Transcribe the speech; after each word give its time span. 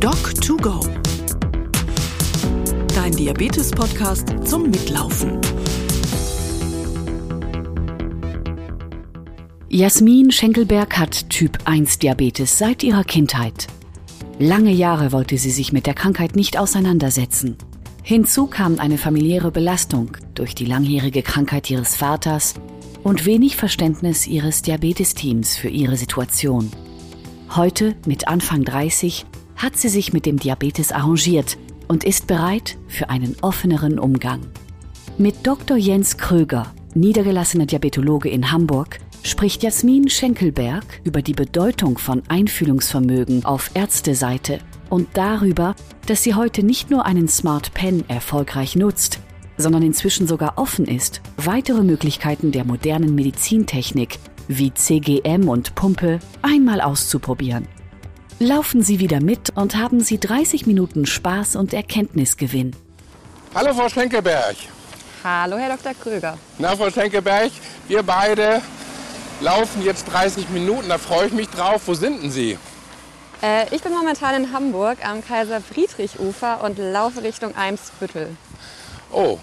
Doc2Go. 0.00 0.78
Dein 2.94 3.10
Diabetes-Podcast 3.16 4.28
zum 4.46 4.70
Mitlaufen. 4.70 5.40
Jasmin 9.68 10.30
Schenkelberg 10.30 10.96
hat 10.96 11.28
Typ 11.30 11.58
1 11.64 11.98
Diabetes 11.98 12.58
seit 12.58 12.84
ihrer 12.84 13.02
Kindheit. 13.02 13.66
Lange 14.38 14.70
Jahre 14.70 15.10
wollte 15.10 15.36
sie 15.36 15.50
sich 15.50 15.72
mit 15.72 15.86
der 15.86 15.94
Krankheit 15.94 16.36
nicht 16.36 16.58
auseinandersetzen. 16.58 17.56
Hinzu 18.04 18.46
kam 18.46 18.78
eine 18.78 18.98
familiäre 18.98 19.50
Belastung 19.50 20.16
durch 20.34 20.54
die 20.54 20.66
langjährige 20.66 21.22
Krankheit 21.22 21.68
ihres 21.70 21.96
Vaters 21.96 22.54
und 23.02 23.26
wenig 23.26 23.56
Verständnis 23.56 24.28
ihres 24.28 24.62
Diabetesteams 24.62 25.56
für 25.56 25.68
ihre 25.68 25.96
Situation. 25.96 26.70
Heute, 27.56 27.96
mit 28.06 28.28
Anfang 28.28 28.62
30, 28.62 29.26
hat 29.58 29.76
sie 29.76 29.88
sich 29.88 30.12
mit 30.12 30.24
dem 30.24 30.38
Diabetes 30.38 30.92
arrangiert 30.92 31.58
und 31.88 32.04
ist 32.04 32.26
bereit 32.26 32.78
für 32.86 33.10
einen 33.10 33.36
offeneren 33.42 33.98
Umgang. 33.98 34.40
Mit 35.18 35.46
Dr. 35.46 35.76
Jens 35.76 36.16
Kröger, 36.16 36.72
niedergelassener 36.94 37.66
Diabetologe 37.66 38.28
in 38.28 38.52
Hamburg, 38.52 38.98
spricht 39.24 39.62
Jasmin 39.62 40.08
Schenkelberg 40.08 40.84
über 41.04 41.22
die 41.22 41.32
Bedeutung 41.32 41.98
von 41.98 42.22
Einfühlungsvermögen 42.28 43.44
auf 43.44 43.72
Ärzteseite 43.74 44.60
und 44.90 45.08
darüber, 45.14 45.74
dass 46.06 46.22
sie 46.22 46.34
heute 46.34 46.62
nicht 46.62 46.90
nur 46.90 47.04
einen 47.04 47.28
Smart 47.28 47.74
Pen 47.74 48.08
erfolgreich 48.08 48.76
nutzt, 48.76 49.18
sondern 49.56 49.82
inzwischen 49.82 50.26
sogar 50.28 50.56
offen 50.56 50.86
ist, 50.86 51.20
weitere 51.36 51.82
Möglichkeiten 51.82 52.52
der 52.52 52.64
modernen 52.64 53.14
Medizintechnik 53.14 54.18
wie 54.46 54.72
CGM 54.72 55.48
und 55.48 55.74
Pumpe 55.74 56.20
einmal 56.42 56.80
auszuprobieren. 56.80 57.66
Laufen 58.40 58.82
Sie 58.82 59.00
wieder 59.00 59.20
mit 59.20 59.50
und 59.56 59.76
haben 59.76 60.00
Sie 60.00 60.18
30 60.18 60.66
Minuten 60.66 61.06
Spaß 61.06 61.56
und 61.56 61.72
Erkenntnisgewinn. 61.74 62.72
Hallo 63.54 63.74
Frau 63.74 63.88
Schenkelberg. 63.88 64.54
Hallo 65.24 65.56
Herr 65.56 65.76
Dr. 65.76 65.92
Krüger. 65.94 66.38
Na 66.58 66.76
Frau 66.76 66.90
Schenkelberg, 66.90 67.50
wir 67.88 68.02
beide 68.04 68.62
laufen 69.40 69.84
jetzt 69.84 70.04
30 70.12 70.50
Minuten, 70.50 70.88
da 70.88 70.98
freue 70.98 71.26
ich 71.26 71.32
mich 71.32 71.48
drauf. 71.48 71.82
Wo 71.86 71.94
sind 71.94 72.22
denn 72.22 72.30
Sie? 72.30 72.56
Äh, 73.42 73.74
ich 73.74 73.82
bin 73.82 73.92
momentan 73.92 74.44
in 74.44 74.52
Hamburg 74.52 74.98
am 75.04 75.24
Kaiser-Friedrich-Ufer 75.26 76.62
und 76.62 76.78
laufe 76.78 77.22
Richtung 77.22 77.56
Eimsbüttel. 77.56 78.36
Oh, 79.10 79.38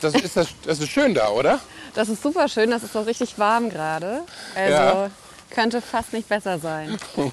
das 0.00 0.14
ist, 0.14 0.36
das, 0.36 0.48
das 0.64 0.78
ist 0.80 0.88
schön 0.88 1.12
da, 1.14 1.28
oder? 1.28 1.60
Das 1.94 2.08
ist 2.08 2.22
super 2.22 2.48
schön, 2.48 2.70
das 2.70 2.82
ist 2.82 2.92
so 2.94 3.02
richtig 3.02 3.38
warm 3.38 3.68
gerade. 3.68 4.22
Also 4.54 4.72
Ja. 4.72 5.10
Könnte 5.50 5.80
fast 5.80 6.12
nicht 6.12 6.28
besser 6.28 6.58
sein. 6.58 6.98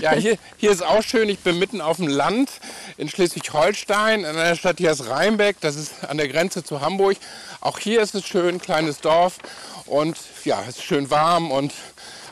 Ja, 0.00 0.12
hier, 0.12 0.36
hier 0.58 0.70
ist 0.70 0.82
auch 0.82 1.02
schön. 1.02 1.28
Ich 1.30 1.38
bin 1.38 1.58
mitten 1.58 1.80
auf 1.80 1.96
dem 1.96 2.08
Land 2.08 2.50
in 2.98 3.08
Schleswig-Holstein, 3.08 4.20
in 4.20 4.26
einer 4.26 4.54
Stadt, 4.54 4.78
die 4.78 4.88
heißt 4.88 5.08
Rheinbeck. 5.08 5.56
Das 5.60 5.76
ist 5.76 6.04
an 6.04 6.18
der 6.18 6.28
Grenze 6.28 6.62
zu 6.62 6.82
Hamburg. 6.82 7.16
Auch 7.60 7.78
hier 7.78 8.02
ist 8.02 8.14
es 8.14 8.26
schön, 8.26 8.60
kleines 8.60 9.00
Dorf. 9.00 9.38
Und 9.86 10.16
ja, 10.44 10.60
es 10.68 10.76
ist 10.76 10.84
schön 10.84 11.10
warm 11.10 11.50
und 11.50 11.72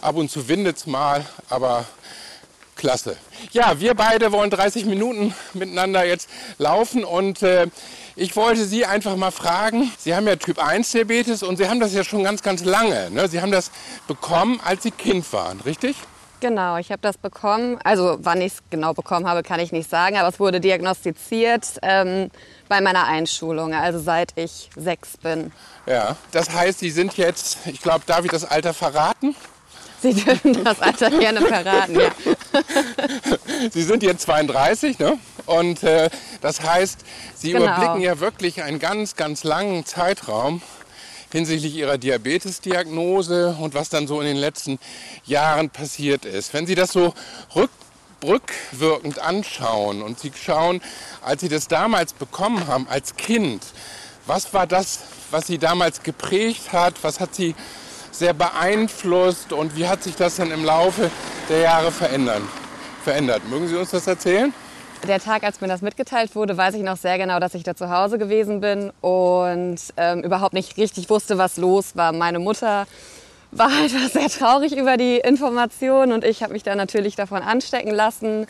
ab 0.02 0.16
und 0.16 0.30
zu 0.30 0.48
windet 0.48 0.76
es 0.76 0.86
mal, 0.86 1.24
aber 1.48 1.86
klasse. 2.76 3.16
Ja, 3.52 3.80
wir 3.80 3.94
beide 3.94 4.32
wollen 4.32 4.50
30 4.50 4.84
Minuten 4.84 5.34
miteinander 5.54 6.04
jetzt 6.04 6.28
laufen 6.58 7.04
und 7.04 7.42
äh, 7.42 7.66
ich 8.16 8.34
wollte 8.34 8.64
Sie 8.64 8.86
einfach 8.86 9.14
mal 9.16 9.30
fragen, 9.30 9.92
Sie 9.98 10.14
haben 10.14 10.26
ja 10.26 10.36
Typ 10.36 10.58
1 10.58 10.90
Diabetes 10.90 11.42
und 11.42 11.58
Sie 11.58 11.68
haben 11.68 11.80
das 11.80 11.92
ja 11.92 12.02
schon 12.02 12.24
ganz, 12.24 12.42
ganz 12.42 12.64
lange. 12.64 13.10
Ne? 13.10 13.28
Sie 13.28 13.40
haben 13.40 13.52
das 13.52 13.70
bekommen, 14.08 14.60
als 14.64 14.82
Sie 14.82 14.90
Kind 14.90 15.30
waren, 15.32 15.60
richtig? 15.60 15.96
Genau, 16.40 16.76
ich 16.76 16.90
habe 16.90 17.00
das 17.00 17.16
bekommen. 17.16 17.78
Also 17.84 18.18
wann 18.20 18.40
ich 18.40 18.54
es 18.54 18.62
genau 18.70 18.94
bekommen 18.94 19.26
habe, 19.26 19.42
kann 19.42 19.60
ich 19.60 19.72
nicht 19.72 19.88
sagen, 19.88 20.16
aber 20.16 20.28
es 20.28 20.40
wurde 20.40 20.60
diagnostiziert 20.60 21.78
ähm, 21.82 22.30
bei 22.68 22.80
meiner 22.80 23.06
Einschulung, 23.06 23.74
also 23.74 23.98
seit 23.98 24.32
ich 24.36 24.70
sechs 24.76 25.16
bin. 25.16 25.52
Ja. 25.86 26.16
Das 26.32 26.50
heißt, 26.50 26.78
Sie 26.78 26.90
sind 26.90 27.16
jetzt, 27.16 27.58
ich 27.66 27.80
glaube, 27.80 28.04
darf 28.06 28.24
ich 28.24 28.30
das 28.30 28.44
Alter 28.44 28.74
verraten? 28.74 29.34
Sie 30.00 30.12
dürfen 30.12 30.62
das 30.62 30.80
Alter 30.80 31.10
gerne 31.10 31.40
verraten, 31.40 31.98
ja. 31.98 32.10
Sie 33.70 33.82
sind 33.82 34.02
jetzt 34.02 34.22
32, 34.22 34.98
ne? 34.98 35.18
Und 35.46 35.82
äh, 35.82 36.10
das 36.40 36.62
heißt, 36.62 36.98
Sie 37.36 37.52
Genau. 37.52 37.64
überblicken 37.64 38.00
ja 38.00 38.20
wirklich 38.20 38.62
einen 38.62 38.78
ganz, 38.78 39.16
ganz 39.16 39.44
langen 39.44 39.84
Zeitraum 39.86 40.60
hinsichtlich 41.32 41.74
Ihrer 41.74 41.98
Diabetesdiagnose 41.98 43.56
und 43.60 43.74
was 43.74 43.88
dann 43.88 44.06
so 44.06 44.20
in 44.20 44.26
den 44.26 44.36
letzten 44.36 44.78
Jahren 45.24 45.70
passiert 45.70 46.24
ist. 46.24 46.52
Wenn 46.54 46.66
Sie 46.66 46.74
das 46.74 46.92
so 46.92 47.14
rück, 47.54 47.70
rückwirkend 48.24 49.18
anschauen 49.20 50.02
und 50.02 50.18
Sie 50.18 50.32
schauen, 50.34 50.80
als 51.22 51.40
Sie 51.42 51.48
das 51.48 51.68
damals 51.68 52.12
bekommen 52.12 52.66
haben, 52.66 52.86
als 52.88 53.16
Kind, 53.16 53.62
was 54.26 54.52
war 54.54 54.66
das, 54.66 55.00
was 55.30 55.46
Sie 55.46 55.58
damals 55.58 56.02
geprägt 56.02 56.72
hat? 56.72 56.94
Was 57.02 57.20
hat 57.20 57.34
Sie 57.34 57.54
sehr 58.10 58.32
beeinflusst 58.32 59.52
und 59.52 59.76
wie 59.76 59.86
hat 59.86 60.02
sich 60.02 60.16
das 60.16 60.36
dann 60.36 60.50
im 60.50 60.64
Laufe 60.64 61.10
der 61.48 61.58
Jahre 61.60 61.92
verändern, 61.92 62.48
verändert? 63.04 63.46
Mögen 63.48 63.68
Sie 63.68 63.76
uns 63.76 63.90
das 63.90 64.06
erzählen? 64.06 64.52
Der 65.04 65.20
Tag, 65.20 65.44
als 65.44 65.60
mir 65.60 65.68
das 65.68 65.82
mitgeteilt 65.82 66.34
wurde, 66.34 66.56
weiß 66.56 66.74
ich 66.74 66.82
noch 66.82 66.96
sehr 66.96 67.16
genau, 67.18 67.38
dass 67.38 67.54
ich 67.54 67.62
da 67.62 67.76
zu 67.76 67.90
Hause 67.90 68.18
gewesen 68.18 68.60
bin 68.60 68.90
und 69.00 69.76
ähm, 69.96 70.22
überhaupt 70.22 70.54
nicht 70.54 70.76
richtig 70.78 71.10
wusste, 71.10 71.38
was 71.38 71.58
los 71.58 71.94
war. 71.94 72.12
Meine 72.12 72.38
Mutter 72.40 72.86
war 73.52 73.68
einfach 73.82 74.10
sehr 74.10 74.28
traurig 74.28 74.76
über 74.76 74.96
die 74.96 75.18
Information 75.18 76.12
und 76.12 76.24
ich 76.24 76.42
habe 76.42 76.52
mich 76.52 76.62
dann 76.62 76.78
natürlich 76.78 77.14
davon 77.14 77.42
anstecken 77.42 77.92
lassen. 77.92 78.46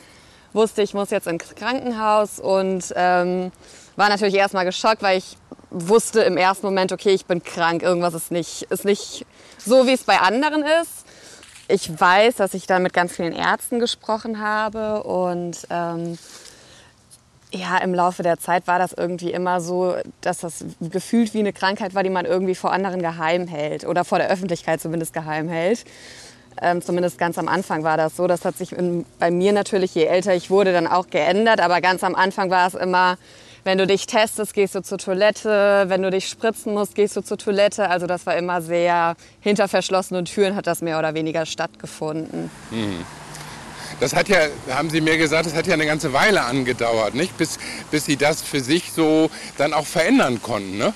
Wusste, 0.52 0.82
ich 0.82 0.94
muss 0.94 1.10
jetzt 1.10 1.26
ins 1.26 1.54
Krankenhaus 1.54 2.40
und 2.40 2.84
ähm, 2.96 3.52
war 3.96 4.08
natürlich 4.08 4.36
erstmal 4.36 4.64
geschockt, 4.64 5.02
weil 5.02 5.18
ich 5.18 5.36
wusste 5.70 6.20
im 6.20 6.36
ersten 6.36 6.66
Moment, 6.66 6.92
okay, 6.92 7.10
ich 7.10 7.26
bin 7.26 7.42
krank, 7.42 7.82
irgendwas 7.82 8.14
ist 8.14 8.30
nicht, 8.30 8.62
ist 8.70 8.84
nicht 8.84 9.26
so, 9.58 9.86
wie 9.86 9.92
es 9.92 10.04
bei 10.04 10.18
anderen 10.20 10.62
ist. 10.82 11.06
Ich 11.69 12.00
weiß, 12.00 12.37
dass 12.37 12.54
ich 12.54 12.66
dann 12.66 12.82
mit 12.82 12.93
ganz 12.93 13.12
vielen 13.12 13.32
Ärzten 13.32 13.81
gesprochen 13.81 14.41
habe 14.41 15.03
und 15.03 15.66
ähm, 15.71 16.16
ja, 17.53 17.78
im 17.78 17.94
Laufe 17.94 18.22
der 18.22 18.38
Zeit 18.38 18.66
war 18.66 18.78
das 18.78 18.93
irgendwie 18.93 19.32
immer 19.32 19.60
so, 19.60 19.97
dass 20.21 20.41
das 20.41 20.65
gefühlt 20.81 21.34
wie 21.34 21.41
eine 21.41 21.53
Krankheit 21.53 21.94
war, 21.94 22.03
die 22.03 22.10
man 22.10 22.25
irgendwie 22.25 22.55
vor 22.55 22.72
anderen 22.72 23.00
geheim 23.00 23.47
hält 23.47 23.84
oder 23.84 24.05
vor 24.05 24.19
der 24.19 24.28
Öffentlichkeit 24.28 24.81
zumindest 24.81 25.12
geheim 25.12 25.49
hält. 25.49 25.84
Ähm, 26.60 26.82
zumindest 26.82 27.19
ganz 27.19 27.38
am 27.38 27.49
Anfang 27.49 27.82
war 27.82 27.97
das 27.97 28.16
so. 28.16 28.26
Das 28.26 28.44
hat 28.44 28.56
sich 28.56 28.72
in, 28.72 29.05
bei 29.19 29.31
mir 29.31 29.53
natürlich, 29.53 29.94
je 29.94 30.05
älter 30.05 30.34
ich 30.34 30.50
wurde, 30.50 30.72
dann 30.72 30.87
auch 30.87 31.10
geändert. 31.10 31.60
Aber 31.60 31.81
ganz 31.81 32.03
am 32.03 32.15
Anfang 32.15 32.50
war 32.50 32.66
es 32.66 32.75
immer, 32.75 33.19
wenn 33.66 33.78
du 33.78 33.87
dich 33.88 34.06
testest, 34.06 34.54
gehst 34.54 34.77
du 34.77 34.81
zur 34.81 34.97
Toilette. 34.97 35.87
Wenn 35.88 36.00
du 36.00 36.09
dich 36.09 36.28
spritzen 36.28 36.72
musst, 36.72 36.94
gehst 36.94 37.16
du 37.16 37.21
zur 37.21 37.37
Toilette. 37.37 37.91
Also 37.91 38.06
das 38.06 38.25
war 38.25 38.37
immer 38.37 38.62
sehr 38.62 39.16
hinter 39.41 39.66
verschlossenen 39.66 40.25
Türen 40.25 40.54
hat 40.54 40.69
das 40.69 40.82
mehr 40.82 41.00
oder 41.00 41.15
weniger 41.15 41.44
stattgefunden. 41.47 42.49
Das 43.99 44.15
hat 44.15 44.28
ja, 44.28 44.38
haben 44.71 44.88
Sie 44.88 45.00
mir 45.00 45.19
gesagt, 45.19 45.47
das 45.47 45.56
hat 45.56 45.66
ja 45.66 45.75
eine 45.75 45.84
ganze 45.84 46.12
Weile 46.12 46.44
angedauert, 46.44 47.15
nicht? 47.15 47.37
Bis, 47.38 47.59
bis 47.91 48.05
Sie 48.05 48.16
das 48.16 48.41
für 48.41 48.60
sich 48.60 48.93
so 48.93 49.31
dann 49.59 49.72
auch 49.72 49.87
verändern 49.87 50.41
konnten. 50.41 50.78
Ne? 50.78 50.94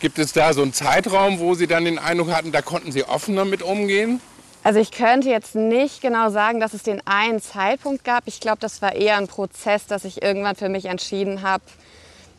Gibt 0.00 0.18
es 0.18 0.32
da 0.32 0.54
so 0.54 0.62
einen 0.62 0.72
Zeitraum, 0.72 1.38
wo 1.38 1.54
Sie 1.54 1.66
dann 1.66 1.84
den 1.84 1.98
Eindruck 1.98 2.30
hatten, 2.32 2.50
da 2.50 2.62
konnten 2.62 2.92
Sie 2.92 3.04
offener 3.04 3.44
mit 3.44 3.60
umgehen? 3.60 4.22
Also 4.64 4.80
ich 4.80 4.90
könnte 4.90 5.28
jetzt 5.28 5.54
nicht 5.54 6.00
genau 6.00 6.30
sagen, 6.30 6.60
dass 6.60 6.72
es 6.72 6.82
den 6.82 7.00
einen 7.06 7.40
Zeitpunkt 7.40 8.04
gab. 8.04 8.22
Ich 8.26 8.40
glaube, 8.40 8.58
das 8.60 8.80
war 8.80 8.94
eher 8.94 9.18
ein 9.18 9.28
Prozess, 9.28 9.86
dass 9.86 10.04
ich 10.04 10.22
irgendwann 10.22 10.56
für 10.56 10.68
mich 10.68 10.86
entschieden 10.86 11.42
habe, 11.42 11.62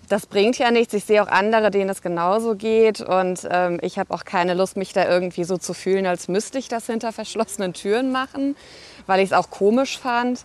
das 0.10 0.26
bringt 0.26 0.58
ja 0.58 0.72
nichts. 0.72 0.94
Ich 0.94 1.04
sehe 1.04 1.22
auch 1.22 1.28
andere, 1.28 1.70
denen 1.70 1.90
es 1.90 2.02
genauso 2.02 2.56
geht. 2.56 3.02
Und 3.02 3.48
ähm, 3.52 3.80
ich 3.82 4.00
habe 4.00 4.14
auch 4.14 4.24
keine 4.24 4.54
Lust, 4.54 4.78
mich 4.78 4.94
da 4.94 5.08
irgendwie 5.08 5.44
so 5.44 5.58
zu 5.58 5.74
fühlen, 5.74 6.06
als 6.06 6.28
müsste 6.28 6.58
ich 6.58 6.70
das 6.70 6.86
hinter 6.86 7.12
verschlossenen 7.12 7.74
Türen 7.74 8.12
machen, 8.12 8.56
weil 9.06 9.20
ich 9.20 9.28
es 9.28 9.34
auch 9.34 9.50
komisch 9.50 10.00
fand. 10.00 10.42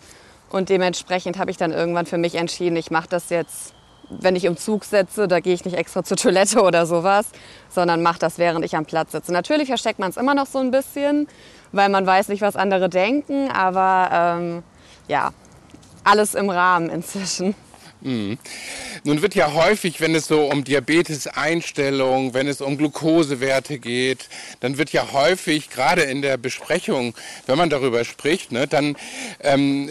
Und 0.51 0.69
dementsprechend 0.69 1.39
habe 1.39 1.51
ich 1.51 1.57
dann 1.57 1.73
irgendwann 1.73 2.07
für 2.07 2.19
mich 2.19 2.35
entschieden, 2.35 2.77
ich 2.77 2.91
mache 2.91 3.09
das 3.09 3.31
jetzt, 3.31 3.73
wenn 4.11 4.37
ich 4.37 4.45
im 4.45 4.57
Zug 4.57 4.85
sitze, 4.85 5.29
da 5.29 5.41
gehe 5.41 5.55
ich 5.55 5.65
nicht 5.65 5.77
extra 5.77 6.03
zur 6.03 6.17
Toilette 6.17 6.63
oder 6.65 6.85
sowas, 6.85 7.27
sondern 7.71 8.03
mache 8.03 8.19
das, 8.19 8.39
während 8.39 8.65
ich 8.65 8.77
am 8.77 8.85
Platz 8.85 9.13
sitze. 9.13 9.33
Natürlich 9.33 9.69
versteckt 9.69 10.01
man 10.01 10.11
es 10.11 10.17
immer 10.17 10.35
noch 10.35 10.47
so 10.47 10.59
ein 10.59 10.73
bisschen, 10.73 11.29
weil 11.71 11.89
man 11.89 12.05
weiß 12.05 12.29
nicht, 12.29 12.43
was 12.43 12.57
andere 12.57 12.89
denken. 12.89 13.49
Aber 13.51 14.11
ähm, 14.13 14.63
ja, 15.07 15.31
alles 16.03 16.35
im 16.35 16.51
Rahmen 16.51 16.91
inzwischen. 16.91 17.55
Nun 19.05 19.23
wird 19.23 19.35
ja 19.35 19.53
häufig, 19.53 20.01
wenn 20.01 20.15
es 20.15 20.27
so 20.27 20.47
um 20.47 20.65
Diabetes-Einstellung, 20.65 22.35
wenn 22.35 22.49
es 22.49 22.61
um 22.61 22.77
Glukosewerte 22.77 23.79
geht, 23.79 24.29
dann 24.61 24.79
wird 24.79 24.93
ja 24.93 25.13
häufig, 25.13 25.71
gerade 25.71 26.03
in 26.03 26.23
der 26.23 26.37
Besprechung, 26.37 27.15
wenn 27.47 27.59
man 27.59 27.71
darüber 27.71 28.05
spricht, 28.05 28.53
ne, 28.53 28.67
dann 28.67 28.97
ähm, 29.41 29.91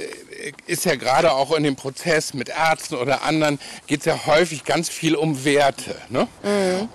ist 0.67 0.85
ja 0.85 0.95
gerade 0.95 1.33
auch 1.33 1.53
in 1.55 1.63
dem 1.63 1.75
Prozess 1.75 2.33
mit 2.33 2.49
Ärzten 2.49 2.95
oder 2.95 3.23
anderen, 3.23 3.59
geht 3.87 3.99
es 3.99 4.05
ja 4.05 4.25
häufig 4.25 4.63
ganz 4.63 4.89
viel 4.89 5.15
um 5.15 5.45
Werte. 5.45 5.95
Ne? 6.09 6.27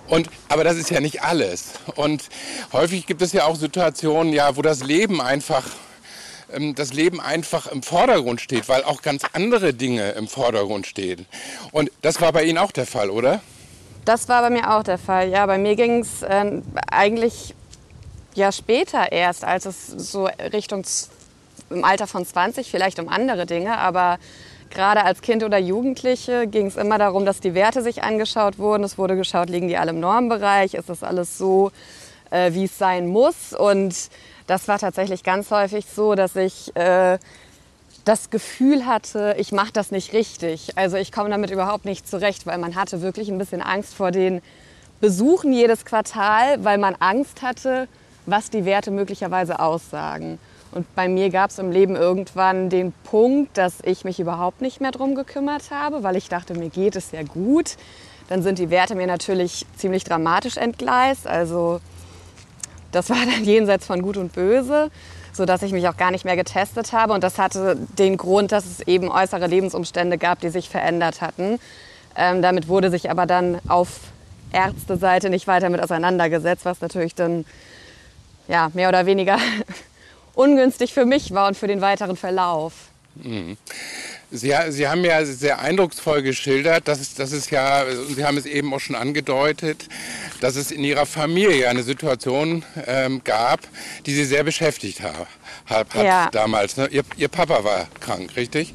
Und, 0.07 0.29
aber 0.49 0.63
das 0.63 0.77
ist 0.77 0.89
ja 0.89 0.99
nicht 0.99 1.23
alles. 1.23 1.71
Und 1.95 2.23
häufig 2.73 3.05
gibt 3.05 3.21
es 3.21 3.33
ja 3.33 3.45
auch 3.45 3.55
Situationen, 3.55 4.33
ja, 4.33 4.55
wo 4.57 4.61
das 4.61 4.83
Leben 4.83 5.21
einfach 5.21 5.65
das 6.75 6.93
Leben 6.93 7.19
einfach 7.19 7.67
im 7.67 7.83
Vordergrund 7.83 8.41
steht, 8.41 8.69
weil 8.69 8.83
auch 8.83 9.01
ganz 9.01 9.23
andere 9.33 9.73
Dinge 9.73 10.11
im 10.11 10.27
Vordergrund 10.27 10.87
stehen. 10.87 11.25
Und 11.71 11.91
das 12.01 12.21
war 12.21 12.31
bei 12.31 12.43
Ihnen 12.43 12.57
auch 12.57 12.71
der 12.71 12.85
Fall, 12.85 13.09
oder? 13.09 13.41
Das 14.05 14.29
war 14.29 14.41
bei 14.41 14.49
mir 14.49 14.73
auch 14.73 14.83
der 14.83 14.97
Fall. 14.97 15.29
Ja, 15.29 15.45
bei 15.45 15.57
mir 15.57 15.75
ging 15.75 15.99
es 15.99 16.23
äh, 16.23 16.61
eigentlich 16.89 17.53
ja 18.35 18.51
später 18.51 19.11
erst, 19.11 19.43
als 19.43 19.65
es 19.65 19.87
so 19.87 20.29
Richtung 20.53 20.83
im 21.69 21.83
Alter 21.83 22.07
von 22.07 22.25
20 22.25 22.71
vielleicht 22.71 22.99
um 22.99 23.09
andere 23.09 23.45
Dinge, 23.45 23.77
aber 23.77 24.19
gerade 24.69 25.03
als 25.03 25.21
Kind 25.21 25.43
oder 25.43 25.57
Jugendliche 25.57 26.47
ging 26.47 26.67
es 26.67 26.77
immer 26.77 26.97
darum, 26.97 27.25
dass 27.25 27.39
die 27.39 27.53
Werte 27.53 27.81
sich 27.81 28.03
angeschaut 28.03 28.59
wurden. 28.59 28.83
Es 28.83 28.97
wurde 28.97 29.15
geschaut, 29.15 29.49
liegen 29.49 29.67
die 29.67 29.77
alle 29.77 29.91
im 29.91 29.99
Normbereich, 29.99 30.73
ist 30.75 30.89
das 30.89 31.03
alles 31.03 31.37
so, 31.37 31.71
äh, 32.29 32.53
wie 32.53 32.65
es 32.65 32.77
sein 32.77 33.07
muss. 33.07 33.53
Und 33.53 33.95
das 34.47 34.67
war 34.67 34.79
tatsächlich 34.79 35.23
ganz 35.23 35.51
häufig 35.51 35.85
so, 35.85 36.15
dass 36.15 36.35
ich 36.35 36.75
äh, 36.75 37.19
das 38.05 38.29
Gefühl 38.29 38.85
hatte, 38.85 39.35
ich 39.37 39.51
mache 39.51 39.73
das 39.73 39.91
nicht 39.91 40.13
richtig. 40.13 40.77
Also 40.77 40.95
ich 40.95 41.11
komme 41.11 41.29
damit 41.29 41.51
überhaupt 41.51 41.83
nicht 41.83 42.07
zurecht, 42.07 42.45
weil 42.45 42.57
man 42.57 42.75
hatte 42.75 43.01
wirklich 43.01 43.29
ein 43.29 43.37
bisschen 43.37 43.61
Angst 43.61 43.93
vor 43.93 44.11
den 44.11 44.41
Besuchen 45.01 45.51
jedes 45.51 45.85
Quartal, 45.85 46.63
weil 46.63 46.77
man 46.77 46.95
Angst 46.95 47.41
hatte, 47.41 47.87
was 48.25 48.49
die 48.49 48.65
Werte 48.65 48.91
möglicherweise 48.91 49.59
aussagen. 49.59 50.39
Und 50.71 50.93
bei 50.95 51.07
mir 51.07 51.29
gab 51.29 51.49
es 51.49 51.59
im 51.59 51.71
Leben 51.71 51.95
irgendwann 51.95 52.69
den 52.69 52.93
Punkt, 53.03 53.57
dass 53.57 53.75
ich 53.83 54.05
mich 54.05 54.19
überhaupt 54.19 54.61
nicht 54.61 54.79
mehr 54.79 54.91
drum 54.91 55.15
gekümmert 55.15 55.71
habe, 55.71 56.03
weil 56.03 56.15
ich 56.15 56.29
dachte, 56.29 56.53
mir 56.53 56.69
geht 56.69 56.95
es 56.95 57.11
ja 57.11 57.23
gut. 57.23 57.75
Dann 58.29 58.41
sind 58.41 58.59
die 58.59 58.69
Werte 58.69 58.95
mir 58.95 59.07
natürlich 59.07 59.65
ziemlich 59.75 60.03
dramatisch 60.03 60.57
entgleist. 60.57 61.27
Also 61.27 61.79
das 62.97 63.09
war 63.09 63.17
dann 63.17 63.43
jenseits 63.43 63.85
von 63.85 64.01
Gut 64.01 64.17
und 64.17 64.33
Böse, 64.33 64.89
sodass 65.31 65.61
ich 65.61 65.71
mich 65.71 65.87
auch 65.87 65.97
gar 65.97 66.11
nicht 66.11 66.25
mehr 66.25 66.35
getestet 66.35 66.91
habe. 66.93 67.13
Und 67.13 67.23
das 67.23 67.37
hatte 67.37 67.77
den 67.97 68.17
Grund, 68.17 68.51
dass 68.51 68.65
es 68.65 68.81
eben 68.81 69.09
äußere 69.09 69.47
Lebensumstände 69.47 70.17
gab, 70.17 70.41
die 70.41 70.49
sich 70.49 70.69
verändert 70.69 71.21
hatten. 71.21 71.59
Ähm, 72.15 72.41
damit 72.41 72.67
wurde 72.67 72.89
sich 72.89 73.11
aber 73.11 73.27
dann 73.27 73.59
auf 73.67 73.99
Ärzteseite 74.51 75.29
nicht 75.29 75.45
weiter 75.45 75.69
mit 75.69 75.81
auseinandergesetzt, 75.81 76.65
was 76.65 76.81
natürlich 76.81 77.13
dann 77.13 77.45
ja, 78.47 78.71
mehr 78.73 78.89
oder 78.89 79.05
weniger 79.05 79.37
ungünstig 80.33 80.93
für 80.93 81.05
mich 81.05 81.33
war 81.33 81.47
und 81.47 81.55
für 81.55 81.67
den 81.67 81.81
weiteren 81.81 82.15
Verlauf. 82.15 82.73
Mhm. 83.15 83.57
Sie, 84.29 84.53
Sie, 84.69 84.87
haben 84.87 85.05
ja 85.05 85.23
sehr 85.23 85.59
eindrucksvoll 85.59 86.21
geschildert, 86.21 86.87
dass 86.87 86.99
es, 86.99 87.15
dass 87.15 87.31
es 87.31 87.49
ja, 87.49 87.85
Sie 88.13 88.25
haben 88.25 88.37
es 88.37 88.45
eben 88.45 88.73
auch 88.73 88.79
schon 88.79 88.95
angedeutet, 88.95 89.87
dass 90.41 90.57
es 90.57 90.71
in 90.71 90.83
Ihrer 90.83 91.05
Familie 91.05 91.69
eine 91.69 91.83
Situation 91.83 92.65
ähm, 92.85 93.23
gab, 93.23 93.61
die 94.05 94.13
Sie 94.13 94.25
sehr 94.25 94.43
beschäftigt 94.43 95.01
hat, 95.01 95.27
hat 95.65 95.93
ja. 95.95 96.29
damals. 96.31 96.75
Ne? 96.75 96.87
Ihr, 96.87 97.03
Ihr, 97.15 97.29
Papa 97.29 97.63
war 97.63 97.87
krank, 98.01 98.35
richtig? 98.35 98.73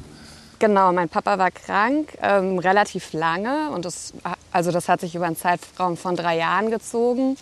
Genau, 0.57 0.91
mein 0.91 1.09
Papa 1.09 1.37
war 1.37 1.51
krank, 1.51 2.09
ähm, 2.21 2.57
relativ 2.57 3.13
lange 3.13 3.69
und 3.71 3.85
das, 3.85 4.13
also 4.51 4.71
das 4.71 4.89
hat 4.89 5.01
sich 5.01 5.13
über 5.13 5.25
einen 5.25 5.35
Zeitraum 5.35 5.97
von 5.97 6.15
drei 6.15 6.37
Jahren 6.37 6.71
gezogen. 6.71 7.37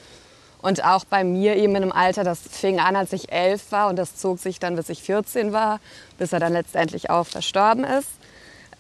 Und 0.62 0.84
auch 0.84 1.06
bei 1.06 1.24
mir 1.24 1.56
eben 1.56 1.76
in 1.76 1.84
einem 1.84 1.92
Alter, 1.92 2.24
das 2.24 2.40
fing 2.40 2.80
an, 2.80 2.96
als 2.96 3.14
ich 3.14 3.32
elf 3.32 3.72
war 3.72 3.90
und 3.90 3.96
das 3.96 4.16
zog 4.16 4.40
sich 4.40 4.60
dann, 4.60 4.76
bis 4.76 4.90
ich 4.90 5.02
14 5.02 5.54
war, 5.54 5.80
bis 6.18 6.34
er 6.34 6.40
dann 6.40 6.54
letztendlich 6.54 7.10
auch 7.10 7.26
verstorben 7.26 7.84
ist. 7.84 8.08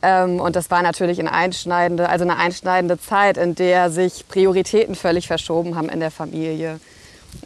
Ähm, 0.04 0.40
und 0.40 0.56
das 0.56 0.70
war 0.70 0.84
natürlich 0.84 1.20
eine 1.20 1.32
einschneidende, 1.32 2.08
also 2.10 2.24
eine 2.24 2.38
einschneidende 2.38 3.00
Zeit, 3.00 3.38
in 3.38 3.56
der 3.56 3.90
sich 3.90 4.28
Prioritäten 4.28 4.96
völlig 4.96 5.28
verschoben 5.28 5.76
haben 5.76 5.90
in 5.90 6.00
der 6.00 6.12
Familie. 6.12 6.80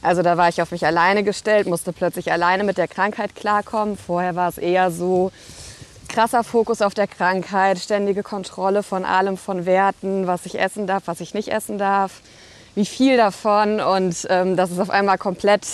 Also 0.02 0.22
da 0.22 0.36
war 0.36 0.50
ich 0.50 0.62
auf 0.62 0.72
mich 0.72 0.86
alleine 0.86 1.24
gestellt, 1.24 1.68
musste 1.68 1.94
plötzlich 1.94 2.32
alleine 2.32 2.64
mit 2.64 2.78
der 2.78 2.88
Krankheit 2.88 3.36
klarkommen. 3.36 3.98
Vorher 3.98 4.36
war 4.36 4.50
es 4.50 4.58
eher 4.58 4.92
so 4.92 5.32
krasser 6.10 6.44
Fokus 6.44 6.82
auf 6.82 6.94
der 6.94 7.08
Krankheit, 7.08 7.80
ständige 7.80 8.24
Kontrolle 8.24 8.84
von 8.84 9.06
allem, 9.06 9.38
von 9.38 9.66
Werten, 9.66 10.28
was 10.28 10.46
ich 10.46 10.60
essen 10.60 10.88
darf, 10.88 11.04
was 11.06 11.22
ich 11.22 11.34
nicht 11.34 11.50
essen 11.50 11.78
darf 11.78 12.22
wie 12.76 12.86
viel 12.86 13.18
davon 13.18 13.80
und 13.80 14.28
ähm, 14.30 14.56
das 14.56 14.72
ist 14.72 14.80
auf 14.80 14.90
einmal 14.90 15.18
komplett 15.18 15.66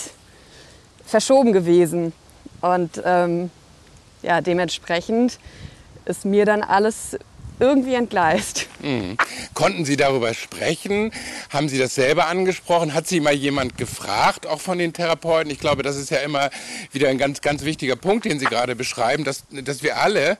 verschoben 1.04 1.52
gewesen. 1.52 2.12
Und 2.60 3.02
ähm, 3.04 3.50
ja, 4.22 4.40
dementsprechend 4.40 5.38
ist 6.04 6.24
mir 6.24 6.46
dann 6.46 6.62
alles 6.62 7.18
irgendwie 7.62 7.94
entgleist. 7.94 8.66
Mhm. 8.82 9.16
Konnten 9.54 9.84
Sie 9.84 9.96
darüber 9.96 10.34
sprechen? 10.34 11.12
Haben 11.50 11.68
Sie 11.68 11.78
das 11.78 11.94
selber 11.94 12.26
angesprochen? 12.26 12.92
Hat 12.92 13.06
Sie 13.06 13.20
mal 13.20 13.32
jemand 13.32 13.78
gefragt, 13.78 14.48
auch 14.48 14.60
von 14.60 14.78
den 14.78 14.92
Therapeuten? 14.92 15.50
Ich 15.52 15.60
glaube, 15.60 15.84
das 15.84 15.96
ist 15.96 16.10
ja 16.10 16.18
immer 16.18 16.50
wieder 16.90 17.08
ein 17.08 17.18
ganz, 17.18 17.40
ganz 17.40 17.64
wichtiger 17.64 17.94
Punkt, 17.94 18.24
den 18.24 18.40
Sie 18.40 18.46
gerade 18.46 18.74
beschreiben, 18.74 19.22
dass, 19.22 19.44
dass 19.50 19.84
wir 19.84 19.98
alle 19.98 20.38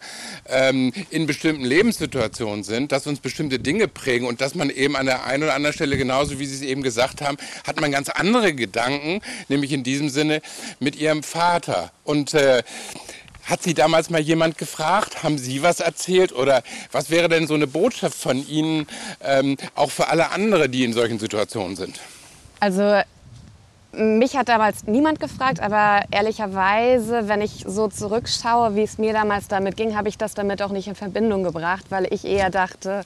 ähm, 0.49 0.93
in 1.11 1.27
bestimmten 1.27 1.65
Lebenssituationen 1.65 2.65
sind, 2.65 2.91
dass 2.91 3.07
uns 3.07 3.21
bestimmte 3.21 3.61
Dinge 3.61 3.87
prägen 3.87 4.27
und 4.27 4.41
dass 4.41 4.57
man 4.57 4.69
eben 4.69 4.97
an 4.97 5.07
der 5.07 5.25
einen 5.25 5.45
oder 5.45 5.55
anderen 5.55 5.75
Stelle, 5.75 5.97
genauso 5.97 6.41
wie 6.41 6.47
Sie 6.47 6.57
es 6.57 6.63
eben 6.63 6.83
gesagt 6.83 7.21
haben, 7.23 7.37
hat 7.65 7.81
man 7.81 7.93
ganz 7.93 8.09
andere 8.09 8.53
Gedanken, 8.53 9.21
nämlich 9.49 9.71
in 9.71 9.85
diesem 9.85 10.09
Sinne 10.09 10.43
mit 10.81 10.97
Ihrem 10.97 11.23
Vater. 11.23 11.93
Und 12.03 12.35
äh, 12.35 12.65
hat 13.45 13.63
Sie 13.63 13.75
damals 13.75 14.11
mal 14.11 14.21
jemand 14.21 14.59
gefragt? 14.59 15.23
Haben 15.23 15.39
Sie 15.39 15.63
was 15.63 15.81
erzählt? 15.81 16.33
Oder 16.33 16.63
was 16.93 17.11
wäre 17.11 17.29
denn 17.29 17.47
so 17.47 17.55
eine 17.55 17.67
Botschaft 17.67 18.17
von 18.17 18.47
Ihnen 18.47 18.87
ähm, 19.23 19.57
auch 19.75 19.91
für 19.91 20.09
alle 20.09 20.31
anderen, 20.31 20.71
die 20.71 20.85
in 20.85 20.93
solchen 20.93 21.19
Situationen 21.19 21.77
sind? 21.77 22.01
Also 22.61 23.01
mich 23.93 24.37
hat 24.37 24.49
damals 24.49 24.87
niemand 24.87 25.21
gefragt, 25.21 25.61
aber 25.61 26.03
ehrlicherweise, 26.11 27.29
wenn 27.29 27.43
ich 27.43 27.65
so 27.67 27.89
zurückschaue, 27.89 28.75
wie 28.75 28.83
es 28.83 28.97
mir 28.99 29.13
damals 29.13 29.49
damit 29.49 29.77
ging, 29.77 29.97
habe 29.97 30.09
ich 30.09 30.17
das 30.17 30.35
damit 30.35 30.63
auch 30.63 30.71
nicht 30.71 30.89
in 30.89 30.95
Verbindung 30.95 31.43
gebracht, 31.43 31.85
weil 31.91 32.07
ich 32.13 32.25
eher 32.25 32.49
dachte, 32.49 33.05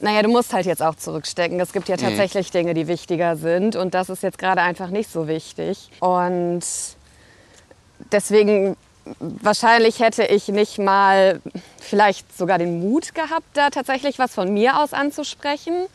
naja, 0.00 0.22
du 0.22 0.28
musst 0.28 0.52
halt 0.52 0.66
jetzt 0.66 0.82
auch 0.82 0.96
zurückstecken. 0.96 1.60
Es 1.60 1.72
gibt 1.72 1.88
ja 1.88 1.96
mhm. 1.96 2.00
tatsächlich 2.00 2.48
mhm. 2.48 2.58
Dinge, 2.58 2.74
die 2.74 2.88
wichtiger 2.88 3.36
sind 3.36 3.76
und 3.76 3.94
das 3.94 4.08
ist 4.08 4.22
jetzt 4.22 4.38
gerade 4.38 4.62
einfach 4.62 4.88
nicht 4.88 5.10
so 5.10 5.28
wichtig. 5.28 5.90
Und 6.00 6.62
deswegen 8.10 8.76
wahrscheinlich 9.18 10.00
hätte 10.00 10.24
ich 10.24 10.48
nicht 10.48 10.78
mal 10.78 11.40
vielleicht 11.80 12.36
sogar 12.36 12.58
den 12.58 12.80
Mut 12.80 13.14
gehabt, 13.14 13.46
da 13.54 13.70
tatsächlich 13.70 14.18
was 14.18 14.34
von 14.34 14.52
mir 14.52 14.80
aus 14.80 14.92
anzusprechen. 14.92 15.86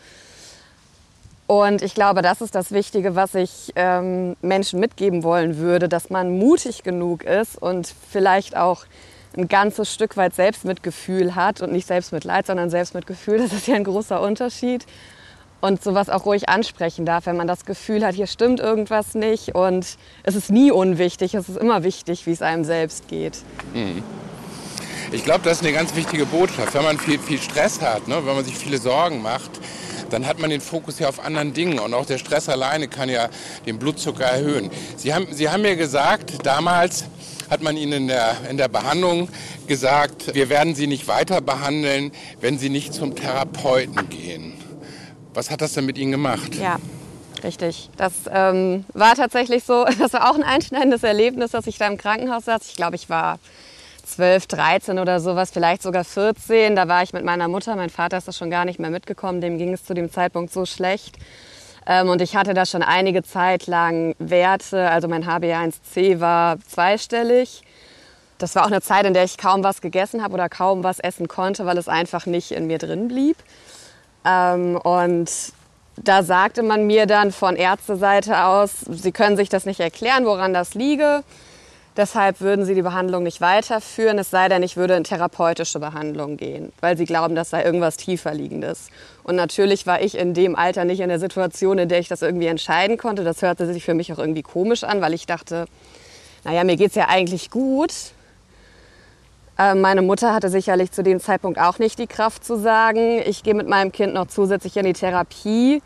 Und 1.47 1.81
ich 1.81 1.95
glaube, 1.95 2.21
das 2.21 2.41
ist 2.41 2.53
das 2.53 2.71
Wichtige, 2.71 3.15
was 3.15 3.33
ich 3.33 3.73
ähm, 3.75 4.35
Menschen 4.41 4.79
mitgeben 4.79 5.23
wollen 5.23 5.57
würde, 5.57 5.89
dass 5.89 6.11
man 6.11 6.37
mutig 6.37 6.83
genug 6.83 7.23
ist 7.23 7.59
und 7.59 7.91
vielleicht 8.11 8.55
auch 8.55 8.85
ein 9.35 9.47
ganzes 9.47 9.91
Stück 9.91 10.15
weit 10.15 10.35
Selbstmitgefühl 10.35 11.35
hat 11.35 11.61
und 11.61 11.71
nicht 11.71 11.87
Selbstmitleid, 11.87 12.45
sondern 12.45 12.69
Selbstmitgefühl. 12.69 13.39
Das 13.39 13.53
ist 13.53 13.67
ja 13.67 13.75
ein 13.75 13.83
großer 13.83 14.21
Unterschied 14.21 14.85
und 15.61 15.83
sowas 15.83 16.09
auch 16.09 16.25
ruhig 16.25 16.49
ansprechen 16.49 17.05
darf, 17.05 17.25
wenn 17.25 17.37
man 17.37 17.47
das 17.47 17.65
Gefühl 17.65 18.05
hat, 18.05 18.15
hier 18.15 18.27
stimmt 18.27 18.59
irgendwas 18.59 19.15
nicht 19.15 19.55
und 19.55 19.97
es 20.23 20.35
ist 20.35 20.49
nie 20.49 20.71
unwichtig, 20.71 21.33
es 21.33 21.49
ist 21.49 21.57
immer 21.57 21.83
wichtig, 21.83 22.25
wie 22.25 22.31
es 22.31 22.41
einem 22.41 22.63
selbst 22.63 23.07
geht. 23.07 23.37
Mhm. 23.73 24.03
Ich 25.11 25.23
glaube, 25.23 25.41
das 25.43 25.57
ist 25.57 25.63
eine 25.63 25.73
ganz 25.73 25.95
wichtige 25.95 26.27
Botschaft. 26.27 26.73
Wenn 26.75 26.83
man 26.83 26.99
viel, 26.99 27.17
viel 27.17 27.39
Stress 27.39 27.81
hat, 27.81 28.07
ne, 28.07 28.17
wenn 28.25 28.35
man 28.35 28.45
sich 28.45 28.55
viele 28.55 28.77
Sorgen 28.77 29.23
macht, 29.23 29.49
dann 30.11 30.27
hat 30.27 30.39
man 30.39 30.49
den 30.49 30.61
Fokus 30.61 30.99
ja 30.99 31.09
auf 31.09 31.23
anderen 31.23 31.53
Dingen. 31.53 31.79
Und 31.79 31.93
auch 31.93 32.05
der 32.05 32.19
Stress 32.19 32.47
alleine 32.47 32.87
kann 32.87 33.09
ja 33.09 33.29
den 33.65 33.79
Blutzucker 33.79 34.25
erhöhen. 34.25 34.69
Sie 34.97 35.13
haben, 35.13 35.27
Sie 35.31 35.49
haben 35.49 35.63
mir 35.63 35.75
gesagt, 35.75 36.45
damals 36.45 37.05
hat 37.49 37.63
man 37.63 37.75
Ihnen 37.75 37.93
in 37.93 38.07
der, 38.07 38.37
in 38.49 38.57
der 38.57 38.67
Behandlung 38.67 39.29
gesagt, 39.67 40.35
wir 40.35 40.49
werden 40.49 40.75
Sie 40.75 40.85
nicht 40.85 41.07
weiter 41.07 41.41
behandeln, 41.41 42.11
wenn 42.39 42.59
Sie 42.59 42.69
nicht 42.69 42.93
zum 42.93 43.15
Therapeuten 43.15 44.09
gehen. 44.09 44.58
Was 45.39 45.49
hat 45.49 45.61
das 45.61 45.71
denn 45.71 45.85
mit 45.85 45.97
Ihnen 45.97 46.11
gemacht? 46.11 46.55
Ja, 46.55 46.79
richtig. 47.45 47.89
Das 47.95 48.11
ähm, 48.29 48.83
war 48.91 49.15
tatsächlich 49.15 49.63
so, 49.63 49.85
das 49.99 50.11
war 50.11 50.29
auch 50.29 50.35
ein 50.35 50.43
einschneidendes 50.43 51.01
Erlebnis, 51.03 51.51
dass 51.51 51.65
ich 51.65 51.77
da 51.77 51.87
im 51.87 51.97
Krankenhaus 51.97 52.43
saß. 52.43 52.67
Ich 52.67 52.75
glaube, 52.75 52.97
ich 52.97 53.09
war 53.09 53.39
12, 54.05 54.47
13 54.47 54.99
oder 54.99 55.21
sowas, 55.21 55.51
vielleicht 55.51 55.81
sogar 55.81 56.03
14. 56.03 56.75
Da 56.75 56.89
war 56.89 57.03
ich 57.03 57.13
mit 57.13 57.23
meiner 57.23 57.47
Mutter. 57.47 57.77
Mein 57.77 57.89
Vater 57.89 58.17
ist 58.17 58.27
da 58.27 58.33
schon 58.33 58.49
gar 58.49 58.65
nicht 58.65 58.81
mehr 58.81 58.89
mitgekommen. 58.89 59.39
Dem 59.39 59.57
ging 59.57 59.71
es 59.71 59.85
zu 59.85 59.93
dem 59.93 60.11
Zeitpunkt 60.11 60.51
so 60.51 60.65
schlecht. 60.65 61.15
Ähm, 61.87 62.09
und 62.09 62.21
ich 62.21 62.35
hatte 62.35 62.53
da 62.53 62.65
schon 62.65 62.83
einige 62.83 63.23
Zeit 63.23 63.65
lang 63.65 64.15
Werte. 64.19 64.89
Also 64.89 65.07
mein 65.07 65.23
HbA1c 65.23 66.19
war 66.19 66.59
zweistellig. 66.67 67.61
Das 68.39 68.55
war 68.55 68.63
auch 68.63 68.71
eine 68.71 68.81
Zeit, 68.81 69.05
in 69.05 69.13
der 69.13 69.23
ich 69.23 69.37
kaum 69.37 69.63
was 69.63 69.79
gegessen 69.79 70.21
habe 70.21 70.33
oder 70.33 70.49
kaum 70.49 70.83
was 70.83 70.99
essen 70.99 71.29
konnte, 71.29 71.65
weil 71.65 71.77
es 71.77 71.87
einfach 71.87 72.25
nicht 72.25 72.51
in 72.51 72.67
mir 72.67 72.77
drin 72.77 73.07
blieb. 73.07 73.37
Ähm, 74.25 74.77
und 74.77 75.29
da 75.97 76.23
sagte 76.23 76.63
man 76.63 76.87
mir 76.87 77.05
dann 77.05 77.31
von 77.31 77.55
Ärzteseite 77.55 78.43
aus, 78.45 78.71
sie 78.89 79.11
können 79.11 79.37
sich 79.37 79.49
das 79.49 79.65
nicht 79.65 79.79
erklären, 79.79 80.25
woran 80.25 80.53
das 80.53 80.73
liege. 80.73 81.23
Deshalb 81.97 82.39
würden 82.39 82.63
sie 82.63 82.75
die 82.75 82.81
Behandlung 82.81 83.23
nicht 83.23 83.41
weiterführen, 83.41 84.19
es 84.19 84.29
sei 84.29 84.47
denn, 84.47 84.63
ich 84.63 84.77
würde 84.77 84.93
in 84.95 85.03
therapeutische 85.03 85.79
Behandlung 85.79 86.37
gehen, 86.37 86.71
weil 86.79 86.97
sie 86.97 87.03
glauben, 87.03 87.35
das 87.35 87.49
sei 87.49 87.63
irgendwas 87.63 87.97
tiefer 87.97 88.33
liegendes. 88.33 88.87
Und 89.23 89.35
natürlich 89.35 89.85
war 89.85 90.01
ich 90.01 90.17
in 90.17 90.33
dem 90.33 90.55
Alter 90.55 90.85
nicht 90.85 91.01
in 91.01 91.09
der 91.09 91.19
Situation, 91.19 91.77
in 91.77 91.89
der 91.89 91.99
ich 91.99 92.07
das 92.07 92.21
irgendwie 92.21 92.47
entscheiden 92.47 92.97
konnte. 92.97 93.25
Das 93.25 93.41
hörte 93.41 93.65
sich 93.65 93.83
für 93.83 93.95
mich 93.95 94.13
auch 94.13 94.19
irgendwie 94.19 94.43
komisch 94.43 94.85
an, 94.85 95.01
weil 95.01 95.13
ich 95.13 95.25
dachte, 95.25 95.65
naja, 96.45 96.63
mir 96.63 96.77
geht 96.77 96.91
es 96.91 96.95
ja 96.95 97.09
eigentlich 97.09 97.49
gut. 97.49 97.91
Äh, 99.59 99.75
meine 99.75 100.01
Mutter 100.01 100.33
hatte 100.33 100.49
sicherlich 100.49 100.91
zu 100.91 101.03
dem 101.03 101.19
Zeitpunkt 101.19 101.59
auch 101.59 101.79
nicht 101.79 101.99
die 101.99 102.07
Kraft 102.07 102.45
zu 102.45 102.57
sagen, 102.57 103.21
ich 103.25 103.43
gehe 103.43 103.53
mit 103.53 103.67
meinem 103.67 103.91
Kind 103.91 104.13
noch 104.13 104.27
zusätzlich 104.27 104.77
in 104.77 104.85
die 104.85 104.93
Therapie. 104.93 105.81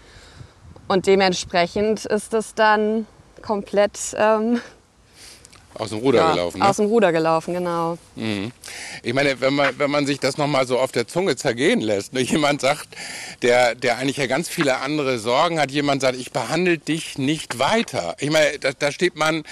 Und 0.87 1.07
dementsprechend 1.07 2.05
ist 2.05 2.33
es 2.35 2.53
dann 2.53 3.07
komplett 3.41 3.97
ähm, 4.15 4.61
aus 5.75 5.89
dem 5.89 5.99
Ruder 5.99 6.19
ja, 6.19 6.31
gelaufen. 6.33 6.59
Ne? 6.59 6.69
Aus 6.69 6.75
dem 6.75 6.85
Ruder 6.85 7.11
gelaufen, 7.11 7.53
genau. 7.55 7.97
Mhm. 8.15 8.51
Ich 9.01 9.13
meine, 9.13 9.41
wenn 9.41 9.55
man, 9.55 9.79
wenn 9.79 9.89
man 9.89 10.05
sich 10.05 10.19
das 10.19 10.37
nochmal 10.37 10.67
so 10.67 10.77
auf 10.77 10.91
der 10.91 11.07
Zunge 11.07 11.35
zergehen 11.35 11.81
lässt, 11.81 12.13
ne? 12.13 12.21
jemand 12.21 12.61
sagt, 12.61 12.89
der, 13.41 13.73
der 13.73 13.97
eigentlich 13.97 14.17
ja 14.17 14.27
ganz 14.27 14.49
viele 14.49 14.77
andere 14.77 15.17
Sorgen 15.17 15.59
hat, 15.59 15.71
jemand 15.71 16.01
sagt, 16.01 16.15
ich 16.15 16.31
behandle 16.31 16.77
dich 16.77 17.17
nicht 17.17 17.57
weiter. 17.57 18.15
Ich 18.19 18.29
meine, 18.29 18.59
da, 18.59 18.71
da 18.77 18.91
steht 18.91 19.15
man 19.15 19.43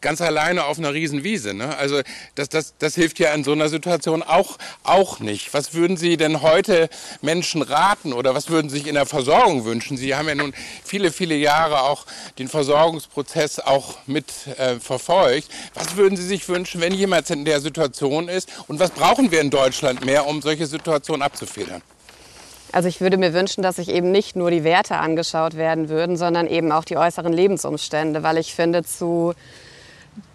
ganz 0.00 0.20
alleine 0.20 0.64
auf 0.64 0.78
einer 0.78 0.92
Riesenwiese. 0.92 1.54
Ne? 1.54 1.76
Also 1.76 2.00
das, 2.34 2.48
das, 2.48 2.74
das 2.78 2.94
hilft 2.94 3.18
ja 3.18 3.32
in 3.34 3.44
so 3.44 3.52
einer 3.52 3.68
Situation 3.68 4.22
auch, 4.22 4.58
auch 4.82 5.20
nicht. 5.20 5.52
Was 5.54 5.74
würden 5.74 5.96
Sie 5.96 6.16
denn 6.16 6.42
heute 6.42 6.88
Menschen 7.22 7.62
raten 7.62 8.12
oder 8.12 8.34
was 8.34 8.50
würden 8.50 8.70
Sie 8.70 8.78
sich 8.78 8.86
in 8.86 8.94
der 8.94 9.06
Versorgung 9.06 9.64
wünschen? 9.64 9.96
Sie 9.96 10.14
haben 10.14 10.28
ja 10.28 10.34
nun 10.34 10.54
viele, 10.84 11.12
viele 11.12 11.34
Jahre 11.34 11.82
auch 11.82 12.06
den 12.38 12.48
Versorgungsprozess 12.48 13.60
auch 13.60 13.98
mit 14.06 14.26
äh, 14.58 14.80
verfolgt. 14.80 15.48
Was 15.74 15.96
würden 15.96 16.16
Sie 16.16 16.26
sich 16.26 16.48
wünschen, 16.48 16.80
wenn 16.80 16.94
jemand 16.94 17.30
in 17.30 17.44
der 17.44 17.60
Situation 17.60 18.28
ist? 18.28 18.48
Und 18.68 18.80
was 18.80 18.90
brauchen 18.90 19.30
wir 19.30 19.40
in 19.40 19.50
Deutschland 19.50 20.04
mehr, 20.04 20.26
um 20.26 20.42
solche 20.42 20.66
Situationen 20.66 21.22
abzufedern? 21.22 21.82
Also 22.72 22.88
ich 22.88 23.00
würde 23.00 23.16
mir 23.16 23.34
wünschen, 23.34 23.62
dass 23.62 23.76
sich 23.76 23.88
eben 23.88 24.12
nicht 24.12 24.36
nur 24.36 24.50
die 24.50 24.62
Werte 24.62 24.96
angeschaut 24.96 25.56
werden 25.56 25.88
würden, 25.88 26.16
sondern 26.16 26.46
eben 26.46 26.70
auch 26.70 26.84
die 26.84 26.96
äußeren 26.96 27.32
Lebensumstände, 27.32 28.22
weil 28.22 28.38
ich 28.38 28.54
finde, 28.54 28.84
zu 28.84 29.34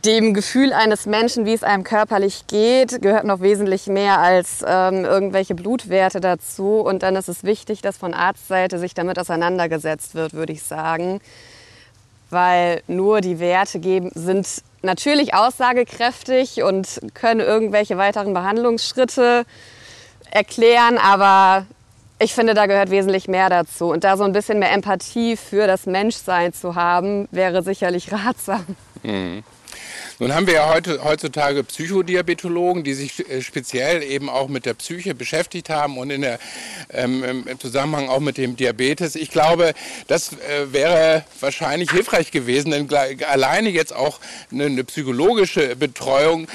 dem 0.03 0.33
Gefühl 0.33 0.73
eines 0.73 1.05
Menschen, 1.05 1.45
wie 1.45 1.53
es 1.53 1.63
einem 1.63 1.83
körperlich 1.83 2.47
geht, 2.47 3.01
gehört 3.01 3.25
noch 3.25 3.41
wesentlich 3.41 3.87
mehr 3.87 4.19
als 4.19 4.63
ähm, 4.67 5.05
irgendwelche 5.05 5.55
Blutwerte 5.55 6.19
dazu. 6.19 6.79
Und 6.79 7.03
dann 7.03 7.15
ist 7.15 7.29
es 7.29 7.43
wichtig, 7.43 7.81
dass 7.81 7.97
von 7.97 8.13
Arztseite 8.13 8.79
sich 8.79 8.93
damit 8.93 9.19
auseinandergesetzt 9.19 10.15
wird, 10.15 10.33
würde 10.33 10.53
ich 10.53 10.63
sagen. 10.63 11.21
Weil 12.29 12.81
nur 12.87 13.21
die 13.21 13.39
Werte 13.39 13.79
geben, 13.79 14.11
sind 14.13 14.47
natürlich 14.81 15.33
aussagekräftig 15.33 16.63
und 16.63 17.01
können 17.13 17.39
irgendwelche 17.39 17.97
weiteren 17.97 18.33
Behandlungsschritte 18.33 19.45
erklären, 20.31 20.97
aber 20.97 21.65
ich 22.19 22.33
finde, 22.33 22.53
da 22.53 22.65
gehört 22.65 22.91
wesentlich 22.91 23.27
mehr 23.27 23.49
dazu. 23.49 23.91
Und 23.91 24.03
da 24.03 24.15
so 24.15 24.23
ein 24.23 24.31
bisschen 24.31 24.59
mehr 24.59 24.71
Empathie 24.71 25.35
für 25.35 25.67
das 25.67 25.85
Menschsein 25.85 26.53
zu 26.53 26.75
haben, 26.75 27.27
wäre 27.31 27.61
sicherlich 27.61 28.11
ratsam. 28.11 28.65
Mhm. 29.03 29.43
Nun 30.17 30.33
haben 30.33 30.47
wir 30.47 30.53
ja 30.53 30.73
heute, 30.73 31.03
heutzutage 31.03 31.61
Psychodiabetologen, 31.65 32.85
die 32.85 32.93
sich 32.93 33.29
äh, 33.29 33.41
speziell 33.41 34.01
eben 34.01 34.29
auch 34.29 34.47
mit 34.47 34.65
der 34.65 34.73
Psyche 34.73 35.13
beschäftigt 35.13 35.69
haben 35.69 35.97
und 35.97 36.09
in 36.09 36.21
der, 36.21 36.39
ähm, 36.89 37.45
im 37.45 37.59
Zusammenhang 37.59 38.07
auch 38.07 38.21
mit 38.21 38.37
dem 38.37 38.55
Diabetes. 38.55 39.15
Ich 39.15 39.29
glaube, 39.29 39.73
das 40.07 40.31
äh, 40.31 40.71
wäre 40.71 41.25
wahrscheinlich 41.41 41.91
hilfreich 41.91 42.31
gewesen, 42.31 42.71
denn 42.71 42.89
alleine 43.27 43.69
jetzt 43.69 43.93
auch 43.93 44.21
eine, 44.53 44.67
eine, 44.67 44.85
psychologische 44.85 45.75
Betreuung 45.75 46.47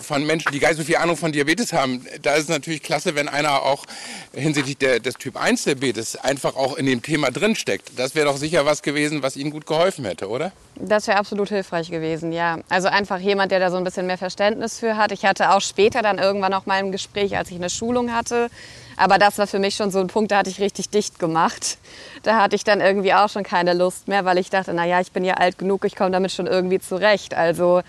von 0.00 0.24
Menschen, 0.24 0.52
die 0.52 0.60
gar 0.60 0.68
nicht 0.68 0.78
so 0.78 0.84
viel 0.84 0.96
Ahnung 0.96 1.16
von 1.16 1.32
Diabetes 1.32 1.72
haben, 1.72 2.06
da 2.22 2.34
ist 2.34 2.44
es 2.44 2.48
natürlich 2.48 2.84
klasse, 2.84 3.16
wenn 3.16 3.28
einer 3.28 3.62
auch 3.62 3.84
hinsichtlich 4.32 4.78
der, 4.78 5.00
des 5.00 5.14
Typ 5.14 5.36
1 5.36 5.64
Diabetes 5.64 6.14
einfach 6.14 6.54
auch 6.54 6.76
in 6.76 6.86
dem 6.86 7.02
Thema 7.02 7.32
drinsteckt. 7.32 7.90
Das 7.96 8.14
wäre 8.14 8.26
doch 8.26 8.36
sicher 8.36 8.64
was 8.64 8.82
gewesen, 8.82 9.24
was 9.24 9.36
Ihnen 9.36 9.50
gut 9.50 9.66
geholfen 9.66 10.04
hätte, 10.04 10.28
oder? 10.28 10.52
Das 10.76 11.08
wäre 11.08 11.18
absolut 11.18 11.48
hilfreich 11.48 11.90
gewesen, 11.90 12.30
ja. 12.30 12.58
Also 12.68 12.86
einfach 12.86 13.07
jemand, 13.16 13.50
der 13.50 13.60
da 13.60 13.70
so 13.70 13.78
ein 13.78 13.84
bisschen 13.84 14.06
mehr 14.06 14.18
Verständnis 14.18 14.78
für 14.78 14.96
hat. 14.96 15.12
Ich 15.12 15.24
hatte 15.24 15.50
auch 15.52 15.60
später 15.60 16.02
dann 16.02 16.18
irgendwann 16.18 16.50
noch 16.50 16.66
mal 16.66 16.74
ein 16.74 16.92
Gespräch, 16.92 17.36
als 17.36 17.50
ich 17.50 17.56
eine 17.56 17.70
Schulung 17.70 18.12
hatte. 18.12 18.48
Aber 18.96 19.18
das 19.18 19.38
war 19.38 19.46
für 19.46 19.58
mich 19.58 19.76
schon 19.76 19.90
so 19.90 20.00
ein 20.00 20.08
Punkt, 20.08 20.32
da 20.32 20.38
hatte 20.38 20.50
ich 20.50 20.60
richtig 20.60 20.90
dicht 20.90 21.18
gemacht. 21.18 21.78
Da 22.22 22.42
hatte 22.42 22.56
ich 22.56 22.64
dann 22.64 22.80
irgendwie 22.80 23.14
auch 23.14 23.28
schon 23.28 23.44
keine 23.44 23.72
Lust 23.72 24.08
mehr, 24.08 24.24
weil 24.24 24.38
ich 24.38 24.50
dachte, 24.50 24.74
naja, 24.74 25.00
ich 25.00 25.12
bin 25.12 25.24
ja 25.24 25.34
alt 25.34 25.56
genug, 25.56 25.84
ich 25.84 25.96
komme 25.96 26.10
damit 26.10 26.32
schon 26.32 26.46
irgendwie 26.46 26.80
zurecht. 26.80 27.34
Also 27.34 27.82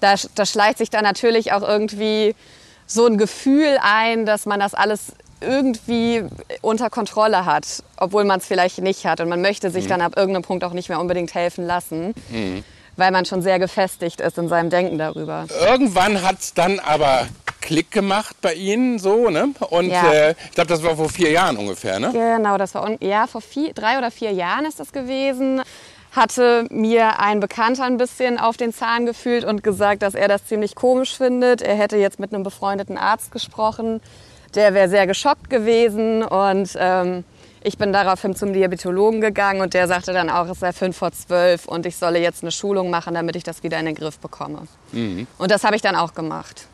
da, 0.00 0.14
da 0.34 0.46
schleicht 0.46 0.78
sich 0.78 0.90
dann 0.90 1.04
natürlich 1.04 1.52
auch 1.52 1.62
irgendwie 1.62 2.34
so 2.86 3.06
ein 3.06 3.18
Gefühl 3.18 3.78
ein, 3.82 4.26
dass 4.26 4.46
man 4.46 4.60
das 4.60 4.74
alles 4.74 5.12
irgendwie 5.40 6.24
unter 6.62 6.88
Kontrolle 6.88 7.44
hat, 7.44 7.82
obwohl 7.98 8.24
man 8.24 8.40
es 8.40 8.46
vielleicht 8.46 8.78
nicht 8.78 9.06
hat. 9.06 9.20
Und 9.20 9.28
man 9.28 9.42
möchte 9.42 9.70
sich 9.70 9.84
mhm. 9.84 9.88
dann 9.90 10.00
ab 10.00 10.16
irgendeinem 10.16 10.42
Punkt 10.42 10.64
auch 10.64 10.72
nicht 10.72 10.88
mehr 10.88 11.00
unbedingt 11.00 11.34
helfen 11.34 11.66
lassen. 11.66 12.14
Mhm. 12.30 12.64
Weil 12.96 13.10
man 13.10 13.24
schon 13.24 13.42
sehr 13.42 13.58
gefestigt 13.58 14.20
ist 14.20 14.38
in 14.38 14.48
seinem 14.48 14.70
Denken 14.70 14.98
darüber. 14.98 15.46
Irgendwann 15.66 16.22
hat 16.22 16.38
es 16.40 16.54
dann 16.54 16.78
aber 16.78 17.26
Klick 17.60 17.90
gemacht 17.90 18.36
bei 18.40 18.54
Ihnen 18.54 18.98
so, 18.98 19.28
ne? 19.28 19.48
Und 19.70 19.90
ja. 19.90 20.12
äh, 20.12 20.30
ich 20.30 20.52
glaube, 20.52 20.68
das 20.68 20.82
war 20.82 20.96
vor 20.96 21.08
vier 21.08 21.30
Jahren 21.30 21.56
ungefähr, 21.56 21.98
ne? 21.98 22.10
Genau, 22.12 22.56
das 22.58 22.74
war 22.74 22.90
ja 23.00 23.26
vor 23.26 23.40
vier, 23.40 23.72
drei 23.74 23.98
oder 23.98 24.10
vier 24.10 24.32
Jahren 24.32 24.64
ist 24.64 24.80
das 24.80 24.92
gewesen. 24.92 25.62
Hatte 26.12 26.66
mir 26.70 27.18
ein 27.18 27.40
Bekannter 27.40 27.84
ein 27.84 27.98
bisschen 27.98 28.38
auf 28.38 28.56
den 28.56 28.72
Zahn 28.72 29.04
gefühlt 29.04 29.44
und 29.44 29.62
gesagt, 29.62 30.02
dass 30.02 30.14
er 30.14 30.28
das 30.28 30.46
ziemlich 30.46 30.74
komisch 30.74 31.16
findet. 31.16 31.60
Er 31.60 31.74
hätte 31.74 31.96
jetzt 31.96 32.18
mit 32.18 32.32
einem 32.32 32.44
befreundeten 32.44 32.96
Arzt 32.96 33.32
gesprochen 33.32 34.00
der 34.56 34.74
wäre 34.74 34.88
sehr 34.88 35.06
geschockt 35.06 35.50
gewesen 35.50 36.22
und 36.22 36.70
ähm, 36.78 37.24
ich 37.66 37.78
bin 37.78 37.92
daraufhin 37.92 38.36
zum 38.36 38.52
Diabetologen 38.52 39.20
gegangen 39.20 39.60
und 39.60 39.74
der 39.74 39.88
sagte 39.88 40.12
dann 40.12 40.30
auch, 40.30 40.48
es 40.48 40.60
sei 40.60 40.72
fünf 40.72 40.96
vor 40.96 41.10
zwölf 41.10 41.66
und 41.66 41.84
ich 41.84 41.96
solle 41.96 42.20
jetzt 42.20 42.42
eine 42.42 42.52
Schulung 42.52 42.90
machen, 42.90 43.14
damit 43.14 43.34
ich 43.34 43.42
das 43.42 43.64
wieder 43.64 43.80
in 43.80 43.86
den 43.86 43.96
Griff 43.96 44.20
bekomme. 44.20 44.68
Mhm. 44.92 45.26
Und 45.36 45.50
das 45.50 45.64
habe 45.64 45.74
ich 45.74 45.82
dann 45.82 45.96
auch 45.96 46.14
gemacht. 46.14 46.68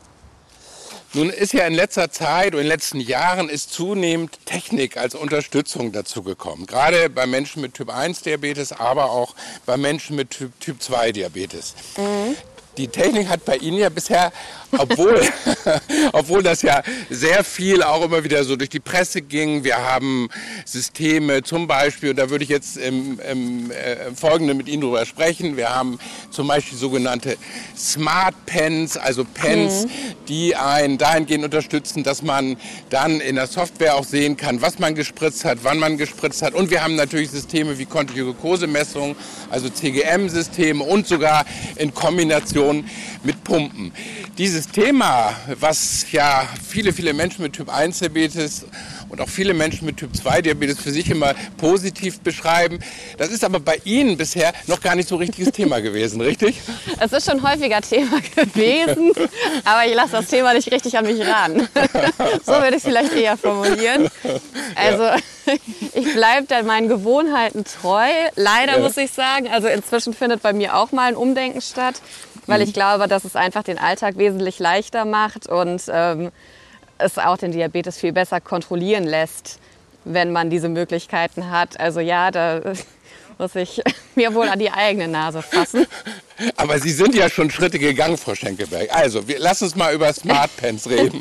Nun 1.13 1.31
ist 1.31 1.51
ja 1.51 1.65
in 1.65 1.73
letzter 1.73 2.11
Zeit 2.11 2.53
und 2.53 2.59
in 2.59 2.65
den 2.65 2.67
letzten 2.67 2.99
Jahren 2.99 3.49
ist 3.49 3.73
zunehmend 3.73 4.45
Technik 4.45 4.97
als 4.97 5.15
Unterstützung 5.15 5.91
dazu 5.91 6.21
gekommen. 6.21 6.67
Gerade 6.67 7.09
bei 7.09 7.25
Menschen 7.25 7.63
mit 7.63 7.73
Typ 7.73 7.89
1 7.89 8.21
Diabetes, 8.21 8.71
aber 8.71 9.09
auch 9.09 9.33
bei 9.65 9.77
Menschen 9.77 10.15
mit 10.15 10.29
Typ, 10.29 10.59
typ 10.59 10.81
2 10.81 11.11
Diabetes. 11.11 11.73
Mhm 11.97 12.35
die 12.77 12.87
Technik 12.87 13.29
hat 13.29 13.45
bei 13.45 13.57
Ihnen 13.57 13.77
ja 13.77 13.89
bisher, 13.89 14.31
obwohl, 14.77 15.21
obwohl 16.13 16.43
das 16.43 16.61
ja 16.61 16.81
sehr 17.09 17.43
viel 17.43 17.83
auch 17.83 18.03
immer 18.03 18.23
wieder 18.23 18.43
so 18.43 18.55
durch 18.55 18.69
die 18.69 18.79
Presse 18.79 19.21
ging, 19.21 19.63
wir 19.63 19.77
haben 19.77 20.29
Systeme 20.65 21.43
zum 21.43 21.67
Beispiel, 21.67 22.11
und 22.11 22.17
da 22.17 22.29
würde 22.29 22.43
ich 22.43 22.49
jetzt 22.49 22.77
im, 22.77 23.19
im 23.19 23.71
äh, 23.71 24.13
Folgenden 24.15 24.57
mit 24.57 24.67
Ihnen 24.67 24.81
drüber 24.81 25.05
sprechen, 25.05 25.57
wir 25.57 25.69
haben 25.69 25.99
zum 26.31 26.47
Beispiel 26.47 26.77
sogenannte 26.77 27.37
Smart 27.77 28.35
Pens, 28.45 28.97
also 28.97 29.23
Pens, 29.25 29.85
mhm. 29.85 29.89
die 30.27 30.55
einen 30.55 30.97
dahingehend 30.97 31.45
unterstützen, 31.45 32.03
dass 32.03 32.21
man 32.21 32.57
dann 32.89 33.19
in 33.19 33.35
der 33.35 33.47
Software 33.47 33.95
auch 33.95 34.05
sehen 34.05 34.37
kann, 34.37 34.61
was 34.61 34.79
man 34.79 34.95
gespritzt 34.95 35.45
hat, 35.45 35.59
wann 35.63 35.79
man 35.79 35.97
gespritzt 35.97 36.41
hat. 36.41 36.53
Und 36.53 36.71
wir 36.71 36.83
haben 36.83 36.95
natürlich 36.95 37.29
Systeme 37.29 37.77
wie 37.77 37.85
Kontinuokosemessung, 37.85 39.15
also 39.49 39.69
CGM-Systeme 39.69 40.83
und 40.83 41.07
sogar 41.07 41.45
in 41.75 41.93
Kombination 41.93 42.13
Kombination 42.23 42.85
mit 43.23 43.43
Pumpen. 43.43 43.91
Dieses 44.63 44.85
Thema, 44.85 45.35
was 45.59 46.05
ja 46.11 46.47
viele, 46.65 46.93
viele 46.93 47.11
Menschen 47.11 47.41
mit 47.41 47.51
Typ 47.51 47.69
1 47.69 47.99
Diabetes 47.99 48.65
und 49.09 49.19
auch 49.19 49.27
viele 49.27 49.53
Menschen 49.53 49.85
mit 49.85 49.97
Typ 49.97 50.15
2 50.15 50.41
Diabetes 50.41 50.79
für 50.79 50.91
sich 50.91 51.09
immer 51.09 51.33
positiv 51.57 52.21
beschreiben. 52.21 52.79
Das 53.17 53.29
ist 53.29 53.43
aber 53.43 53.59
bei 53.59 53.81
Ihnen 53.83 54.15
bisher 54.15 54.53
noch 54.67 54.79
gar 54.79 54.95
nicht 54.95 55.09
so 55.09 55.17
richtiges 55.17 55.51
Thema 55.51 55.81
gewesen, 55.81 56.21
richtig? 56.21 56.61
Es 56.97 57.11
ist 57.11 57.29
schon 57.29 57.43
häufiger 57.43 57.81
Thema 57.81 58.21
gewesen, 58.35 59.11
aber 59.65 59.85
ich 59.85 59.95
lasse 59.95 60.13
das 60.13 60.27
Thema 60.27 60.53
nicht 60.53 60.71
richtig 60.71 60.97
an 60.97 61.05
mich 61.05 61.19
ran. 61.27 61.67
so 62.45 62.53
würde 62.53 62.69
ich 62.69 62.75
es 62.77 62.83
vielleicht 62.83 63.13
eher 63.13 63.35
formulieren. 63.35 64.09
Also 64.75 65.09
ich 65.93 66.13
bleibe 66.13 66.47
dann 66.47 66.65
meinen 66.65 66.87
Gewohnheiten 66.87 67.65
treu. 67.65 68.07
Leider 68.35 68.77
ja. 68.77 68.79
muss 68.79 68.95
ich 68.95 69.11
sagen, 69.11 69.49
also 69.49 69.67
inzwischen 69.67 70.13
findet 70.13 70.41
bei 70.41 70.53
mir 70.53 70.77
auch 70.77 70.93
mal 70.93 71.09
ein 71.09 71.15
Umdenken 71.17 71.61
statt 71.61 71.95
weil 72.47 72.61
ich 72.61 72.69
mhm. 72.69 72.73
glaube, 72.73 73.07
dass 73.07 73.23
es 73.25 73.35
einfach 73.35 73.63
den 73.63 73.77
Alltag 73.77 74.17
wesentlich 74.17 74.59
leichter 74.59 75.05
macht 75.05 75.47
und 75.47 75.83
ähm, 75.89 76.31
es 76.97 77.17
auch 77.17 77.37
den 77.37 77.51
Diabetes 77.51 77.97
viel 77.97 78.13
besser 78.13 78.41
kontrollieren 78.41 79.03
lässt, 79.03 79.59
wenn 80.05 80.31
man 80.31 80.49
diese 80.49 80.69
Möglichkeiten 80.69 81.49
hat. 81.49 81.79
Also 81.79 81.99
ja, 81.99 82.31
da 82.31 82.61
muss 83.37 83.55
ich 83.55 83.81
mir 84.15 84.33
wohl 84.33 84.47
an 84.47 84.59
die 84.59 84.71
eigene 84.71 85.07
Nase 85.07 85.41
fassen. 85.41 85.85
Aber 86.57 86.79
Sie 86.79 86.91
sind 86.91 87.13
ja 87.13 87.29
schon 87.29 87.51
Schritte 87.51 87.77
gegangen, 87.77 88.17
Frau 88.17 88.33
Schenkelberg. 88.33 88.93
Also, 88.93 89.27
wir, 89.27 89.37
lass 89.39 89.61
uns 89.61 89.75
mal 89.75 89.93
über 89.93 90.11
Smart 90.11 90.49
Pens 90.57 90.89
reden. 90.89 91.19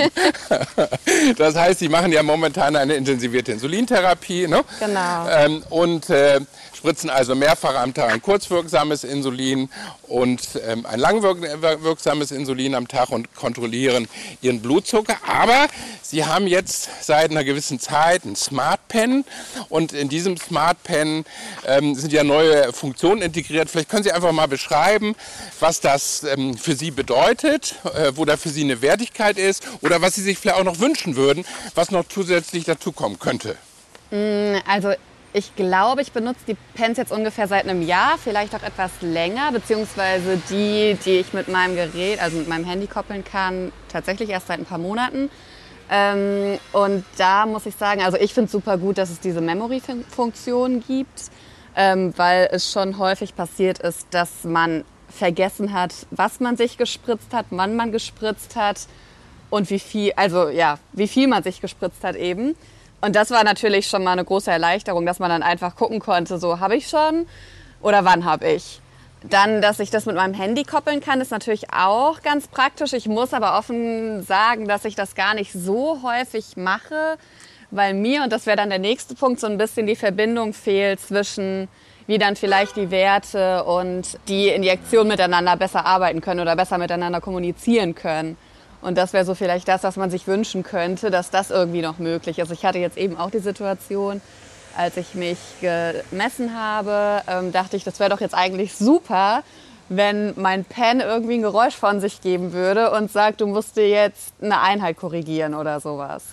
das 1.37 1.55
heißt, 1.55 1.81
Sie 1.81 1.89
machen 1.91 2.13
ja 2.13 2.23
momentan 2.23 2.75
eine 2.77 2.95
intensivierte 2.95 3.53
Insulintherapie. 3.53 4.49
Ne? 4.49 4.65
Genau. 4.81 5.29
Ähm, 5.29 5.63
und 5.69 6.09
äh, 6.09 6.41
spritzen 6.83 7.11
also 7.11 7.37
mehrfach 7.37 7.77
am 7.77 7.95
Tag 7.95 8.11
ein 8.11 8.21
kurzwirksames 8.21 9.05
Insulin 9.05 9.71
und 10.09 10.41
ähm, 10.67 10.85
ein 10.85 10.99
langwirksames 10.99 12.33
Insulin 12.33 12.75
am 12.75 12.89
Tag 12.89 13.11
und 13.11 13.33
kontrollieren 13.37 14.09
ihren 14.41 14.61
Blutzucker. 14.61 15.17
Aber 15.25 15.69
sie 16.03 16.25
haben 16.25 16.49
jetzt 16.49 16.89
seit 17.01 17.31
einer 17.31 17.45
gewissen 17.45 17.79
Zeit 17.79 18.25
ein 18.25 18.35
Smart 18.35 18.81
Pen 18.89 19.25
und 19.69 19.93
in 19.93 20.09
diesem 20.09 20.37
Smart 20.37 20.83
Pen 20.83 21.25
ähm, 21.69 21.95
sind 21.95 22.13
ja 22.13 22.25
neue 22.25 22.73
Funktionen 22.73 23.23
integriert. 23.23 23.71
Vielleicht 23.71 23.89
können 23.89 24.03
Sie 24.03 24.11
einfach 24.11 24.33
mal 24.33 24.49
beschreiben, 24.49 25.15
was 25.61 25.81
das 25.81 26.25
ähm, 26.25 26.57
für 26.57 26.75
Sie 26.75 26.91
bedeutet, 26.91 27.77
äh, 27.95 28.11
wo 28.17 28.25
da 28.25 28.37
für 28.37 28.49
Sie 28.49 28.65
eine 28.65 28.83
Wertigkeit 28.83 29.39
ist 29.39 29.63
oder 29.83 30.03
was 30.03 30.17
Sie 30.17 30.23
sich 30.23 30.37
vielleicht 30.37 30.59
auch 30.59 30.65
noch 30.65 30.81
wünschen 30.81 31.15
würden, 31.15 31.45
was 31.77 31.93
noch 31.93 32.09
zusätzlich 32.09 32.65
dazukommen 32.65 33.21
könnte. 33.21 33.57
Mm, 34.11 34.57
also 34.67 34.95
ich 35.33 35.57
glaube, 35.57 36.03
ich 36.03 36.13
benutze 36.13 36.41
die 36.47 36.57
Pens 36.75 36.99
jetzt 36.99 37.11
ungefähr 37.11 37.49
seit 37.49 37.67
einem 37.67 37.83
Jahr, 37.83 38.19
vielleicht 38.19 38.55
auch 38.55 38.63
etwas 38.63 38.91
länger, 39.01 39.51
beziehungsweise 39.53 40.41
die, 40.51 40.97
die 41.05 41.19
ich 41.19 41.33
mit 41.33 41.49
meinem 41.49 41.75
Gerät, 41.75 42.21
also 42.21 42.37
mit 42.37 42.49
meinem 42.49 42.67
Handy 42.67 42.87
koppeln 42.87 43.25
kann, 43.25 43.73
tatsächlich 43.89 44.29
erst 44.29 44.49
seit 44.49 44.59
ein 44.59 44.67
paar 44.67 44.79
Monaten. 44.79 45.31
Ähm, 45.91 46.59
und 46.73 47.05
da 47.17 47.47
muss 47.47 47.67
ich 47.67 47.75
sagen, 47.75 48.03
also 48.03 48.19
ich 48.19 48.35
finde 48.35 48.47
es 48.47 48.53
super 48.53 48.77
gut, 48.77 48.99
dass 48.99 49.11
es 49.11 49.21
diese 49.21 49.41
Memory-Funktion 49.41 50.83
gibt, 50.87 51.31
ähm, 51.77 52.13
weil 52.17 52.49
es 52.53 52.71
schon 52.71 52.99
häufig 52.99 53.35
passiert 53.35 53.79
ist, 53.79 54.07
dass 54.11 54.45
man 54.45 54.85
vergessen 55.09 55.73
hat, 55.73 55.95
was 56.11 56.41
man 56.41 56.57
sich 56.57 56.77
gespritzt 56.77 57.33
hat, 57.33 57.47
wann 57.51 57.77
man 57.77 57.93
gespritzt 57.93 58.57
hat 58.57 58.87
und 59.51 59.71
wie 59.71 59.79
viel, 59.79 60.13
also 60.17 60.49
ja, 60.49 60.79
wie 60.93 61.09
viel 61.09 61.29
man 61.29 61.43
sich 61.43 61.61
gespritzt 61.61 62.05
hat 62.05 62.17
eben. 62.17 62.55
Und 63.03 63.17
das 63.17 63.31
war 63.31 63.43
natürlich 63.43 63.89
schon 63.89 64.05
mal 64.05 64.13
eine 64.13 64.25
große 64.25 64.51
Erleichterung, 64.51 65.05
dass 65.05 65.19
man 65.19 65.29
dann 65.29 65.43
einfach 65.43 65.75
gucken 65.75 65.99
konnte, 65.99 66.39
so 66.39 66.61
habe 66.61 66.77
ich 66.77 66.89
schon 66.89 67.27
oder 67.83 68.05
wann 68.05 68.25
habe 68.25 68.49
ich. 68.49 68.81
Dann, 69.29 69.61
dass 69.61 69.81
ich 69.81 69.91
das 69.91 70.07
mit 70.07 70.15
meinem 70.15 70.35
Handy 70.35 70.63
koppeln 70.63 71.01
kann, 71.01 71.21
ist 71.21 71.33
natürlich 71.33 71.73
auch 71.73 72.23
ganz 72.23 72.47
praktisch. 72.47 72.93
Ich 72.93 73.09
muss 73.09 73.35
aber 73.35 73.59
offen 73.59 74.23
sagen, 74.23 74.69
dass 74.69 74.85
ich 74.85 74.95
das 74.95 75.17
gar 75.17 75.35
nicht 75.35 75.53
so 75.53 76.01
häufig 76.05 76.57
mache, 76.57 77.19
weil 77.73 77.95
mir, 77.95 78.23
und 78.23 78.33
das 78.33 78.47
wäre 78.47 78.57
dann 78.57 78.71
der 78.71 78.79
nächste 78.79 79.17
Punkt, 79.17 79.41
so 79.41 79.49
ein 79.49 79.59
bisschen 79.59 79.87
die 79.87 79.97
Verbindung 79.97 80.53
fehlt 80.53 81.01
zwischen 81.01 81.69
wie 82.07 82.19
dann 82.19 82.37
vielleicht 82.37 82.77
die 82.77 82.91
Werte 82.91 83.65
und 83.65 84.19
die 84.29 84.49
Injektion 84.49 85.09
miteinander 85.09 85.57
besser 85.57 85.87
arbeiten 85.87 86.21
können 86.21 86.41
oder 86.41 86.57
besser 86.57 86.79
miteinander 86.79 87.21
kommunizieren 87.21 87.95
können. 87.95 88.37
Und 88.83 88.99
das 88.99 89.13
wäre 89.13 89.25
so 89.25 89.35
vielleicht 89.35 89.69
das, 89.69 89.85
was 89.85 89.97
man 89.97 90.11
sich 90.11 90.27
wünschen 90.27 90.65
könnte, 90.65 91.11
dass 91.11 91.31
das 91.31 91.51
irgendwie 91.51 91.83
noch 91.83 91.99
möglich 91.99 92.39
ist. 92.39 92.51
Ich 92.51 92.65
hatte 92.65 92.79
jetzt 92.79 92.99
eben 92.99 93.17
auch 93.17 93.31
die 93.31 93.39
Situation, 93.39 94.21
als 94.77 94.97
ich 94.97 95.15
mich 95.15 95.39
gemessen 95.61 96.59
habe, 96.59 97.23
ähm, 97.29 97.53
dachte 97.53 97.77
ich, 97.77 97.85
das 97.85 98.01
wäre 98.01 98.11
doch 98.11 98.21
jetzt 98.21 98.35
eigentlich 98.35 98.75
super, 98.75 99.43
wenn 99.89 100.33
mein 100.37 100.65
Pen 100.65 101.01
irgendwie 101.01 101.35
ein 101.35 101.43
Geräusch 101.43 101.75
von 101.77 102.01
sich 102.01 102.21
geben 102.21 102.53
würde 102.53 102.91
und 102.91 103.11
sagt, 103.11 103.41
du 103.41 103.47
musst 103.47 103.77
dir 103.77 103.89
jetzt 103.89 104.33
eine 104.43 104.61
Einheit 104.61 104.97
korrigieren 104.97 105.55
oder 105.55 105.81
sowas. 105.81 106.25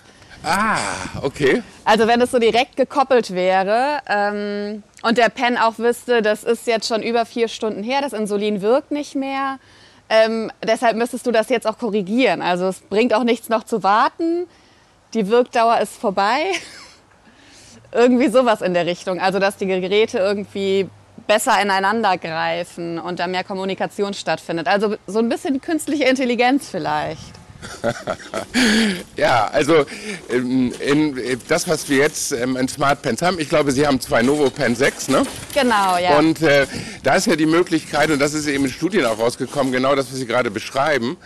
Ah, 0.43 0.77
okay. 1.21 1.61
Also 1.83 2.07
wenn 2.07 2.21
es 2.21 2.31
so 2.31 2.39
direkt 2.39 2.77
gekoppelt 2.77 3.31
wäre 3.31 3.99
ähm, 4.07 4.83
und 5.01 5.17
der 5.17 5.29
Pen 5.29 5.57
auch 5.57 5.77
wüsste, 5.77 6.21
das 6.21 6.43
ist 6.43 6.65
jetzt 6.65 6.87
schon 6.87 7.03
über 7.03 7.25
vier 7.25 7.49
Stunden 7.49 7.83
her, 7.83 7.99
das 8.01 8.13
Insulin 8.13 8.61
wirkt 8.61 8.91
nicht 8.91 9.15
mehr, 9.15 9.59
ähm, 10.09 10.51
deshalb 10.63 10.97
müsstest 10.97 11.25
du 11.27 11.31
das 11.31 11.49
jetzt 11.49 11.67
auch 11.67 11.77
korrigieren. 11.77 12.41
Also 12.41 12.67
es 12.67 12.81
bringt 12.81 13.13
auch 13.13 13.23
nichts 13.23 13.49
noch 13.49 13.63
zu 13.63 13.83
warten. 13.83 14.47
Die 15.13 15.29
Wirkdauer 15.29 15.79
ist 15.79 15.95
vorbei. 15.95 16.51
irgendwie 17.91 18.29
sowas 18.29 18.61
in 18.61 18.73
der 18.73 18.85
Richtung. 18.85 19.19
Also 19.19 19.39
dass 19.39 19.57
die 19.57 19.67
Geräte 19.67 20.19
irgendwie 20.19 20.89
besser 21.27 21.61
ineinander 21.61 22.17
greifen 22.17 22.99
und 22.99 23.19
da 23.19 23.27
mehr 23.27 23.43
Kommunikation 23.43 24.13
stattfindet. 24.13 24.67
Also 24.67 24.95
so 25.05 25.19
ein 25.19 25.29
bisschen 25.29 25.61
künstliche 25.61 26.05
Intelligenz 26.05 26.69
vielleicht. 26.69 27.38
ja, 29.17 29.47
also 29.47 29.85
in, 30.29 30.71
in, 30.73 31.39
das, 31.47 31.67
was 31.67 31.89
wir 31.89 31.97
jetzt 31.97 32.31
ähm, 32.31 32.55
in 32.57 32.67
Smart 32.67 33.01
Pens 33.01 33.21
haben, 33.21 33.39
ich 33.39 33.49
glaube, 33.49 33.71
Sie 33.71 33.85
haben 33.85 33.99
zwei 33.99 34.21
Novo 34.21 34.49
Pen 34.49 34.75
6, 34.75 35.09
ne? 35.09 35.23
Genau, 35.53 35.97
ja. 35.97 36.17
Und 36.17 36.41
äh, 36.41 36.67
da 37.03 37.15
ist 37.15 37.27
ja 37.27 37.35
die 37.35 37.45
Möglichkeit, 37.45 38.11
und 38.11 38.19
das 38.19 38.33
ist 38.33 38.47
eben 38.47 38.65
in 38.65 38.71
Studien 38.71 39.05
auch 39.05 39.19
rausgekommen, 39.19 39.71
genau 39.71 39.95
das, 39.95 40.11
was 40.11 40.17
Sie 40.17 40.25
gerade 40.25 40.51
beschreiben, 40.51 41.17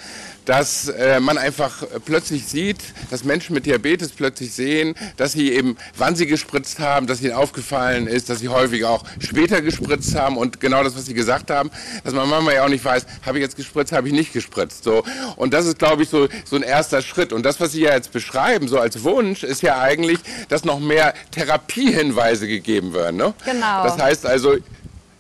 dass 0.46 0.90
äh, 0.90 1.20
man 1.20 1.38
einfach 1.38 1.84
plötzlich 2.06 2.46
sieht, 2.46 2.80
dass 3.10 3.24
Menschen 3.24 3.54
mit 3.54 3.66
Diabetes 3.66 4.10
plötzlich 4.10 4.54
sehen, 4.54 4.96
dass 5.18 5.34
sie 5.34 5.52
eben, 5.52 5.78
wann 5.98 6.16
sie 6.16 6.26
gespritzt 6.26 6.80
haben, 6.80 7.08
dass 7.08 7.22
ihnen 7.22 7.34
aufgefallen 7.34 8.08
ist, 8.08 8.30
dass 8.30 8.40
sie 8.40 8.50
häufig 8.50 8.86
auch 8.86 9.04
später 9.20 9.62
gespritzt 9.62 10.16
haben 10.16 10.38
und 10.38 10.60
genau 10.60 10.84
das, 10.84 10.96
was 10.96 11.06
sie 11.06 11.14
gesagt 11.14 11.50
haben, 11.50 11.72
dass 12.04 12.14
man 12.14 12.30
manchmal 12.30 12.56
ja 12.56 12.66
auch 12.66 12.70
nicht 12.70 12.84
weiß, 12.84 13.06
habe 13.26 13.38
ich 13.38 13.44
jetzt 13.44 13.56
gespritzt, 13.56 13.92
habe 13.92 14.08
ich 14.08 14.14
nicht 14.14 14.34
gespritzt. 14.34 14.84
So. 14.84 15.04
Und 15.36 15.54
das 15.54 15.66
ist, 15.66 15.80
glaube 15.80 16.04
ich, 16.04 16.10
so, 16.10 16.28
so 16.46 16.56
ein 16.56 16.64
erster 16.64 17.02
Schritt. 17.02 17.34
Und 17.34 17.44
das, 17.44 17.60
was 17.60 17.72
Sie 17.72 17.82
ja 17.82 17.94
jetzt 17.94 18.12
beschreiben, 18.12 18.68
so 18.68 18.80
als 18.80 19.04
Wunsch, 19.04 19.44
ist 19.44 19.62
ja 19.62 19.80
eigentlich, 19.80 20.20
dass 20.50 20.66
noch 20.66 20.80
mehr 20.80 21.14
Therapiehinweise 21.32 22.48
gegeben 22.48 22.94
werden. 22.94 23.18
Ne? 23.18 23.34
Genau. 23.46 23.84
Das 23.84 23.98
heißt 23.98 24.26
also, 24.26 24.58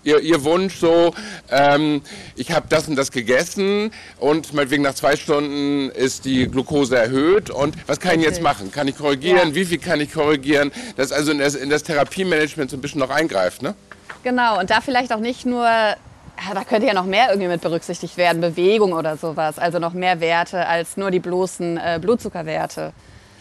Ihr, 0.03 0.19
ihr, 0.19 0.43
Wunsch 0.43 0.75
so, 0.75 1.13
ähm, 1.49 2.01
ich 2.35 2.51
habe 2.51 2.65
das 2.69 2.87
und 2.87 2.95
das 2.95 3.11
gegessen 3.11 3.91
und 4.19 4.53
meinetwegen 4.53 4.83
nach 4.83 4.95
zwei 4.95 5.15
Stunden 5.15 5.89
ist 5.91 6.25
die 6.25 6.47
Glucose 6.47 6.97
erhöht 6.97 7.49
und 7.49 7.75
was 7.87 7.99
kann 7.99 8.19
ich 8.19 8.25
jetzt 8.25 8.41
machen? 8.41 8.71
Kann 8.71 8.87
ich 8.87 8.97
korrigieren? 8.97 9.49
Ja. 9.49 9.55
Wie 9.55 9.65
viel 9.65 9.77
kann 9.77 10.01
ich 10.01 10.13
korrigieren? 10.13 10.71
Das 10.97 11.11
also 11.11 11.31
in 11.31 11.39
das, 11.39 11.55
in 11.55 11.69
das 11.69 11.83
Therapiemanagement 11.83 12.69
so 12.69 12.77
ein 12.77 12.81
bisschen 12.81 12.99
noch 12.99 13.09
eingreift, 13.09 13.61
ne? 13.61 13.75
Genau, 14.23 14.59
und 14.59 14.69
da 14.69 14.81
vielleicht 14.81 15.11
auch 15.13 15.19
nicht 15.19 15.45
nur 15.45 15.67
da 16.53 16.63
könnte 16.63 16.87
ja 16.87 16.93
noch 16.93 17.05
mehr 17.05 17.29
irgendwie 17.29 17.47
mit 17.47 17.61
berücksichtigt 17.61 18.17
werden, 18.17 18.41
Bewegung 18.41 18.93
oder 18.93 19.17
sowas, 19.17 19.59
also 19.59 19.79
noch 19.79 19.93
mehr 19.93 20.19
Werte 20.19 20.65
als 20.67 20.97
nur 20.97 21.11
die 21.11 21.19
bloßen 21.19 21.77
äh, 21.77 21.99
Blutzuckerwerte. 22.01 22.93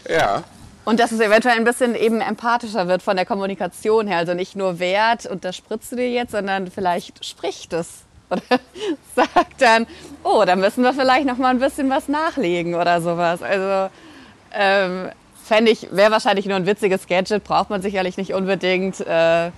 Ja. 0.09 0.45
Und 0.85 0.99
dass 0.99 1.13
es 1.13 1.21
eventuell 1.21 1.57
ein 1.57 1.65
bisschen 1.65 1.95
eben 1.95 2.21
empathischer 2.21 2.89
wird 2.89 3.03
von 3.03 3.17
der 3.17 3.25
Kommunikation 3.25 4.09
her. 4.09 4.19
Also 4.19 4.35
nicht 4.35 4.57
nur 4.57 4.79
Wert 4.81 5.27
und 5.27 5.45
das 5.45 5.57
spritzt 5.57 5.93
du 5.93 5.97
dir 5.97 6.11
jetzt, 6.11 6.33
sondern 6.33 6.71
vielleicht 6.71 7.25
spricht 7.25 7.73
es 7.73 8.03
oder 8.31 8.61
sagt 9.15 9.61
dann, 9.61 9.87
oh, 10.25 10.43
da 10.45 10.57
müssen 10.57 10.83
wir 10.83 10.93
vielleicht 10.93 11.27
noch 11.27 11.37
mal 11.37 11.51
ein 11.51 11.61
bisschen 11.61 11.89
was 11.91 12.09
nachlegen 12.09 12.75
oder 12.75 13.01
sowas. 13.01 13.43
Also 13.43 13.93
ähm, 14.53 15.11
fände 15.45 15.71
ich, 15.71 15.89
wäre 15.93 16.11
wahrscheinlich 16.11 16.47
nur 16.47 16.57
ein 16.57 16.67
witziges 16.67 17.07
Gadget, 17.07 17.45
braucht 17.45 17.71
man 17.71 17.83
sicherlich 17.83 18.17
nicht 18.17 18.33
unbedingt, 18.33 19.01
äh, 19.01 19.51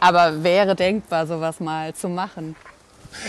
aber 0.00 0.44
wäre 0.44 0.76
denkbar, 0.76 1.26
sowas 1.26 1.60
mal 1.60 1.94
zu 1.94 2.08
machen. 2.08 2.54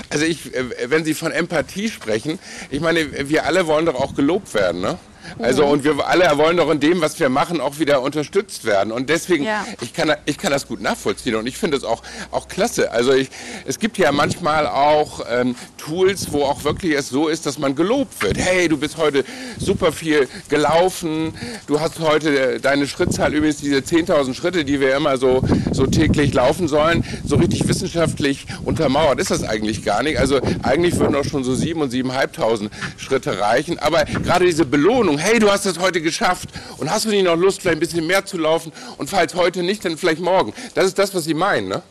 Also 0.09 0.25
ich, 0.25 0.53
äh, 0.53 0.89
wenn 0.89 1.03
Sie 1.03 1.13
von 1.13 1.31
Empathie 1.31 1.89
sprechen, 1.89 2.39
ich 2.69 2.79
meine, 2.79 3.29
wir 3.29 3.45
alle 3.45 3.67
wollen 3.67 3.85
doch 3.85 3.95
auch 3.95 4.15
gelobt 4.15 4.53
werden, 4.53 4.81
ne? 4.81 4.97
Also 5.39 5.65
und 5.65 5.83
wir 5.83 6.07
alle 6.07 6.37
wollen 6.37 6.57
doch 6.57 6.69
in 6.69 6.79
dem, 6.79 7.01
was 7.01 7.19
wir 7.19 7.29
machen, 7.29 7.61
auch 7.61 7.79
wieder 7.79 8.01
unterstützt 8.01 8.65
werden. 8.65 8.91
Und 8.91 9.09
deswegen, 9.09 9.43
ja. 9.43 9.65
ich, 9.81 9.93
kann, 9.93 10.13
ich 10.25 10.37
kann 10.37 10.51
das 10.51 10.67
gut 10.67 10.81
nachvollziehen 10.81 11.35
und 11.35 11.47
ich 11.47 11.57
finde 11.57 11.77
es 11.77 11.83
auch, 11.83 12.01
auch 12.31 12.47
klasse. 12.47 12.91
Also 12.91 13.13
ich, 13.13 13.29
es 13.65 13.79
gibt 13.79 13.97
ja 13.97 14.11
manchmal 14.11 14.67
auch 14.67 15.21
ähm, 15.29 15.55
Tools, 15.77 16.31
wo 16.31 16.43
auch 16.43 16.63
wirklich 16.63 16.93
es 16.93 17.09
so 17.09 17.27
ist, 17.27 17.45
dass 17.45 17.57
man 17.59 17.75
gelobt 17.75 18.21
wird. 18.21 18.37
Hey, 18.37 18.67
du 18.67 18.77
bist 18.77 18.97
heute 18.97 19.23
super 19.57 19.91
viel 19.91 20.27
gelaufen, 20.49 21.33
du 21.67 21.79
hast 21.79 21.99
heute 21.99 22.59
deine 22.59 22.87
Schrittzahl, 22.87 23.33
übrigens 23.33 23.57
diese 23.57 23.77
10.000 23.77 24.33
Schritte, 24.33 24.65
die 24.65 24.79
wir 24.79 24.95
immer 24.95 25.17
so, 25.17 25.41
so 25.71 25.85
täglich 25.87 26.33
laufen 26.33 26.67
sollen, 26.67 27.03
so 27.25 27.35
richtig 27.35 27.67
wissenschaftlich 27.67 28.45
untermauert 28.65 29.19
ist 29.19 29.31
das 29.31 29.43
eigentlich 29.43 29.83
gar 29.83 30.03
nicht. 30.03 30.19
Also 30.19 30.39
eigentlich 30.63 30.97
würden 30.97 31.15
auch 31.15 31.23
schon 31.23 31.43
so 31.43 31.53
7.000 31.53 31.73
und 31.75 31.93
7.500 31.93 32.69
Schritte 32.97 33.39
reichen. 33.39 33.79
Aber 33.79 34.05
gerade 34.05 34.45
diese 34.45 34.65
Belohnung, 34.65 35.16
hey, 35.17 35.39
du 35.39 35.51
hast 35.51 35.65
es 35.65 35.79
heute 35.79 36.01
geschafft 36.01 36.49
und 36.77 36.89
hast 36.89 37.05
du 37.05 37.09
nicht 37.09 37.25
noch 37.25 37.35
Lust, 37.35 37.61
vielleicht 37.61 37.77
ein 37.77 37.79
bisschen 37.79 38.07
mehr 38.07 38.25
zu 38.25 38.37
laufen 38.37 38.71
und 38.97 39.09
falls 39.09 39.35
heute 39.35 39.63
nicht, 39.63 39.83
dann 39.85 39.97
vielleicht 39.97 40.21
morgen. 40.21 40.53
Das 40.75 40.85
ist 40.85 40.97
das, 40.97 41.13
was 41.13 41.23
Sie 41.23 41.33
meinen, 41.33 41.67
ne? 41.67 41.81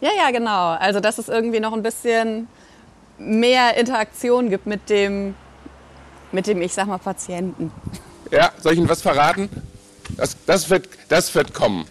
Ja, 0.00 0.10
ja, 0.16 0.30
genau. 0.30 0.70
Also, 0.70 1.00
dass 1.00 1.18
es 1.18 1.28
irgendwie 1.28 1.60
noch 1.60 1.72
ein 1.72 1.82
bisschen 1.82 2.48
mehr 3.18 3.76
Interaktion 3.76 4.50
gibt 4.50 4.66
mit 4.66 4.90
dem, 4.90 5.34
mit 6.32 6.46
dem 6.46 6.60
ich 6.60 6.72
sag 6.74 6.86
mal, 6.86 6.98
Patienten. 6.98 7.70
Ja, 8.30 8.50
soll 8.60 8.72
ich 8.72 8.78
Ihnen 8.78 8.88
was 8.88 9.02
verraten? 9.02 9.48
Das, 10.16 10.36
das, 10.46 10.68
wird, 10.68 10.88
das 11.08 11.34
wird 11.34 11.54
kommen 11.54 11.86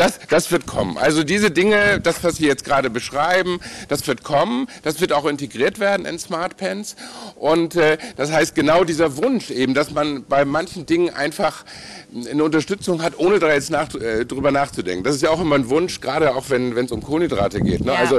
das, 0.00 0.18
das 0.30 0.50
wird 0.50 0.66
kommen. 0.66 0.96
Also 0.96 1.22
diese 1.22 1.50
Dinge, 1.50 2.00
das, 2.00 2.24
was 2.24 2.36
Sie 2.36 2.46
jetzt 2.46 2.64
gerade 2.64 2.88
beschreiben, 2.88 3.60
das 3.88 4.06
wird 4.06 4.24
kommen. 4.24 4.66
Das 4.82 5.00
wird 5.00 5.12
auch 5.12 5.26
integriert 5.26 5.78
werden 5.78 6.06
in 6.06 6.18
Smart 6.18 6.56
Pens. 6.56 6.96
Und 7.36 7.76
äh, 7.76 7.98
das 8.16 8.32
heißt 8.32 8.54
genau 8.54 8.84
dieser 8.84 9.18
Wunsch 9.18 9.50
eben, 9.50 9.74
dass 9.74 9.90
man 9.90 10.24
bei 10.24 10.46
manchen 10.46 10.86
Dingen 10.86 11.10
einfach 11.10 11.64
eine 12.30 12.42
Unterstützung 12.42 13.02
hat, 13.02 13.18
ohne 13.18 13.38
da 13.38 13.52
jetzt 13.52 13.70
nach, 13.70 13.94
äh, 13.94 14.24
drüber 14.24 14.50
nachzudenken. 14.50 15.04
Das 15.04 15.14
ist 15.14 15.22
ja 15.22 15.28
auch 15.30 15.40
immer 15.40 15.56
ein 15.56 15.68
Wunsch, 15.68 16.00
gerade 16.00 16.34
auch 16.34 16.48
wenn 16.48 16.76
es 16.76 16.92
um 16.92 17.02
Kohlenhydrate 17.02 17.60
geht. 17.60 17.84
Ne? 17.84 17.92
Ja. 17.92 17.98
Also 17.98 18.18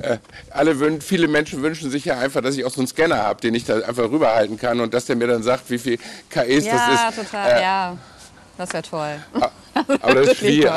äh, 0.00 0.18
alle 0.50 0.78
wün 0.78 1.00
viele 1.00 1.26
Menschen 1.26 1.60
wünschen 1.60 1.90
sich 1.90 2.04
ja 2.04 2.18
einfach, 2.18 2.40
dass 2.40 2.56
ich 2.56 2.64
auch 2.64 2.70
so 2.70 2.80
einen 2.80 2.88
Scanner 2.88 3.16
habe, 3.16 3.40
den 3.40 3.54
ich 3.54 3.64
da 3.64 3.80
einfach 3.80 4.10
rüberhalten 4.10 4.58
kann 4.58 4.80
und 4.80 4.94
dass 4.94 5.06
der 5.06 5.16
mir 5.16 5.26
dann 5.26 5.42
sagt, 5.42 5.70
wie 5.70 5.78
viel 5.78 5.98
KEs 6.30 6.66
ja, 6.66 6.72
das 6.72 6.94
ist. 6.94 7.18
Ja, 7.18 7.24
total, 7.24 7.50
äh, 7.50 7.62
ja. 7.62 7.98
Das 8.56 8.72
wäre 8.72 8.82
toll. 8.82 9.20
Aber 10.00 10.14
das 10.14 10.28
ist 10.32 10.38
schwierig. 10.38 10.72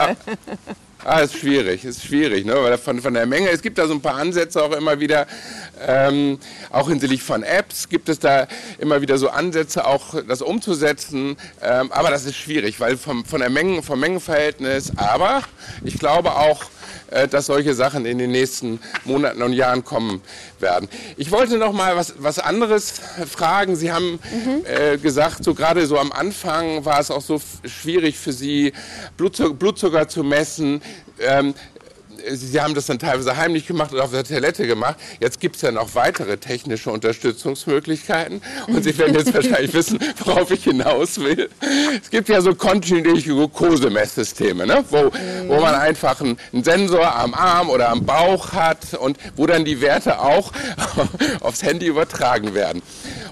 Ah, 1.06 1.20
ist 1.20 1.38
schwierig, 1.38 1.86
ist 1.86 2.04
schwierig, 2.04 2.46
ne? 2.46 2.56
weil 2.56 2.78
von, 2.78 3.00
von 3.02 3.14
der 3.14 3.26
Menge, 3.26 3.50
es 3.50 3.62
gibt 3.62 3.78
da 3.78 3.88
so 3.88 3.94
ein 3.94 4.02
paar 4.02 4.16
Ansätze 4.16 4.62
auch 4.62 4.74
immer 4.74 5.00
wieder, 5.00 5.28
ähm, 5.88 6.40
auch 6.72 6.90
hinsichtlich 6.90 7.24
von 7.24 7.42
Apps 7.42 7.88
gibt 7.88 8.10
es 8.10 8.20
da 8.20 8.48
immer 8.80 9.02
wieder 9.02 9.18
so 9.18 9.30
Ansätze, 9.30 9.88
auch 9.88 10.22
das 10.28 10.42
umzusetzen, 10.42 11.38
ähm, 11.62 11.90
aber 11.94 12.10
das 12.10 12.26
ist 12.26 12.36
schwierig, 12.36 12.82
weil 12.82 12.98
vom, 12.98 13.24
von 13.24 13.40
der 13.40 13.50
Menge, 13.50 13.82
vom 13.82 13.98
Mengenverhältnis, 13.98 14.92
aber 14.98 15.44
ich 15.86 15.98
glaube 16.00 16.36
auch, 16.36 16.66
dass 17.32 17.48
solche 17.48 17.74
Sachen 17.74 18.06
in 18.06 18.18
den 18.18 18.32
nächsten 18.32 18.80
Monaten 19.06 19.42
und 19.42 19.54
Jahren 19.54 19.84
kommen 19.84 20.22
werden. 20.60 20.88
Ich 21.18 21.32
wollte 21.32 21.58
noch 21.58 21.74
mal 21.74 21.96
was, 21.96 22.16
was 22.18 22.40
anderes 22.40 23.02
fragen. 23.28 23.76
Sie 23.76 23.92
haben 23.92 24.20
mhm. 24.32 24.66
äh, 24.66 24.98
gesagt, 24.98 25.44
so 25.44 25.54
gerade 25.54 25.86
so 25.88 25.98
am 25.98 26.12
Anfang 26.12 26.86
war 26.86 27.00
es 27.00 27.12
auch 27.12 27.22
so 27.22 27.42
schwierig 27.66 28.18
für 28.18 28.34
Sie, 28.34 28.74
Blutzucker, 29.18 29.54
Blutzucker 29.54 30.08
zu 30.08 30.24
messen. 30.24 30.82
Ähm, 31.20 31.54
Sie 32.32 32.62
haben 32.62 32.74
das 32.74 32.86
dann 32.86 33.00
teilweise 33.00 33.38
heimlich 33.38 33.68
gemacht 33.68 33.94
oder 33.94 34.04
auf 34.04 34.12
der 34.12 34.24
Toilette 34.24 34.68
gemacht. 34.68 34.98
Jetzt 35.20 35.40
gibt 35.40 35.56
es 35.56 35.62
ja 35.62 35.72
noch 35.72 35.96
weitere 35.96 36.38
technische 36.38 36.92
Unterstützungsmöglichkeiten. 36.92 38.42
Und 38.68 38.84
Sie 38.84 38.98
werden 38.98 39.16
jetzt 39.16 39.34
wahrscheinlich 39.34 39.74
wissen, 39.74 40.00
worauf 40.24 40.52
ich 40.52 40.64
hinaus 40.64 41.20
will. 41.20 41.50
Es 42.02 42.10
gibt 42.10 42.30
ja 42.30 42.42
so 42.42 42.56
kontinuierliche 42.56 43.30
Glukosemesssysteme, 43.30 44.66
ne? 44.66 44.84
wo, 44.90 45.12
wo 45.48 45.60
man 45.60 45.76
einfach 45.76 46.22
einen, 46.22 46.38
Sensor 46.64 47.16
am 47.16 47.34
Arm 47.34 47.70
oder 47.70 47.90
am 47.90 48.06
Bauch 48.06 48.54
hat 48.54 48.94
und 48.94 49.18
wo 49.36 49.48
dann 49.48 49.66
die 49.66 49.82
Werte 49.82 50.20
auch 50.20 50.52
aufs 51.42 51.64
Handy 51.64 51.88
übertragen 51.88 52.54
werden. 52.54 52.82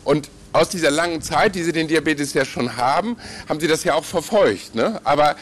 Und 0.03 0.29
aus 0.53 0.69
dieser 0.69 0.91
langen 0.91 1.21
Zeit, 1.21 1.55
die 1.55 1.63
Sie 1.63 1.71
den 1.71 1.87
Diabetes 1.87 2.33
ja 2.33 2.45
schon 2.45 2.77
haben, 2.77 3.17
haben 3.47 3.59
Sie 3.59 3.67
das 3.67 3.83
ja 3.83 3.93
auch 3.93 4.03
verfolgt. 4.03 4.75
Ne? 4.75 4.99
Aber 5.03 5.35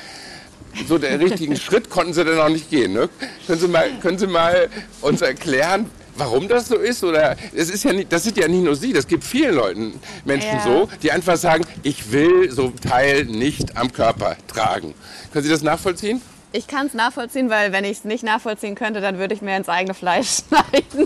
so 0.88 0.98
der 0.98 1.20
richtigen 1.20 1.56
Schritt 1.56 1.90
konnten 1.90 2.14
sie 2.14 2.24
dann 2.24 2.36
noch 2.36 2.50
nicht 2.50 2.70
gehen. 2.70 2.94
Ne? 2.94 3.10
Können, 3.48 3.60
sie 3.60 3.68
mal, 3.68 3.90
können 4.02 4.18
Sie 4.18 4.28
mal 4.28 4.70
uns 5.02 5.22
erklären, 5.22 5.90
warum 6.16 6.48
das 6.48 6.68
so 6.68 6.76
ist? 6.76 7.04
Oder 7.04 7.36
es 7.54 7.70
ist 7.70 7.84
ja 7.84 7.94
nicht, 7.94 8.12
das 8.12 8.24
sind 8.24 8.38
ja 8.38 8.48
nicht 8.48 8.64
nur 8.64 8.76
Sie, 8.76 8.94
das 8.94 9.08
gibt 9.08 9.24
vielen 9.24 9.56
Leuten, 9.56 10.00
Menschen 10.24 10.58
ja. 10.58 10.64
so, 10.64 10.90
die 11.02 11.12
einfach 11.12 11.38
sagen, 11.38 11.66
ich 11.84 12.12
will 12.12 12.52
so 12.52 12.66
ein 12.66 12.76
Teil 12.76 13.26
nicht 13.26 13.78
am 13.78 13.92
Körper 13.92 14.38
tragen. 14.48 14.94
Können 15.32 15.44
Sie 15.44 15.52
das 15.52 15.62
nachvollziehen? 15.62 16.22
Ich 16.52 16.68
kann 16.68 16.88
es 16.88 16.94
nachvollziehen, 16.94 17.50
weil 17.50 17.74
wenn 17.74 17.84
ich 17.84 17.98
es 17.98 18.04
nicht 18.06 18.24
nachvollziehen 18.24 18.76
könnte, 18.76 19.02
dann 19.02 19.18
würde 19.18 19.34
ich 19.34 19.42
mir 19.42 19.58
ins 19.58 19.68
eigene 19.68 19.94
Fleisch 19.94 20.44
schneiden. 20.48 21.06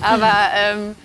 Aber 0.00 0.32
ähm, 0.54 0.96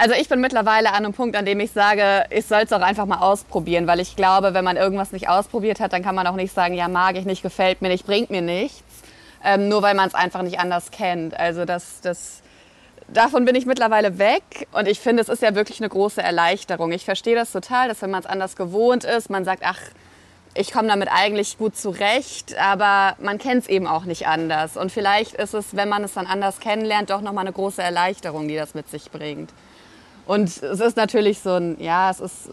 also 0.00 0.14
ich 0.14 0.30
bin 0.30 0.40
mittlerweile 0.40 0.88
an 0.88 1.04
einem 1.04 1.12
Punkt, 1.12 1.36
an 1.36 1.44
dem 1.44 1.60
ich 1.60 1.72
sage, 1.72 2.24
ich 2.30 2.46
soll 2.46 2.62
es 2.62 2.72
auch 2.72 2.80
einfach 2.80 3.04
mal 3.04 3.18
ausprobieren, 3.18 3.86
weil 3.86 4.00
ich 4.00 4.16
glaube, 4.16 4.54
wenn 4.54 4.64
man 4.64 4.78
irgendwas 4.78 5.12
nicht 5.12 5.28
ausprobiert 5.28 5.78
hat, 5.78 5.92
dann 5.92 6.02
kann 6.02 6.14
man 6.14 6.26
auch 6.26 6.36
nicht 6.36 6.54
sagen, 6.54 6.72
ja 6.72 6.88
mag 6.88 7.16
ich 7.16 7.26
nicht, 7.26 7.42
gefällt 7.42 7.82
mir 7.82 7.88
nicht, 7.88 8.06
bringt 8.06 8.30
mir 8.30 8.40
nichts, 8.40 8.82
ähm, 9.44 9.68
nur 9.68 9.82
weil 9.82 9.94
man 9.94 10.08
es 10.08 10.14
einfach 10.14 10.40
nicht 10.40 10.58
anders 10.58 10.90
kennt. 10.90 11.38
Also 11.38 11.66
das, 11.66 12.00
das, 12.00 12.40
davon 13.08 13.44
bin 13.44 13.54
ich 13.54 13.66
mittlerweile 13.66 14.18
weg 14.18 14.68
und 14.72 14.88
ich 14.88 15.00
finde, 15.00 15.22
es 15.22 15.28
ist 15.28 15.42
ja 15.42 15.54
wirklich 15.54 15.80
eine 15.80 15.90
große 15.90 16.22
Erleichterung. 16.22 16.92
Ich 16.92 17.04
verstehe 17.04 17.34
das 17.34 17.52
total, 17.52 17.88
dass 17.88 18.00
wenn 18.00 18.10
man 18.10 18.20
es 18.20 18.26
anders 18.26 18.56
gewohnt 18.56 19.04
ist, 19.04 19.28
man 19.28 19.44
sagt, 19.44 19.62
ach, 19.66 19.80
ich 20.54 20.72
komme 20.72 20.88
damit 20.88 21.10
eigentlich 21.12 21.58
gut 21.58 21.76
zurecht, 21.76 22.56
aber 22.58 23.16
man 23.22 23.36
kennt 23.36 23.64
es 23.64 23.68
eben 23.68 23.86
auch 23.86 24.06
nicht 24.06 24.26
anders. 24.26 24.78
Und 24.78 24.92
vielleicht 24.92 25.34
ist 25.34 25.52
es, 25.52 25.76
wenn 25.76 25.90
man 25.90 26.04
es 26.04 26.14
dann 26.14 26.26
anders 26.26 26.58
kennenlernt, 26.58 27.10
doch 27.10 27.20
nochmal 27.20 27.44
eine 27.44 27.52
große 27.52 27.82
Erleichterung, 27.82 28.48
die 28.48 28.56
das 28.56 28.72
mit 28.72 28.88
sich 28.88 29.10
bringt. 29.10 29.50
Und 30.26 30.48
es 30.48 30.80
ist 30.80 30.96
natürlich 30.96 31.40
so 31.40 31.54
ein, 31.54 31.76
ja, 31.80 32.10
es 32.10 32.20
ist 32.20 32.50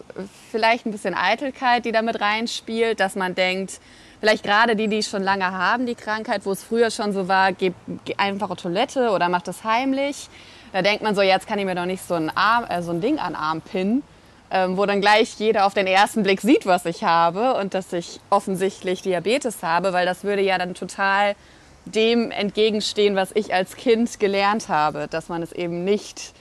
vielleicht 0.50 0.86
ein 0.86 0.92
bisschen 0.92 1.14
Eitelkeit, 1.14 1.84
die 1.84 1.92
damit 1.92 2.20
reinspielt, 2.20 2.98
dass 3.00 3.14
man 3.14 3.34
denkt, 3.34 3.80
vielleicht 4.20 4.42
gerade 4.42 4.74
die, 4.74 4.88
die 4.88 5.02
schon 5.02 5.22
lange 5.22 5.52
haben, 5.52 5.86
die 5.86 5.94
Krankheit, 5.94 6.44
wo 6.44 6.52
es 6.52 6.62
früher 6.62 6.90
schon 6.90 7.12
so 7.12 7.28
war, 7.28 7.52
geh, 7.52 7.72
geh 8.04 8.14
einfach 8.16 8.54
Toilette 8.56 9.10
oder 9.10 9.28
mach 9.28 9.42
das 9.42 9.64
heimlich. 9.64 10.28
Da 10.72 10.82
denkt 10.82 11.02
man 11.02 11.14
so, 11.14 11.22
jetzt 11.22 11.46
kann 11.46 11.58
ich 11.58 11.64
mir 11.64 11.74
doch 11.74 11.86
nicht 11.86 12.06
so 12.06 12.14
ein, 12.14 12.30
Arm, 12.34 12.64
äh, 12.68 12.82
so 12.82 12.90
ein 12.90 13.00
Ding 13.00 13.18
an 13.18 13.32
den 13.32 13.36
Arm 13.36 13.60
pinnen, 13.60 14.02
ähm, 14.50 14.76
wo 14.76 14.84
dann 14.84 15.00
gleich 15.00 15.34
jeder 15.38 15.66
auf 15.66 15.74
den 15.74 15.86
ersten 15.86 16.22
Blick 16.22 16.40
sieht, 16.40 16.66
was 16.66 16.84
ich 16.84 17.04
habe 17.04 17.54
und 17.54 17.74
dass 17.74 17.92
ich 17.92 18.20
offensichtlich 18.30 19.02
Diabetes 19.02 19.62
habe, 19.62 19.92
weil 19.92 20.04
das 20.04 20.24
würde 20.24 20.42
ja 20.42 20.58
dann 20.58 20.74
total 20.74 21.36
dem 21.84 22.30
entgegenstehen, 22.30 23.16
was 23.16 23.30
ich 23.34 23.54
als 23.54 23.76
Kind 23.76 24.20
gelernt 24.20 24.68
habe, 24.68 25.06
dass 25.08 25.28
man 25.28 25.42
es 25.42 25.52
eben 25.52 25.84
nicht 25.84 26.34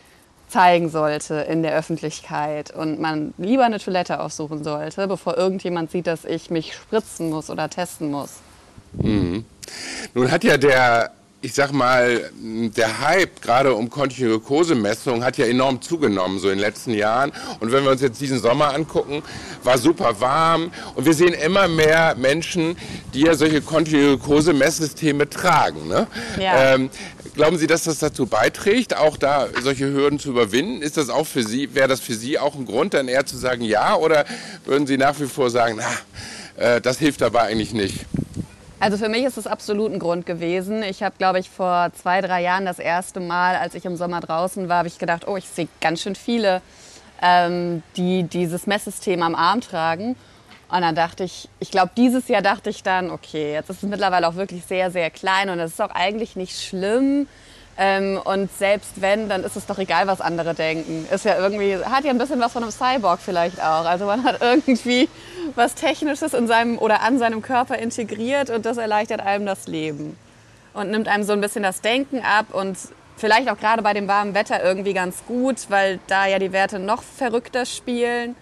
zeigen 0.48 0.90
sollte 0.90 1.36
in 1.36 1.62
der 1.62 1.76
Öffentlichkeit 1.76 2.72
und 2.72 3.00
man 3.00 3.34
lieber 3.38 3.66
eine 3.66 3.80
Toilette 3.80 4.20
aufsuchen 4.20 4.64
sollte, 4.64 5.08
bevor 5.08 5.38
irgendjemand 5.38 5.92
sieht, 5.92 6.08
dass 6.08 6.26
ich 6.26 6.50
mich 6.50 6.74
spritzen 6.74 7.30
muss 7.30 7.50
oder 7.50 7.70
testen 7.70 8.12
muss. 8.12 8.38
Mhm. 8.94 9.46
Nun 10.14 10.32
hat 10.32 10.44
ja 10.44 10.58
der 10.58 11.12
ich 11.41 11.54
sag 11.54 11.71
mal, 11.71 12.32
der 12.41 13.00
Hype 13.02 13.41
gerade 13.41 13.76
um 13.76 13.91
Kontinuikosemessungen 13.91 15.23
hat 15.23 15.38
ja 15.38 15.45
enorm 15.45 15.82
zugenommen 15.82 16.39
so 16.39 16.50
in 16.50 16.56
den 16.56 16.62
letzten 16.62 16.93
Jahren. 16.93 17.32
Und 17.60 17.71
wenn 17.71 17.84
wir 17.84 17.91
uns 17.91 18.02
jetzt 18.02 18.19
diesen 18.19 18.39
Sommer 18.39 18.73
angucken, 18.73 19.21
war 19.63 19.78
super 19.78 20.19
warm 20.19 20.71
und 20.95 21.06
wir 21.06 21.13
sehen 21.13 21.34
immer 21.34 21.67
mehr 21.67 22.15
Menschen, 22.15 22.76
die 23.13 23.21
ja 23.21 23.36
solche 23.36 23.62
Kontinuikosemesssysteme 23.62 25.30
tragen. 25.30 25.88
Ne? 25.88 26.08
Ja. 26.39 26.73
Ähm, 26.73 26.89
glauben 27.36 27.60
Sie, 27.60 27.67
dass 27.67 27.84
das 27.84 28.00
dazu 28.00 28.26
beiträgt, 28.26 28.97
auch 28.97 29.15
da 29.15 29.47
solche 29.62 29.86
Hürden 29.86 30.17
zu 30.17 30.30
überwinden? 30.30 30.82
Ist 30.82 30.97
das 30.97 31.10
auch 31.10 31.28
für 31.28 31.43
Sie, 31.43 31.76
wäre 31.76 31.88
das 31.88 32.00
für 32.00 32.15
Sie 32.15 32.39
auch 32.39 32.56
ein 32.56 32.65
Grund, 32.65 32.95
dann 32.95 33.08
eher 33.08 33.28
zu 33.28 33.38
sagen 33.38 33.62
ja 33.62 33.95
oder 33.95 34.26
würden 34.65 34.88
Sie 34.88 34.97
nach 34.97 35.19
wie 35.19 35.28
vor 35.28 35.52
sagen, 35.52 35.78
na, 35.78 36.76
äh, 36.76 36.82
das 36.82 36.97
hilft 36.97 37.21
dabei 37.21 37.41
eigentlich 37.41 37.73
nicht? 37.73 38.06
Also 38.80 38.98
für 38.98 39.10
mich 39.10 39.24
ist 39.24 39.38
es 39.38 39.48
absolut 39.48 39.92
ein 39.92 39.98
Grund 39.98 40.28
gewesen. 40.28 40.84
Ich 40.84 41.02
habe, 41.02 41.16
glaube 41.18 41.40
ich, 41.40 41.50
vor 41.50 41.90
zwei, 41.94 42.22
drei 42.22 42.44
Jahren 42.44 42.66
das 42.66 42.78
erste 42.78 43.20
Mal, 43.20 43.56
als 43.56 43.74
ich 43.74 43.86
im 43.86 43.96
Sommer 43.96 44.20
draußen 44.20 44.70
war, 44.70 44.80
habe 44.80 44.88
ich 44.88 45.00
gedacht, 45.00 45.28
oh, 45.28 45.36
ich 45.36 45.46
sehe 45.46 45.68
ganz 45.82 46.02
schön 46.02 46.13
viele, 46.13 46.62
ähm, 47.22 47.82
die 47.96 48.24
dieses 48.24 48.68
Messsystem 48.68 49.24
am 49.24 49.34
Arm 49.34 49.62
tragen. 49.62 50.16
Und 50.70 50.82
dann 50.82 50.94
dachte 50.94 51.24
ich, 51.24 51.50
ich 51.60 51.72
glaube, 51.72 51.92
dieses 51.98 52.28
Jahr 52.28 52.44
dachte 52.44 52.70
ich 52.70 52.84
dann, 52.84 53.10
okay, 53.10 53.54
jetzt 53.54 53.72
ist 53.72 53.82
es 53.82 53.90
mittlerweile 53.90 54.28
auch 54.28 54.36
wirklich 54.36 54.63
sehr, 54.66 54.92
sehr 54.92 55.10
klein 55.10 55.50
und 55.50 55.60
es 55.60 55.72
ist 55.72 55.82
auch 55.82 55.92
eigentlich 55.92 56.36
nicht 56.36 56.62
schlimm. 56.62 57.28
Ähm, 57.80 58.20
und 58.24 58.52
selbst 58.58 59.02
wenn, 59.02 59.30
dann 59.30 59.44
ist 59.44 59.56
es 59.56 59.68
doch 59.68 59.78
egal, 59.78 60.08
was 60.08 60.20
andere 60.20 60.56
denken. 60.56 61.08
Ist 61.12 61.26
ja 61.26 61.38
irgendwie, 61.38 61.78
hat 61.78 62.04
ja 62.06 62.10
ein 62.10 62.18
bisschen 62.18 62.40
was 62.40 62.54
von 62.54 62.63
einem 62.63 62.72
Cyborg 62.72 63.20
vielleicht 63.20 63.62
auch. 63.62 63.86
Also 63.86 64.06
man 64.06 64.24
hat 64.24 64.42
irgendwie 64.42 65.08
was 65.56 65.76
Technisches 65.76 66.34
in 66.34 66.48
seinem 66.48 66.80
oder 66.80 67.02
an 67.02 67.20
seinem 67.20 67.42
Körper 67.42 67.78
integriert 67.78 68.50
und 68.50 68.66
das 68.66 68.78
erleichtert 68.78 69.22
einem 69.22 69.46
das 69.46 69.68
Leben. 69.68 70.18
Und 70.74 70.90
nimmt 70.90 71.08
einem 71.08 71.24
so 71.24 71.34
ein 71.34 71.42
bisschen 71.42 71.63
das 71.63 71.82
Denken 71.82 72.22
ab 72.24 72.48
und 72.52 72.78
vielleicht 73.16 73.50
auch 73.50 73.58
gerade 73.58 73.82
bei 73.82 73.94
dem 73.94 74.08
warmen 74.08 74.34
Wetter 74.34 74.63
irgendwie 74.63 74.94
ganz 74.94 75.24
gut, 75.28 75.70
weil 75.70 76.00
da 76.08 76.26
ja 76.28 76.40
die 76.40 76.52
Werte 76.52 76.80
noch 76.80 77.04
verrückter 77.04 77.66
spielen 77.66 78.36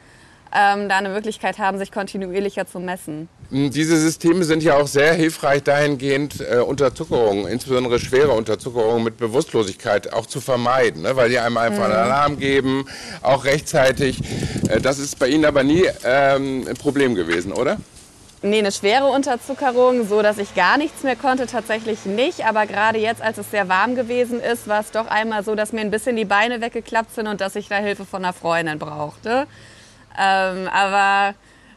ähm, 0.55 0.87
da 0.87 0.97
eine 0.97 1.09
Möglichkeit 1.09 1.59
haben, 1.59 1.77
sich 1.77 1.91
kontinuierlicher 1.91 2.65
zu 2.65 2.79
messen. 2.79 3.27
Hm, 3.51 3.71
diese 3.71 3.97
Systeme 3.97 4.43
sind 4.43 4.63
ja 4.63 4.77
auch 4.77 4.87
sehr 4.87 5.13
hilfreich 5.13 5.63
dahingehend, 5.63 6.41
äh, 6.41 6.57
Unterzuckerung, 6.57 7.47
insbesondere 7.47 7.99
schwere 7.99 8.31
Unterzuckerung 8.31 9.03
mit 9.03 9.17
Bewusstlosigkeit 9.17 10.11
auch 10.13 10.25
zu 10.25 10.41
vermeiden, 10.41 11.03
ne? 11.03 11.15
weil 11.15 11.29
die 11.29 11.39
einem 11.39 11.57
einfach 11.57 11.83
einen 11.83 11.93
mhm. 11.93 11.99
Alarm 11.99 12.39
geben, 12.39 12.87
auch 13.21 13.45
rechtzeitig. 13.45 14.19
Äh, 14.67 14.81
das 14.81 14.99
ist 14.99 15.19
bei 15.19 15.27
Ihnen 15.27 15.45
aber 15.45 15.63
nie 15.63 15.85
ähm, 16.03 16.65
ein 16.67 16.75
Problem 16.75 17.13
gewesen, 17.15 17.51
oder? 17.51 17.77
Nee, 18.41 18.59
eine 18.59 18.71
schwere 18.71 19.07
Unterzuckerung, 19.07 20.07
so 20.07 20.21
dass 20.21 20.37
ich 20.37 20.53
gar 20.53 20.77
nichts 20.77 21.01
mehr 21.01 21.15
konnte, 21.15 21.47
tatsächlich 21.47 22.05
nicht. 22.05 22.45
Aber 22.45 22.67
gerade 22.67 22.99
jetzt, 22.99 23.21
als 23.21 23.39
es 23.39 23.49
sehr 23.49 23.69
warm 23.69 23.95
gewesen 23.95 24.39
ist, 24.39 24.67
war 24.67 24.81
es 24.81 24.91
doch 24.91 25.07
einmal 25.07 25.43
so, 25.43 25.55
dass 25.55 25.71
mir 25.71 25.81
ein 25.81 25.89
bisschen 25.89 26.15
die 26.15 26.25
Beine 26.25 26.61
weggeklappt 26.61 27.15
sind 27.15 27.27
und 27.27 27.41
dass 27.41 27.55
ich 27.55 27.69
da 27.69 27.77
Hilfe 27.77 28.05
von 28.05 28.23
einer 28.23 28.33
Freundin 28.33 28.77
brauchte. 28.77 29.47
Ähm, 30.19 30.67
aber 30.71 31.33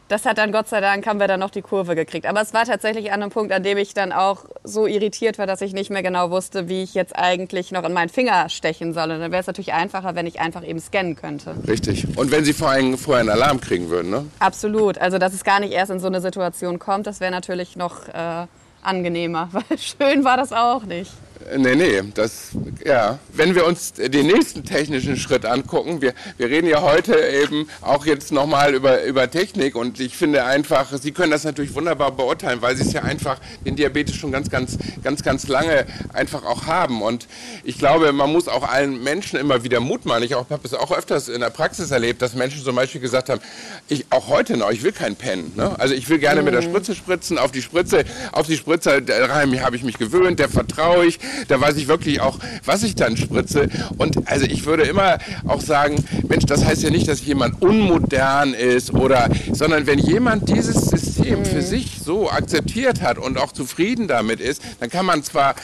das 0.09 0.25
hat 0.25 0.39
dann 0.39 0.51
Gott 0.51 0.67
sei 0.67 0.81
Dank, 0.81 1.05
haben 1.05 1.19
wir 1.19 1.27
dann 1.27 1.39
noch 1.39 1.51
die 1.51 1.61
Kurve 1.61 1.95
gekriegt. 1.95 2.25
Aber 2.25 2.41
es 2.41 2.53
war 2.53 2.65
tatsächlich 2.65 3.11
an 3.11 3.21
einem 3.21 3.31
Punkt, 3.31 3.53
an 3.53 3.61
dem 3.63 3.77
ich 3.77 3.93
dann 3.93 4.11
auch 4.11 4.45
so 4.63 4.87
irritiert 4.87 5.37
war, 5.37 5.45
dass 5.45 5.61
ich 5.61 5.71
nicht 5.71 5.91
mehr 5.91 6.01
genau 6.01 6.31
wusste, 6.31 6.67
wie 6.67 6.81
ich 6.81 6.95
jetzt 6.95 7.15
eigentlich 7.15 7.71
noch 7.71 7.85
in 7.85 7.93
meinen 7.93 8.09
Finger 8.09 8.49
stechen 8.49 8.93
soll. 8.93 9.11
Und 9.11 9.19
dann 9.19 9.31
wäre 9.31 9.41
es 9.41 9.47
natürlich 9.47 9.71
einfacher, 9.71 10.15
wenn 10.15 10.25
ich 10.25 10.41
einfach 10.41 10.65
eben 10.65 10.79
scannen 10.79 11.15
könnte. 11.15 11.55
Richtig. 11.67 12.17
Und 12.17 12.31
wenn 12.31 12.43
Sie 12.43 12.53
vor 12.53 12.69
allem 12.69 12.97
vorher 12.97 13.21
einen 13.21 13.29
Alarm 13.29 13.61
kriegen 13.61 13.89
würden, 13.89 14.09
ne? 14.09 14.25
Absolut. 14.39 14.97
Also, 14.97 15.19
dass 15.19 15.33
es 15.33 15.43
gar 15.43 15.59
nicht 15.59 15.73
erst 15.73 15.91
in 15.91 15.99
so 15.99 16.07
eine 16.07 16.21
Situation 16.21 16.79
kommt, 16.79 17.05
das 17.05 17.19
wäre 17.19 17.31
natürlich 17.31 17.75
noch 17.75 18.07
äh, 18.07 18.47
angenehmer, 18.81 19.49
weil 19.51 19.77
schön 19.77 20.23
war 20.23 20.37
das 20.37 20.51
auch 20.51 20.83
nicht. 20.83 21.11
Nee, 21.55 21.75
nee, 21.75 22.03
das, 22.13 22.51
ja. 22.85 23.19
Wenn 23.33 23.55
wir 23.55 23.65
uns 23.65 23.93
den 23.93 24.27
nächsten 24.27 24.63
technischen 24.63 25.17
Schritt 25.17 25.45
angucken, 25.45 26.01
wir, 26.01 26.13
wir 26.37 26.49
reden 26.49 26.67
ja 26.67 26.81
heute 26.81 27.15
eben 27.19 27.67
auch 27.81 28.05
jetzt 28.05 28.31
nochmal 28.31 28.73
über, 28.73 29.03
über 29.03 29.29
Technik 29.29 29.75
und 29.75 29.99
ich 29.99 30.15
finde 30.15 30.43
einfach, 30.43 30.91
Sie 30.97 31.11
können 31.11 31.31
das 31.31 31.43
natürlich 31.43 31.73
wunderbar 31.75 32.11
beurteilen, 32.11 32.61
weil 32.61 32.75
Sie 32.75 32.83
es 32.83 32.93
ja 32.93 33.03
einfach 33.03 33.39
den 33.65 33.75
Diabetes 33.75 34.15
schon 34.15 34.31
ganz, 34.31 34.49
ganz, 34.49 34.77
ganz, 35.03 35.23
ganz 35.23 35.47
lange 35.47 35.85
einfach 36.13 36.43
auch 36.43 36.65
haben 36.67 37.01
und 37.01 37.27
ich 37.63 37.77
glaube, 37.77 38.11
man 38.13 38.31
muss 38.31 38.47
auch 38.47 38.67
allen 38.67 39.03
Menschen 39.03 39.39
immer 39.39 39.63
wieder 39.63 39.79
Mut 39.79 40.05
machen. 40.05 40.23
Ich 40.23 40.33
habe 40.33 40.59
es 40.63 40.73
auch 40.73 40.91
öfters 40.91 41.29
in 41.29 41.41
der 41.41 41.49
Praxis 41.49 41.91
erlebt, 41.91 42.21
dass 42.21 42.33
Menschen 42.33 42.63
zum 42.63 42.75
Beispiel 42.75 43.01
gesagt 43.01 43.29
haben, 43.29 43.41
ich, 43.87 44.05
auch 44.09 44.27
heute 44.27 44.57
noch, 44.57 44.71
ich 44.71 44.83
will 44.83 44.91
kein 44.91 45.15
Pen. 45.15 45.51
Ne? 45.55 45.75
Also 45.79 45.93
ich 45.93 46.09
will 46.09 46.19
gerne 46.19 46.41
mit 46.41 46.53
der 46.53 46.61
mhm. 46.61 46.69
Spritze 46.69 46.95
spritzen, 46.95 47.37
auf 47.37 47.51
die 47.51 47.61
Spritze, 47.61 48.05
auf 48.31 48.47
die 48.47 48.57
Spritze, 48.57 49.01
da 49.01 49.27
habe 49.29 49.75
ich 49.75 49.83
mich 49.83 49.97
gewöhnt, 49.97 50.39
der 50.39 50.49
vertraue 50.49 51.05
ich, 51.05 51.19
da 51.47 51.59
weiß 51.59 51.75
ich 51.75 51.87
wirklich 51.87 52.21
auch, 52.21 52.39
was 52.69 52.83
ich 52.83 52.93
dann 52.93 53.17
spritze. 53.17 53.67
Und 53.97 54.29
also 54.29 54.45
ich 54.45 54.67
würde 54.67 54.83
immer 54.83 55.17
auch 55.47 55.59
sagen, 55.59 56.05
Mensch, 56.27 56.45
das 56.45 56.63
heißt 56.63 56.83
ja 56.83 56.91
nicht, 56.91 57.07
dass 57.07 57.25
jemand 57.25 57.61
unmodern 57.63 58.53
ist 58.53 58.93
oder, 58.93 59.27
sondern 59.51 59.87
wenn 59.87 59.97
jemand 59.97 60.49
dieses 60.49 60.75
System 60.75 61.45
für 61.45 61.57
mhm. 61.57 61.61
sich 61.61 61.99
so 62.03 62.29
akzeptiert 62.29 63.01
hat 63.01 63.17
und 63.17 63.39
auch 63.39 63.53
zufrieden 63.53 64.07
damit 64.07 64.39
ist, 64.39 64.61
dann 64.79 64.91
kann 64.91 65.07
man 65.07 65.23
zwar 65.23 65.55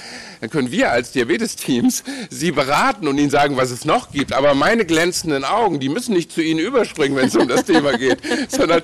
dann 0.41 0.49
können 0.49 0.71
wir 0.71 0.91
als 0.91 1.11
Diabetesteams 1.11 2.03
Sie 2.29 2.51
beraten 2.51 3.07
und 3.07 3.17
Ihnen 3.17 3.29
sagen, 3.29 3.57
was 3.57 3.71
es 3.71 3.85
noch 3.85 4.11
gibt. 4.11 4.33
Aber 4.33 4.53
meine 4.53 4.85
glänzenden 4.85 5.43
Augen, 5.43 5.79
die 5.79 5.89
müssen 5.89 6.13
nicht 6.13 6.31
zu 6.31 6.41
Ihnen 6.41 6.59
überspringen, 6.59 7.15
wenn 7.15 7.27
es 7.27 7.35
um 7.35 7.47
das 7.47 7.65
Thema 7.65 7.97
geht, 7.97 8.19
sondern 8.49 8.81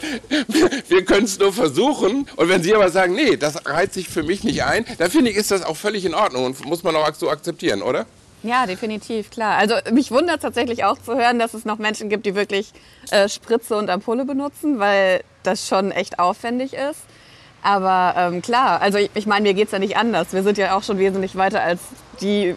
wir 0.88 1.06
können 1.06 1.26
es 1.26 1.40
nur 1.40 1.54
versuchen. 1.54 2.28
Und 2.36 2.50
wenn 2.50 2.64
Sie 2.64 2.74
aber 2.76 2.90
sagen, 2.90 3.14
nee, 3.14 3.38
das 3.38 3.66
reizt 3.66 3.94
sich 3.94 4.08
für 4.10 4.24
mich 4.24 4.44
nicht 4.44 4.64
ein, 4.64 4.86
dann 4.98 5.12
finde 5.12 5.32
ich, 5.32 5.38
ist 5.38 5.52
das 5.52 5.64
auch 5.64 5.78
völlig 5.78 6.06
in 6.06 6.14
Ordnung 6.14 6.46
und 6.46 6.66
muss 6.66 6.84
man 6.84 6.96
auch 6.96 7.14
so 7.14 7.30
akzeptieren, 7.30 7.82
oder? 7.82 8.06
Ja, 8.44 8.66
definitiv, 8.66 9.30
klar. 9.30 9.58
Also 9.58 9.76
mich 9.92 10.10
wundert 10.12 10.42
tatsächlich 10.42 10.84
auch 10.84 10.98
zu 10.98 11.16
hören, 11.16 11.38
dass 11.38 11.54
es 11.54 11.64
noch 11.64 11.78
Menschen 11.78 12.10
gibt, 12.10 12.26
die 12.26 12.34
wirklich 12.34 12.72
äh, 13.12 13.30
Spritze 13.30 13.78
und 13.78 13.90
Ampulle 13.90 14.26
benutzen, 14.26 14.80
weil 14.80 15.24
das 15.44 15.68
schon 15.68 15.92
echt 15.92 16.18
aufwendig 16.18 16.74
ist. 16.74 17.02
Aber 17.64 18.14
ähm, 18.18 18.42
klar, 18.42 18.82
also 18.82 18.98
ich, 18.98 19.12
ich 19.14 19.26
meine, 19.28 19.44
mir 19.44 19.54
geht 19.54 19.68
es 19.68 19.72
ja 19.72 19.80
nicht 19.80 19.98
anders. 19.98 20.34
Wir 20.34 20.44
sind 20.44 20.58
ja 20.58 20.76
auch 20.76 20.84
schon 20.84 20.98
wesentlich 20.98 21.36
weiter 21.36 21.62
als 21.62 21.80
die, 22.22 22.56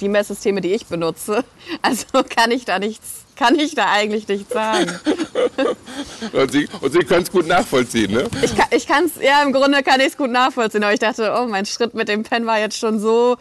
die 0.00 0.08
Messsysteme, 0.08 0.60
die 0.60 0.72
ich 0.72 0.86
benutze. 0.86 1.44
Also 1.82 2.06
kann 2.28 2.52
ich 2.52 2.64
da 2.64 2.78
nichts, 2.78 3.24
kann 3.34 3.58
ich 3.58 3.74
da 3.74 3.90
eigentlich 3.90 4.28
nichts 4.28 4.52
sagen. 4.52 4.88
und 6.32 6.52
Sie, 6.52 6.68
und 6.80 6.92
Sie 6.92 7.00
können 7.00 7.24
es 7.24 7.30
gut 7.32 7.48
nachvollziehen, 7.48 8.12
ne? 8.12 8.28
Ich 8.70 8.86
kann 8.86 9.06
es, 9.06 9.20
ja, 9.20 9.42
im 9.42 9.52
Grunde 9.52 9.82
kann 9.82 9.98
ich 9.98 10.08
es 10.08 10.16
gut 10.16 10.30
nachvollziehen. 10.30 10.84
Aber 10.84 10.92
ich 10.92 11.00
dachte, 11.00 11.34
oh, 11.36 11.46
mein 11.46 11.66
Schritt 11.66 11.94
mit 11.94 12.08
dem 12.08 12.22
Pen 12.22 12.46
war 12.46 12.60
jetzt 12.60 12.78
schon 12.78 13.00
so 13.00 13.36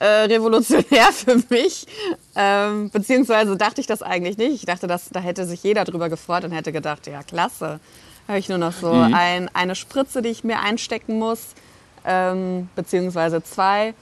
äh, 0.00 0.04
revolutionär 0.04 1.06
für 1.12 1.40
mich. 1.50 1.86
Ähm, 2.34 2.90
beziehungsweise 2.90 3.56
dachte 3.56 3.80
ich 3.80 3.86
das 3.86 4.02
eigentlich 4.02 4.38
nicht. 4.38 4.54
Ich 4.54 4.66
dachte, 4.66 4.88
dass, 4.88 5.08
da 5.10 5.20
hätte 5.20 5.46
sich 5.46 5.62
jeder 5.62 5.84
drüber 5.84 6.08
gefreut 6.08 6.44
und 6.44 6.50
hätte 6.50 6.72
gedacht, 6.72 7.06
ja, 7.06 7.22
klasse 7.22 7.78
habe 8.28 8.38
ich 8.38 8.48
nur 8.48 8.58
noch 8.58 8.72
so 8.72 8.92
mhm. 8.92 9.14
ein, 9.14 9.50
eine 9.54 9.74
Spritze, 9.74 10.22
die 10.22 10.28
ich 10.28 10.44
mir 10.44 10.60
einstecken 10.60 11.18
muss, 11.18 11.54
ähm, 12.04 12.68
beziehungsweise 12.76 13.42
zwei. 13.42 13.94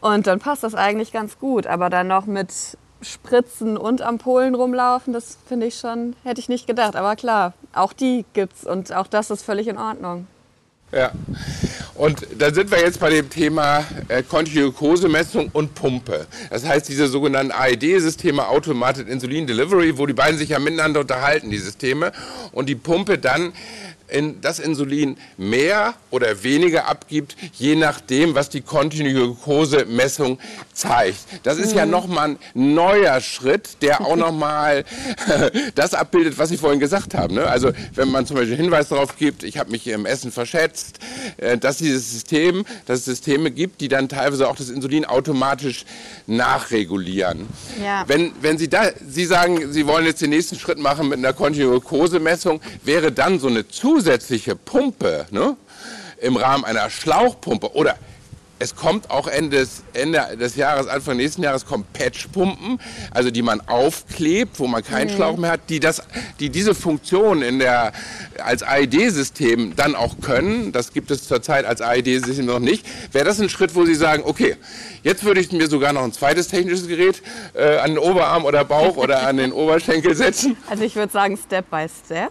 Und 0.00 0.26
dann 0.26 0.40
passt 0.40 0.64
das 0.64 0.74
eigentlich 0.74 1.12
ganz 1.12 1.38
gut. 1.38 1.68
Aber 1.68 1.88
dann 1.88 2.08
noch 2.08 2.26
mit 2.26 2.52
Spritzen 3.00 3.76
und 3.76 4.02
Ampullen 4.02 4.54
rumlaufen, 4.54 5.12
das 5.12 5.38
finde 5.46 5.66
ich 5.66 5.78
schon, 5.78 6.16
hätte 6.24 6.40
ich 6.40 6.48
nicht 6.48 6.66
gedacht. 6.66 6.96
Aber 6.96 7.16
klar, 7.16 7.54
auch 7.72 7.92
die 7.92 8.24
gibt's 8.32 8.64
und 8.64 8.92
auch 8.92 9.06
das 9.06 9.30
ist 9.30 9.42
völlig 9.42 9.68
in 9.68 9.78
Ordnung. 9.78 10.26
Ja. 10.92 11.10
Und 11.94 12.26
da 12.38 12.52
sind 12.52 12.70
wir 12.70 12.80
jetzt 12.80 13.00
bei 13.00 13.10
dem 13.10 13.30
Thema 13.30 13.84
äh, 14.08 14.22
Kontinukosemessung 14.22 15.50
und 15.52 15.74
Pumpe. 15.74 16.26
Das 16.50 16.66
heißt, 16.66 16.88
diese 16.88 17.06
sogenannten 17.06 17.52
AED-Systeme, 17.52 18.46
Automated 18.46 19.08
Insulin 19.08 19.46
Delivery, 19.46 19.96
wo 19.96 20.06
die 20.06 20.12
beiden 20.12 20.38
sich 20.38 20.50
ja 20.50 20.58
miteinander 20.58 21.00
unterhalten, 21.00 21.50
die 21.50 21.58
Systeme, 21.58 22.12
und 22.52 22.68
die 22.68 22.74
Pumpe 22.74 23.18
dann 23.18 23.52
in 24.12 24.40
das 24.40 24.58
Insulin 24.58 25.16
mehr 25.38 25.94
oder 26.10 26.42
weniger 26.42 26.86
abgibt, 26.86 27.36
je 27.54 27.74
nachdem, 27.74 28.34
was 28.34 28.50
die 28.50 28.60
kontinuierliche 28.60 29.24
Glukosemessung 29.24 30.38
zeigt. 30.74 31.18
Das 31.42 31.58
ist 31.58 31.72
mhm. 31.72 31.78
ja 31.78 31.86
nochmal 31.86 32.30
ein 32.30 32.38
neuer 32.54 33.20
Schritt, 33.20 33.82
der 33.82 34.02
auch 34.02 34.16
nochmal 34.16 34.84
das 35.74 35.94
abbildet, 35.94 36.38
was 36.38 36.50
ich 36.50 36.60
vorhin 36.60 36.80
gesagt 36.80 37.14
habe. 37.14 37.34
Ne? 37.34 37.46
Also 37.46 37.72
wenn 37.94 38.10
man 38.10 38.26
zum 38.26 38.36
Beispiel 38.36 38.56
Hinweis 38.56 38.88
darauf 38.88 39.16
gibt, 39.16 39.42
ich 39.42 39.58
habe 39.58 39.70
mich 39.70 39.86
im 39.86 40.04
Essen 40.06 40.30
verschätzt, 40.30 40.98
äh, 41.38 41.56
dass 41.56 41.78
dieses 41.78 42.10
System, 42.12 42.64
dass 42.86 43.00
es 43.00 43.04
Systeme 43.06 43.50
gibt, 43.50 43.80
die 43.80 43.88
dann 43.88 44.08
teilweise 44.08 44.48
auch 44.48 44.56
das 44.56 44.68
Insulin 44.68 45.06
automatisch 45.06 45.84
nachregulieren. 46.26 47.46
Ja. 47.82 48.04
Wenn, 48.06 48.32
wenn 48.42 48.58
Sie 48.58 48.68
da, 48.68 48.90
Sie 49.08 49.24
sagen, 49.24 49.72
Sie 49.72 49.86
wollen 49.86 50.04
jetzt 50.04 50.20
den 50.20 50.30
nächsten 50.30 50.58
Schritt 50.58 50.78
machen 50.78 51.08
mit 51.08 51.18
einer 51.18 51.32
kontinuierlichen 51.32 51.88
Glukosemessung, 51.88 52.60
wäre 52.84 53.10
dann 53.10 53.38
so 53.38 53.48
eine 53.48 53.66
zusätzliche 53.68 54.01
zusätzliche 54.02 54.56
Pumpe 54.56 55.26
ne, 55.30 55.56
im 56.20 56.36
Rahmen 56.36 56.64
einer 56.64 56.90
Schlauchpumpe 56.90 57.72
oder 57.76 57.96
es 58.62 58.76
kommt 58.76 59.10
auch 59.10 59.26
Ende 59.26 59.58
des, 59.58 59.82
Ende 59.92 60.36
des 60.38 60.54
Jahres, 60.54 60.86
Anfang 60.86 61.16
nächsten 61.16 61.42
Jahres 61.42 61.66
kommen 61.66 61.84
Patchpumpen, 61.92 62.78
also 63.10 63.32
die 63.32 63.42
man 63.42 63.60
aufklebt, 63.60 64.60
wo 64.60 64.68
man 64.68 64.84
keinen 64.84 65.10
mhm. 65.10 65.16
Schlauch 65.16 65.36
mehr 65.36 65.50
hat, 65.50 65.62
die, 65.68 65.80
das, 65.80 66.02
die 66.38 66.48
diese 66.48 66.74
Funktion 66.74 67.42
in 67.42 67.58
der, 67.58 67.92
als 68.38 68.62
AED-System 68.62 69.74
dann 69.74 69.96
auch 69.96 70.20
können. 70.20 70.70
Das 70.70 70.92
gibt 70.92 71.10
es 71.10 71.26
zurzeit 71.26 71.64
als 71.64 71.80
AED-System 71.80 72.46
noch 72.46 72.60
nicht. 72.60 72.86
Wäre 73.12 73.24
das 73.24 73.40
ein 73.40 73.48
Schritt, 73.48 73.74
wo 73.74 73.84
Sie 73.84 73.96
sagen, 73.96 74.22
okay, 74.24 74.56
jetzt 75.02 75.24
würde 75.24 75.40
ich 75.40 75.50
mir 75.50 75.66
sogar 75.66 75.92
noch 75.92 76.04
ein 76.04 76.12
zweites 76.12 76.46
technisches 76.46 76.86
Gerät 76.86 77.20
äh, 77.54 77.78
an 77.78 77.90
den 77.90 77.98
Oberarm 77.98 78.44
oder 78.44 78.64
Bauch 78.64 78.96
oder 78.96 79.26
an 79.26 79.38
den 79.38 79.52
Oberschenkel 79.52 80.14
setzen? 80.14 80.56
Also 80.70 80.84
ich 80.84 80.96
würde 80.96 81.12
sagen 81.12 81.36
Step 81.36 81.68
by 81.70 81.86
Step. 82.04 82.30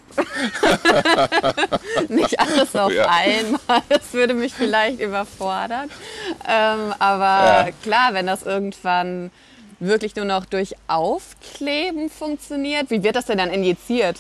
nicht 2.10 2.40
alles 2.40 2.76
auf 2.76 2.92
ja. 2.92 3.08
einmal. 3.08 3.84
Das 3.90 4.14
würde 4.14 4.34
mich 4.34 4.54
vielleicht 4.54 5.00
überfordern. 5.00 5.90
Ähm, 6.48 6.94
aber 7.00 7.66
ja. 7.66 7.70
klar, 7.84 8.14
wenn 8.14 8.28
das 8.28 8.44
irgendwann 8.44 9.32
wirklich 9.80 10.16
nur 10.16 10.26
noch 10.26 10.46
durch 10.46 10.76
Aufkleben 10.88 12.10
funktioniert, 12.10 12.90
wie 12.92 13.04
wird 13.04 13.16
das 13.16 13.26
denn 13.26 13.40
dann 13.40 13.50
injiziert? 13.50 14.18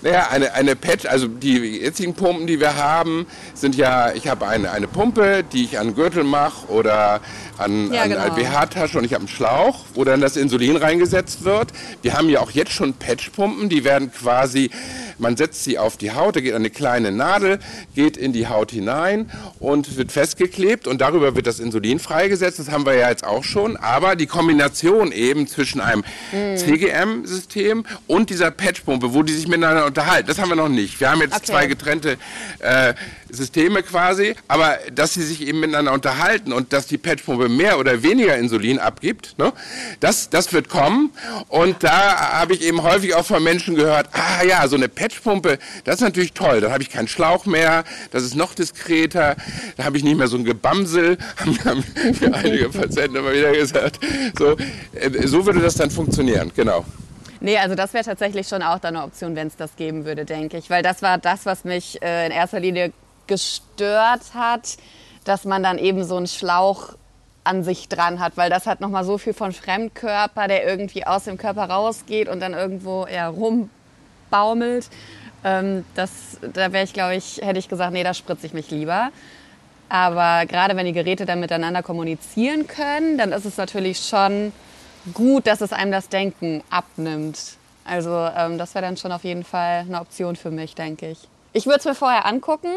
Naja, 0.00 0.28
eine, 0.30 0.54
eine 0.54 0.76
Patch, 0.76 1.06
also 1.06 1.26
die 1.26 1.58
jetzigen 1.58 2.14
Pumpen, 2.14 2.46
die 2.46 2.60
wir 2.60 2.76
haben, 2.76 3.26
sind 3.54 3.74
ja, 3.74 4.12
ich 4.12 4.28
habe 4.28 4.46
eine, 4.46 4.70
eine 4.70 4.86
Pumpe, 4.86 5.42
die 5.52 5.64
ich 5.64 5.78
an 5.78 5.96
Gürtel 5.96 6.22
mache 6.22 6.68
oder 6.68 7.20
an, 7.58 7.92
ja, 7.92 8.02
an 8.02 8.10
genau. 8.10 8.34
BH-Tasche 8.34 8.98
und 8.98 9.04
ich 9.04 9.12
habe 9.12 9.22
einen 9.22 9.28
Schlauch, 9.28 9.86
wo 9.94 10.04
dann 10.04 10.20
das 10.20 10.36
Insulin 10.36 10.76
reingesetzt 10.76 11.44
wird. 11.44 11.72
Wir 12.02 12.14
haben 12.14 12.28
ja 12.28 12.38
auch 12.38 12.52
jetzt 12.52 12.70
schon 12.70 12.94
Patchpumpen, 12.94 13.68
die 13.68 13.82
werden 13.82 14.12
quasi, 14.12 14.70
man 15.18 15.36
setzt 15.36 15.64
sie 15.64 15.78
auf 15.78 15.96
die 15.96 16.12
Haut, 16.12 16.36
da 16.36 16.40
geht 16.40 16.54
eine 16.54 16.70
kleine 16.70 17.10
Nadel, 17.10 17.58
geht 17.96 18.16
in 18.16 18.32
die 18.32 18.46
Haut 18.46 18.70
hinein 18.70 19.28
und 19.58 19.96
wird 19.96 20.12
festgeklebt 20.12 20.86
und 20.86 21.00
darüber 21.00 21.34
wird 21.34 21.48
das 21.48 21.58
Insulin 21.58 21.98
freigesetzt. 21.98 22.60
Das 22.60 22.70
haben 22.70 22.86
wir 22.86 22.94
ja 22.94 23.08
jetzt 23.08 23.24
auch 23.24 23.42
schon, 23.42 23.76
aber 23.76 24.14
die 24.14 24.26
Kombination 24.26 25.10
eben 25.10 25.48
zwischen 25.48 25.80
einem 25.80 26.04
mhm. 26.30 26.56
CGM-System 26.56 27.84
und 28.06 28.30
dieser 28.30 28.52
Patchpumpe, 28.52 29.12
wo 29.12 29.24
die 29.24 29.32
sich 29.32 29.48
miteinander 29.48 29.87
unterhalten, 29.88 30.28
das 30.28 30.38
haben 30.38 30.48
wir 30.48 30.56
noch 30.56 30.68
nicht. 30.68 31.00
Wir 31.00 31.10
haben 31.10 31.20
jetzt 31.20 31.34
okay. 31.34 31.46
zwei 31.46 31.66
getrennte 31.66 32.16
äh, 32.60 32.94
Systeme 33.30 33.82
quasi, 33.82 34.34
aber 34.46 34.78
dass 34.94 35.14
sie 35.14 35.22
sich 35.22 35.46
eben 35.46 35.60
miteinander 35.60 35.92
unterhalten 35.92 36.52
und 36.52 36.72
dass 36.72 36.86
die 36.86 36.98
Patchpumpe 36.98 37.48
mehr 37.48 37.78
oder 37.78 38.02
weniger 38.02 38.36
Insulin 38.36 38.78
abgibt, 38.78 39.38
ne, 39.38 39.52
das, 40.00 40.30
das 40.30 40.52
wird 40.52 40.68
kommen. 40.68 41.10
Und 41.48 41.82
da 41.82 42.38
habe 42.38 42.54
ich 42.54 42.62
eben 42.62 42.82
häufig 42.82 43.14
auch 43.14 43.26
von 43.26 43.42
Menschen 43.42 43.74
gehört, 43.74 44.08
ah 44.12 44.44
ja, 44.44 44.66
so 44.68 44.76
eine 44.76 44.88
Patchpumpe, 44.88 45.58
das 45.84 45.96
ist 45.96 46.00
natürlich 46.00 46.32
toll, 46.32 46.60
dann 46.60 46.72
habe 46.72 46.82
ich 46.82 46.90
keinen 46.90 47.08
Schlauch 47.08 47.46
mehr, 47.46 47.84
das 48.10 48.22
ist 48.22 48.34
noch 48.34 48.54
diskreter, 48.54 49.36
da 49.76 49.84
habe 49.84 49.96
ich 49.96 50.04
nicht 50.04 50.16
mehr 50.16 50.28
so 50.28 50.36
ein 50.36 50.44
Gebamsel, 50.44 51.18
haben 51.64 51.84
mir 52.20 52.34
einige 52.34 52.68
Patienten 52.70 53.16
immer 53.16 53.32
wieder 53.32 53.52
gesagt. 53.52 53.98
So, 54.38 54.56
äh, 54.92 55.26
so 55.26 55.44
würde 55.46 55.60
das 55.60 55.74
dann 55.74 55.90
funktionieren, 55.90 56.52
genau. 56.54 56.84
Nee, 57.40 57.58
also 57.58 57.74
das 57.74 57.94
wäre 57.94 58.04
tatsächlich 58.04 58.48
schon 58.48 58.62
auch 58.62 58.78
dann 58.78 58.96
eine 58.96 59.04
Option, 59.04 59.36
wenn 59.36 59.46
es 59.46 59.56
das 59.56 59.76
geben 59.76 60.04
würde, 60.04 60.24
denke 60.24 60.56
ich. 60.58 60.70
Weil 60.70 60.82
das 60.82 61.02
war 61.02 61.18
das, 61.18 61.46
was 61.46 61.64
mich 61.64 62.02
äh, 62.02 62.26
in 62.26 62.32
erster 62.32 62.60
Linie 62.60 62.92
gestört 63.26 64.34
hat, 64.34 64.76
dass 65.24 65.44
man 65.44 65.62
dann 65.62 65.78
eben 65.78 66.04
so 66.04 66.16
einen 66.16 66.26
Schlauch 66.26 66.94
an 67.44 67.64
sich 67.64 67.88
dran 67.88 68.20
hat, 68.20 68.36
weil 68.36 68.50
das 68.50 68.66
hat 68.66 68.80
nochmal 68.80 69.04
so 69.04 69.16
viel 69.16 69.32
von 69.32 69.52
Fremdkörper, 69.52 70.48
der 70.48 70.66
irgendwie 70.66 71.06
aus 71.06 71.24
dem 71.24 71.38
Körper 71.38 71.64
rausgeht 71.64 72.28
und 72.28 72.40
dann 72.40 72.52
irgendwo 72.52 73.06
eher 73.06 73.28
rumbaumelt. 73.28 74.88
Ähm, 75.44 75.84
das, 75.94 76.10
da 76.52 76.72
wäre 76.72 76.84
ich, 76.84 76.92
glaube 76.92 77.14
ich, 77.16 77.40
hätte 77.42 77.58
ich 77.58 77.68
gesagt, 77.68 77.92
nee, 77.92 78.04
da 78.04 78.12
spritze 78.12 78.46
ich 78.46 78.52
mich 78.52 78.70
lieber. 78.70 79.10
Aber 79.88 80.44
gerade 80.46 80.76
wenn 80.76 80.84
die 80.84 80.92
Geräte 80.92 81.24
dann 81.24 81.40
miteinander 81.40 81.82
kommunizieren 81.82 82.66
können, 82.66 83.16
dann 83.16 83.32
ist 83.32 83.46
es 83.46 83.56
natürlich 83.56 84.00
schon 84.00 84.52
gut, 85.14 85.46
dass 85.46 85.60
es 85.60 85.72
einem 85.72 85.92
das 85.92 86.08
Denken 86.08 86.62
abnimmt. 86.70 87.56
Also 87.84 88.10
ähm, 88.10 88.58
das 88.58 88.74
wäre 88.74 88.84
dann 88.84 88.96
schon 88.96 89.12
auf 89.12 89.24
jeden 89.24 89.44
Fall 89.44 89.80
eine 89.80 90.00
Option 90.00 90.36
für 90.36 90.50
mich, 90.50 90.74
denke 90.74 91.10
ich. 91.10 91.18
Ich 91.52 91.66
würde 91.66 91.78
es 91.78 91.84
mir 91.84 91.94
vorher 91.94 92.26
angucken 92.26 92.68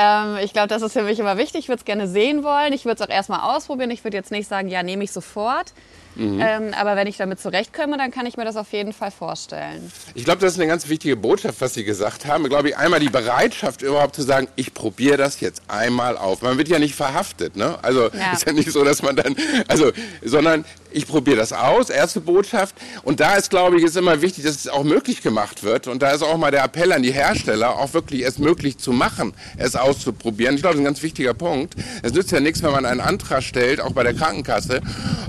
Ähm, 0.00 0.36
ich 0.44 0.52
glaube, 0.52 0.68
das 0.68 0.82
ist 0.82 0.92
für 0.92 1.02
mich 1.02 1.18
immer 1.18 1.36
wichtig. 1.38 1.60
Ich 1.60 1.68
würde 1.68 1.80
es 1.80 1.84
gerne 1.84 2.06
sehen 2.06 2.44
wollen. 2.44 2.72
Ich 2.72 2.84
würde 2.84 3.02
es 3.02 3.08
auch 3.08 3.12
erstmal 3.12 3.40
ausprobieren. 3.40 3.90
Ich 3.90 4.04
würde 4.04 4.16
jetzt 4.16 4.30
nicht 4.30 4.48
sagen, 4.48 4.68
ja, 4.68 4.84
nehme 4.84 5.02
ich 5.02 5.10
sofort. 5.10 5.72
Mhm. 6.14 6.40
Ähm, 6.40 6.74
aber 6.76 6.94
wenn 6.96 7.06
ich 7.06 7.16
damit 7.16 7.40
zurechtkomme, 7.40 7.96
dann 7.96 8.10
kann 8.10 8.26
ich 8.26 8.36
mir 8.36 8.44
das 8.44 8.56
auf 8.56 8.72
jeden 8.72 8.92
Fall 8.92 9.10
vorstellen. 9.10 9.92
Ich 10.14 10.24
glaube, 10.24 10.40
das 10.40 10.52
ist 10.52 10.58
eine 10.58 10.68
ganz 10.68 10.88
wichtige 10.88 11.16
Botschaft, 11.16 11.60
was 11.60 11.74
Sie 11.74 11.84
gesagt 11.84 12.26
haben. 12.26 12.44
Ich 12.44 12.50
glaube, 12.50 12.76
einmal 12.76 13.00
die 13.00 13.08
Bereitschaft 13.08 13.82
überhaupt 13.82 14.16
zu 14.16 14.22
sagen, 14.22 14.48
ich 14.56 14.72
probiere 14.72 15.16
das 15.16 15.40
jetzt 15.40 15.62
einmal 15.68 16.16
auf. 16.16 16.42
Man 16.42 16.58
wird 16.58 16.68
ja 16.68 16.78
nicht 16.78 16.94
verhaftet, 16.94 17.56
ne? 17.56 17.78
Also 17.82 18.10
ja. 18.12 18.32
ist 18.32 18.46
ja 18.46 18.52
nicht 18.52 18.70
so, 18.70 18.84
dass 18.84 19.02
man 19.02 19.16
dann, 19.16 19.36
also, 19.68 19.92
sondern 20.24 20.64
ich 20.90 21.06
probiere 21.06 21.36
das 21.36 21.52
aus, 21.52 21.90
erste 21.90 22.20
Botschaft. 22.20 22.74
Und 23.02 23.20
da 23.20 23.36
ist, 23.36 23.50
glaube 23.50 23.78
ich, 23.78 23.84
ist 23.84 23.96
immer 23.96 24.22
wichtig, 24.22 24.44
dass 24.44 24.56
es 24.56 24.68
auch 24.68 24.84
möglich 24.84 25.22
gemacht 25.22 25.62
wird. 25.62 25.86
Und 25.86 26.02
da 26.02 26.10
ist 26.10 26.22
auch 26.22 26.36
mal 26.36 26.50
der 26.50 26.64
Appell 26.64 26.92
an 26.92 27.02
die 27.02 27.12
Hersteller, 27.12 27.78
auch 27.78 27.92
wirklich 27.94 28.22
es 28.24 28.38
möglich 28.38 28.78
zu 28.78 28.92
machen, 28.92 29.34
es 29.56 29.76
auszuprobieren. 29.76 30.54
Ich 30.54 30.62
glaube, 30.62 30.74
das 30.74 30.80
ist 30.80 30.82
ein 30.82 30.92
ganz 30.92 31.02
wichtiger 31.02 31.34
Punkt. 31.34 31.74
Es 32.02 32.12
nützt 32.12 32.32
ja 32.32 32.40
nichts, 32.40 32.62
wenn 32.62 32.72
man 32.72 32.86
einen 32.86 33.00
Antrag 33.00 33.42
stellt, 33.42 33.80
auch 33.80 33.92
bei 33.92 34.02
der 34.02 34.14
Krankenkasse, 34.14 34.80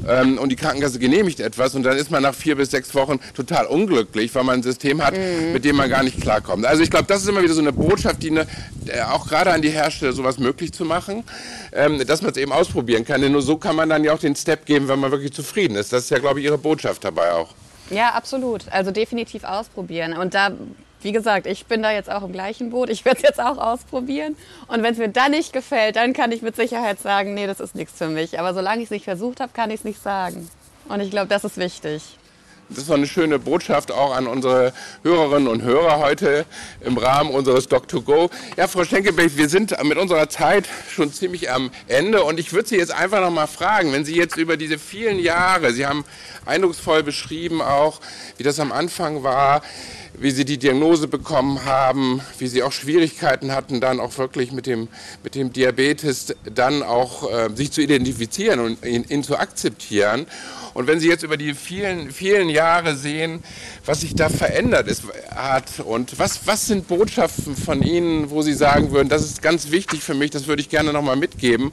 ähm, 0.08 0.38
und 0.38 0.50
die 0.50 0.56
Krankenkasse 0.56 1.00
genehmigt 1.00 1.40
etwas 1.40 1.76
und 1.76 1.84
dann 1.84 1.98
ist 1.98 2.12
man 2.12 2.24
nach 2.24 2.34
vier 2.34 2.56
bis 2.56 2.72
sechs 2.72 2.94
Wochen 2.96 3.20
total 3.36 3.66
unglücklich, 3.66 4.34
weil 4.36 4.44
man 4.44 4.60
ein 4.60 4.64
System 4.64 5.04
hat, 5.04 5.16
mhm. 5.16 5.54
mit 5.54 5.66
dem 5.66 5.76
man 5.76 5.90
gar 5.90 6.04
nicht 6.04 6.22
klarkommt. 6.22 6.66
Also 6.66 6.84
ich 6.84 6.90
glaube, 6.90 7.06
das 7.08 7.22
ist 7.22 7.30
immer 7.30 7.44
wieder 7.44 7.54
so 7.54 7.62
eine 7.62 7.74
Botschaft, 7.74 8.24
die 8.24 8.32
eine, 8.32 8.48
äh, 8.88 9.02
auch 9.02 9.28
gerade 9.28 9.52
an 9.52 9.62
die 9.62 9.70
Hersteller 9.70 10.14
sowas 10.14 10.40
möglich 10.40 10.72
zu 10.72 10.86
machen, 10.86 11.24
ähm, 11.72 12.06
dass 12.06 12.22
man 12.22 12.32
es 12.32 12.38
eben 12.38 12.52
ausprobieren 12.52 13.06
kann. 13.06 13.22
Denn 13.22 13.32
nur 13.32 13.42
so 13.42 13.58
kann 13.58 13.76
man 13.76 13.90
dann 13.90 14.04
ja 14.04 14.14
auch 14.14 14.20
den 14.20 14.36
Step 14.36 14.66
geben, 14.66 14.88
wenn 14.88 15.00
man 15.00 15.12
wirklich 15.12 15.34
zufrieden 15.34 15.49
ist. 15.76 15.94
Das 15.94 16.04
ist 16.04 16.10
ja, 16.10 16.20
glaube 16.20 16.40
ich, 16.40 16.46
Ihre 16.46 16.58
Botschaft 16.58 17.04
dabei 17.04 17.34
auch. 17.34 17.50
Ja, 17.90 18.10
absolut. 18.10 18.68
Also 18.72 18.92
definitiv 18.92 19.44
ausprobieren. 19.44 20.14
Und 20.14 20.34
da 20.34 20.52
wie 21.02 21.12
gesagt, 21.12 21.48
ich 21.48 21.66
bin 21.66 21.82
da 21.82 21.92
jetzt 21.92 22.12
auch 22.12 22.24
im 22.24 22.34
gleichen 22.34 22.72
Boot. 22.72 22.90
Ich 22.90 23.06
werde 23.06 23.18
es 23.18 23.24
jetzt 23.24 23.40
auch 23.40 23.58
ausprobieren. 23.58 24.36
Und 24.68 24.84
wenn 24.84 24.94
es 24.94 25.00
mir 25.00 25.10
dann 25.10 25.32
nicht 25.32 25.54
gefällt, 25.54 25.96
dann 25.96 26.14
kann 26.14 26.32
ich 26.32 26.42
mit 26.42 26.56
Sicherheit 26.56 27.00
sagen, 27.00 27.34
nee, 27.34 27.48
das 27.48 27.60
ist 27.60 27.76
nichts 27.76 27.98
für 27.98 28.08
mich. 28.10 28.40
Aber 28.40 28.54
solange 28.54 28.80
ich 28.82 28.86
es 28.86 28.92
nicht 28.92 29.06
versucht 29.06 29.40
habe, 29.40 29.52
kann 29.54 29.70
ich 29.70 29.78
es 29.78 29.84
nicht 29.86 30.02
sagen. 30.02 30.50
Und 30.90 31.00
ich 31.00 31.10
glaube, 31.10 31.28
das 31.28 31.46
ist 31.46 31.58
wichtig. 31.58 32.04
Das 32.70 32.84
ist 32.84 32.92
eine 32.92 33.08
schöne 33.08 33.40
Botschaft 33.40 33.92
auch 33.92 34.16
an 34.16 34.28
unsere 34.28 34.74
Hörerinnen 35.02 35.48
und 35.48 35.64
Hörer 35.64 35.98
heute 35.98 36.46
im 36.82 37.00
Rahmen 37.00 37.32
unseres 37.32 37.68
Doc2Go. 37.68 38.30
Ja, 38.58 38.68
Frau 38.68 38.84
Schenkelbeck, 38.84 39.36
wir 39.38 39.50
sind 39.50 39.76
mit 39.84 39.98
unserer 39.98 40.30
Zeit 40.30 40.68
schon 40.88 41.12
ziemlich 41.12 41.50
am 41.50 41.72
Ende 41.88 42.24
und 42.24 42.40
ich 42.40 42.54
würde 42.54 42.70
Sie 42.70 42.78
jetzt 42.78 42.92
einfach 42.92 43.22
noch 43.22 43.32
mal 43.32 43.48
fragen, 43.48 43.92
wenn 43.92 44.06
Sie 44.06 44.16
jetzt 44.16 44.38
über 44.38 44.56
diese 44.56 44.78
vielen 44.78 45.18
Jahre, 45.18 45.74
Sie 45.74 45.88
haben 45.88 46.06
eindrucksvoll 46.46 47.02
beschrieben 47.02 47.64
auch, 47.64 48.02
wie 48.38 48.44
das 48.44 48.60
am 48.60 48.72
Anfang 48.72 49.24
war, 49.24 49.64
wie 50.18 50.32
sie 50.32 50.46
die 50.46 50.58
Diagnose 50.58 51.08
bekommen 51.08 51.66
haben, 51.66 52.22
wie 52.38 52.48
sie 52.48 52.64
auch 52.64 52.72
Schwierigkeiten 52.72 53.52
hatten, 53.52 53.80
dann 53.80 54.00
auch 54.00 54.18
wirklich 54.18 54.52
mit 54.52 54.66
dem, 54.66 54.88
mit 55.24 55.36
dem 55.36 55.54
Diabetes 55.54 56.36
dann 56.44 56.84
auch 56.84 57.32
äh, 57.32 57.50
sich 57.56 57.72
zu 57.72 57.82
identifizieren 57.82 58.60
und 58.60 58.86
ihn, 58.86 59.06
ihn, 59.08 59.24
zu 59.24 59.38
akzeptieren. 59.38 60.26
Und 60.74 60.88
wenn 60.88 61.00
Sie 61.00 61.08
jetzt 61.08 61.24
über 61.24 61.36
die 61.36 61.54
vielen, 61.56 62.12
vielen 62.12 62.48
Jahre 62.48 62.96
sehen, 62.96 63.44
was 63.86 64.02
sich 64.02 64.16
da 64.16 64.30
verändert 64.30 64.88
ist, 64.88 65.04
hat 65.36 65.80
und 65.80 66.20
was, 66.20 66.46
was 66.46 66.68
sind 66.68 66.88
Botschaften 66.88 67.56
von 67.56 67.82
Ihnen, 67.82 68.30
wo 68.30 68.42
Sie 68.42 68.54
sagen 68.54 68.92
würden, 68.92 69.10
das 69.10 69.24
ist 69.24 69.42
ganz 69.42 69.72
wichtig 69.72 70.04
für 70.04 70.14
mich, 70.14 70.32
das 70.32 70.48
würde 70.48 70.62
ich 70.62 70.70
gerne 70.70 70.94
nochmal 70.94 71.16
mitgeben. 71.16 71.72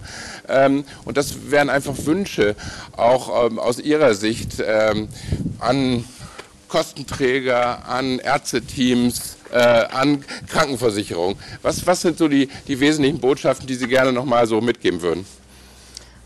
Ähm, 0.49 0.85
und 1.05 1.16
das 1.16 1.51
wären 1.51 1.68
einfach 1.68 1.94
Wünsche, 2.05 2.57
auch 2.96 3.46
ähm, 3.46 3.59
aus 3.59 3.79
Ihrer 3.79 4.14
Sicht 4.14 4.62
ähm, 4.64 5.09
an 5.59 6.05
Kostenträger, 6.68 7.87
an 7.88 8.18
Ärzteteams, 8.18 9.37
äh, 9.52 9.59
an 9.59 10.24
Krankenversicherung. 10.48 11.38
Was, 11.62 11.87
was 11.87 12.00
sind 12.00 12.18
so 12.18 12.29
die, 12.29 12.48
die 12.66 12.81
wesentlichen 12.81 13.18
Botschaften, 13.18 13.66
die 13.66 13.74
Sie 13.74 13.88
gerne 13.88 14.12
noch 14.12 14.24
mal 14.24 14.46
so 14.46 14.61
mitgeben 14.61 15.02
würden? 15.02 15.26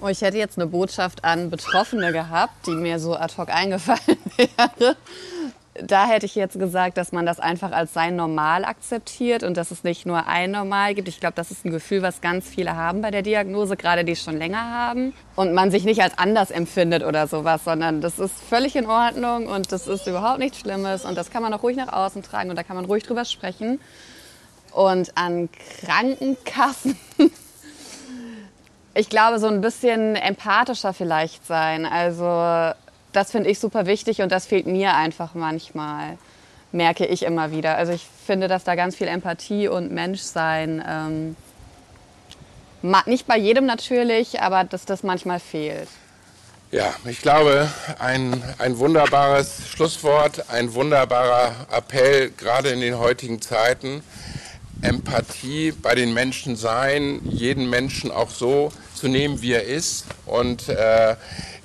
Oh, 0.02 0.08
ich 0.08 0.22
hätte 0.22 0.38
jetzt 0.38 0.56
eine 0.58 0.66
Botschaft 0.66 1.24
an 1.24 1.50
Betroffene 1.50 2.10
gehabt, 2.12 2.66
die 2.66 2.70
mir 2.70 2.98
so 2.98 3.14
ad 3.14 3.34
hoc 3.36 3.50
eingefallen 3.50 4.18
wäre 4.36 4.96
da 5.82 6.06
hätte 6.06 6.26
ich 6.26 6.34
jetzt 6.34 6.58
gesagt, 6.58 6.96
dass 6.96 7.12
man 7.12 7.26
das 7.26 7.40
einfach 7.40 7.72
als 7.72 7.92
sein 7.92 8.16
Normal 8.16 8.64
akzeptiert 8.64 9.42
und 9.42 9.56
dass 9.56 9.70
es 9.70 9.84
nicht 9.84 10.06
nur 10.06 10.26
ein 10.26 10.50
Normal 10.50 10.94
gibt. 10.94 11.08
Ich 11.08 11.20
glaube, 11.20 11.34
das 11.34 11.50
ist 11.50 11.64
ein 11.64 11.70
Gefühl, 11.70 12.02
was 12.02 12.20
ganz 12.20 12.48
viele 12.48 12.76
haben 12.76 13.02
bei 13.02 13.10
der 13.10 13.22
Diagnose, 13.22 13.76
gerade 13.76 14.04
die 14.04 14.12
es 14.12 14.22
schon 14.22 14.36
länger 14.36 14.62
haben. 14.62 15.12
Und 15.36 15.54
man 15.54 15.70
sich 15.70 15.84
nicht 15.84 16.02
als 16.02 16.18
anders 16.18 16.50
empfindet 16.50 17.04
oder 17.04 17.26
sowas, 17.26 17.64
sondern 17.64 18.00
das 18.00 18.18
ist 18.18 18.34
völlig 18.40 18.76
in 18.76 18.86
Ordnung 18.86 19.46
und 19.46 19.72
das 19.72 19.86
ist 19.86 20.06
überhaupt 20.06 20.38
nichts 20.38 20.60
Schlimmes 20.60 21.04
und 21.04 21.16
das 21.16 21.30
kann 21.30 21.42
man 21.42 21.52
auch 21.54 21.62
ruhig 21.62 21.76
nach 21.76 21.92
außen 21.92 22.22
tragen 22.22 22.50
und 22.50 22.56
da 22.56 22.62
kann 22.62 22.76
man 22.76 22.84
ruhig 22.84 23.04
drüber 23.04 23.24
sprechen. 23.24 23.80
Und 24.72 25.16
an 25.16 25.48
Krankenkassen 25.80 26.96
ich 28.94 29.08
glaube, 29.08 29.38
so 29.38 29.46
ein 29.46 29.60
bisschen 29.60 30.16
empathischer 30.16 30.92
vielleicht 30.92 31.46
sein. 31.46 31.86
Also 31.86 32.74
das 33.12 33.30
finde 33.30 33.50
ich 33.50 33.58
super 33.58 33.86
wichtig 33.86 34.22
und 34.22 34.30
das 34.32 34.46
fehlt 34.46 34.66
mir 34.66 34.94
einfach 34.94 35.34
manchmal, 35.34 36.18
merke 36.72 37.06
ich 37.06 37.22
immer 37.24 37.50
wieder. 37.50 37.76
Also 37.76 37.92
ich 37.92 38.06
finde, 38.26 38.48
dass 38.48 38.64
da 38.64 38.74
ganz 38.74 38.96
viel 38.96 39.08
Empathie 39.08 39.68
und 39.68 39.92
Menschsein, 39.92 40.82
ähm, 40.86 41.36
nicht 43.06 43.26
bei 43.26 43.36
jedem 43.36 43.66
natürlich, 43.66 44.40
aber 44.40 44.64
dass 44.64 44.84
das 44.84 45.02
manchmal 45.02 45.40
fehlt. 45.40 45.88
Ja, 46.72 46.94
ich 47.04 47.20
glaube, 47.20 47.68
ein, 47.98 48.42
ein 48.58 48.78
wunderbares 48.78 49.68
Schlusswort, 49.68 50.48
ein 50.50 50.72
wunderbarer 50.72 51.66
Appell, 51.72 52.30
gerade 52.30 52.68
in 52.68 52.80
den 52.80 52.96
heutigen 52.96 53.42
Zeiten. 53.42 54.04
Empathie 54.82 55.72
bei 55.72 55.94
den 55.94 56.14
Menschen 56.14 56.56
sein, 56.56 57.20
jeden 57.24 57.68
Menschen 57.68 58.10
auch 58.10 58.30
so 58.30 58.72
zu 58.94 59.08
nehmen, 59.08 59.42
wie 59.42 59.52
er 59.52 59.64
ist. 59.64 60.06
Und 60.26 60.68
äh, 60.68 61.16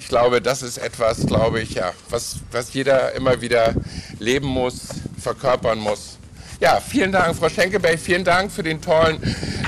ich 0.06 0.10
glaube, 0.10 0.40
das 0.40 0.62
ist 0.62 0.78
etwas, 0.78 1.26
glaube 1.26 1.62
ich, 1.62 1.74
ja, 1.74 1.92
was, 2.12 2.36
was 2.52 2.72
jeder 2.76 3.14
immer 3.14 3.42
wieder 3.42 3.74
leben 4.20 4.46
muss, 4.46 4.82
verkörpern 5.18 5.80
muss. 5.80 6.20
Ja, 6.60 6.80
vielen 6.80 7.12
Dank, 7.12 7.36
Frau 7.36 7.50
Schenkeberg, 7.50 7.98
vielen 8.00 8.24
Dank 8.24 8.52
für 8.52 8.62
den 8.62 8.84
tollen 8.84 9.20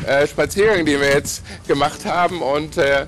äh, 0.06 0.28
Spaziergang, 0.28 0.86
den 0.86 1.02
wir 1.02 1.10
jetzt 1.10 1.42
gemacht 1.68 2.06
haben. 2.06 2.44
Und 2.44 2.78
äh, 2.78 3.08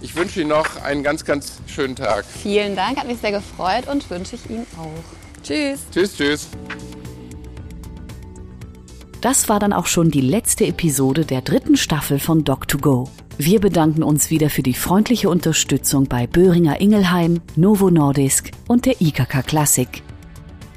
ich 0.00 0.14
wünsche 0.14 0.40
Ihnen 0.40 0.50
noch 0.50 0.80
einen 0.80 1.02
ganz, 1.02 1.24
ganz 1.24 1.54
schönen 1.66 1.96
Tag. 1.96 2.24
Vielen 2.24 2.76
Dank, 2.76 2.96
hat 2.96 3.08
mich 3.08 3.18
sehr 3.18 3.32
gefreut 3.32 3.88
und 3.88 4.08
wünsche 4.08 4.36
ich 4.36 4.48
Ihnen 4.48 4.66
auch. 4.78 5.42
Tschüss. 5.42 5.80
Tschüss, 5.92 6.16
tschüss. 6.16 6.46
Das 9.20 9.48
war 9.48 9.58
dann 9.58 9.72
auch 9.72 9.86
schon 9.86 10.12
die 10.12 10.20
letzte 10.20 10.64
Episode 10.64 11.24
der 11.24 11.42
dritten 11.42 11.76
Staffel 11.76 12.20
von 12.20 12.44
Doc2Go. 12.44 13.08
Wir 13.40 13.60
bedanken 13.60 14.02
uns 14.02 14.30
wieder 14.30 14.50
für 14.50 14.64
die 14.64 14.74
freundliche 14.74 15.30
Unterstützung 15.30 16.08
bei 16.08 16.26
Böhringer 16.26 16.80
Ingelheim, 16.80 17.40
Novo 17.54 17.88
Nordisk 17.88 18.50
und 18.66 18.84
der 18.84 19.00
IKK 19.00 19.46
Klassik. 19.46 20.02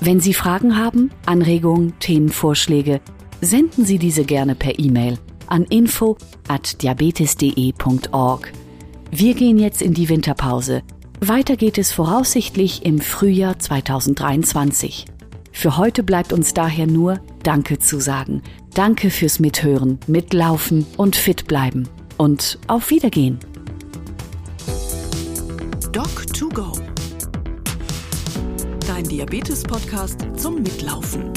Wenn 0.00 0.20
Sie 0.20 0.34
Fragen 0.34 0.76
haben, 0.76 1.10
Anregungen, 1.24 1.94
Themenvorschläge, 1.98 3.00
senden 3.40 3.86
Sie 3.86 3.98
diese 3.98 4.24
gerne 4.24 4.54
per 4.54 4.78
E-Mail 4.78 5.18
an 5.46 5.64
info 5.64 6.18
at 6.46 6.82
diabetes.de.org. 6.82 8.52
Wir 9.10 9.32
gehen 9.32 9.58
jetzt 9.58 9.80
in 9.80 9.94
die 9.94 10.10
Winterpause 10.10 10.82
weiter 11.20 11.56
geht 11.56 11.78
es 11.78 11.92
voraussichtlich 11.92 12.84
im 12.84 13.00
Frühjahr 13.00 13.58
2023. 13.58 15.06
Für 15.52 15.76
heute 15.76 16.02
bleibt 16.02 16.32
uns 16.32 16.54
daher 16.54 16.86
nur 16.86 17.20
Danke 17.42 17.78
zu 17.78 17.98
sagen. 17.98 18.42
Danke 18.74 19.10
fürs 19.10 19.40
Mithören, 19.40 19.98
Mitlaufen 20.06 20.86
und 20.96 21.16
fit 21.16 21.46
bleiben. 21.46 21.88
Und 22.16 22.58
auf 22.68 22.90
Wiedergehen. 22.90 23.38
Doc2Go. 25.92 26.80
Dein 28.86 29.04
Diabetes-Podcast 29.04 30.20
zum 30.36 30.62
Mitlaufen. 30.62 31.32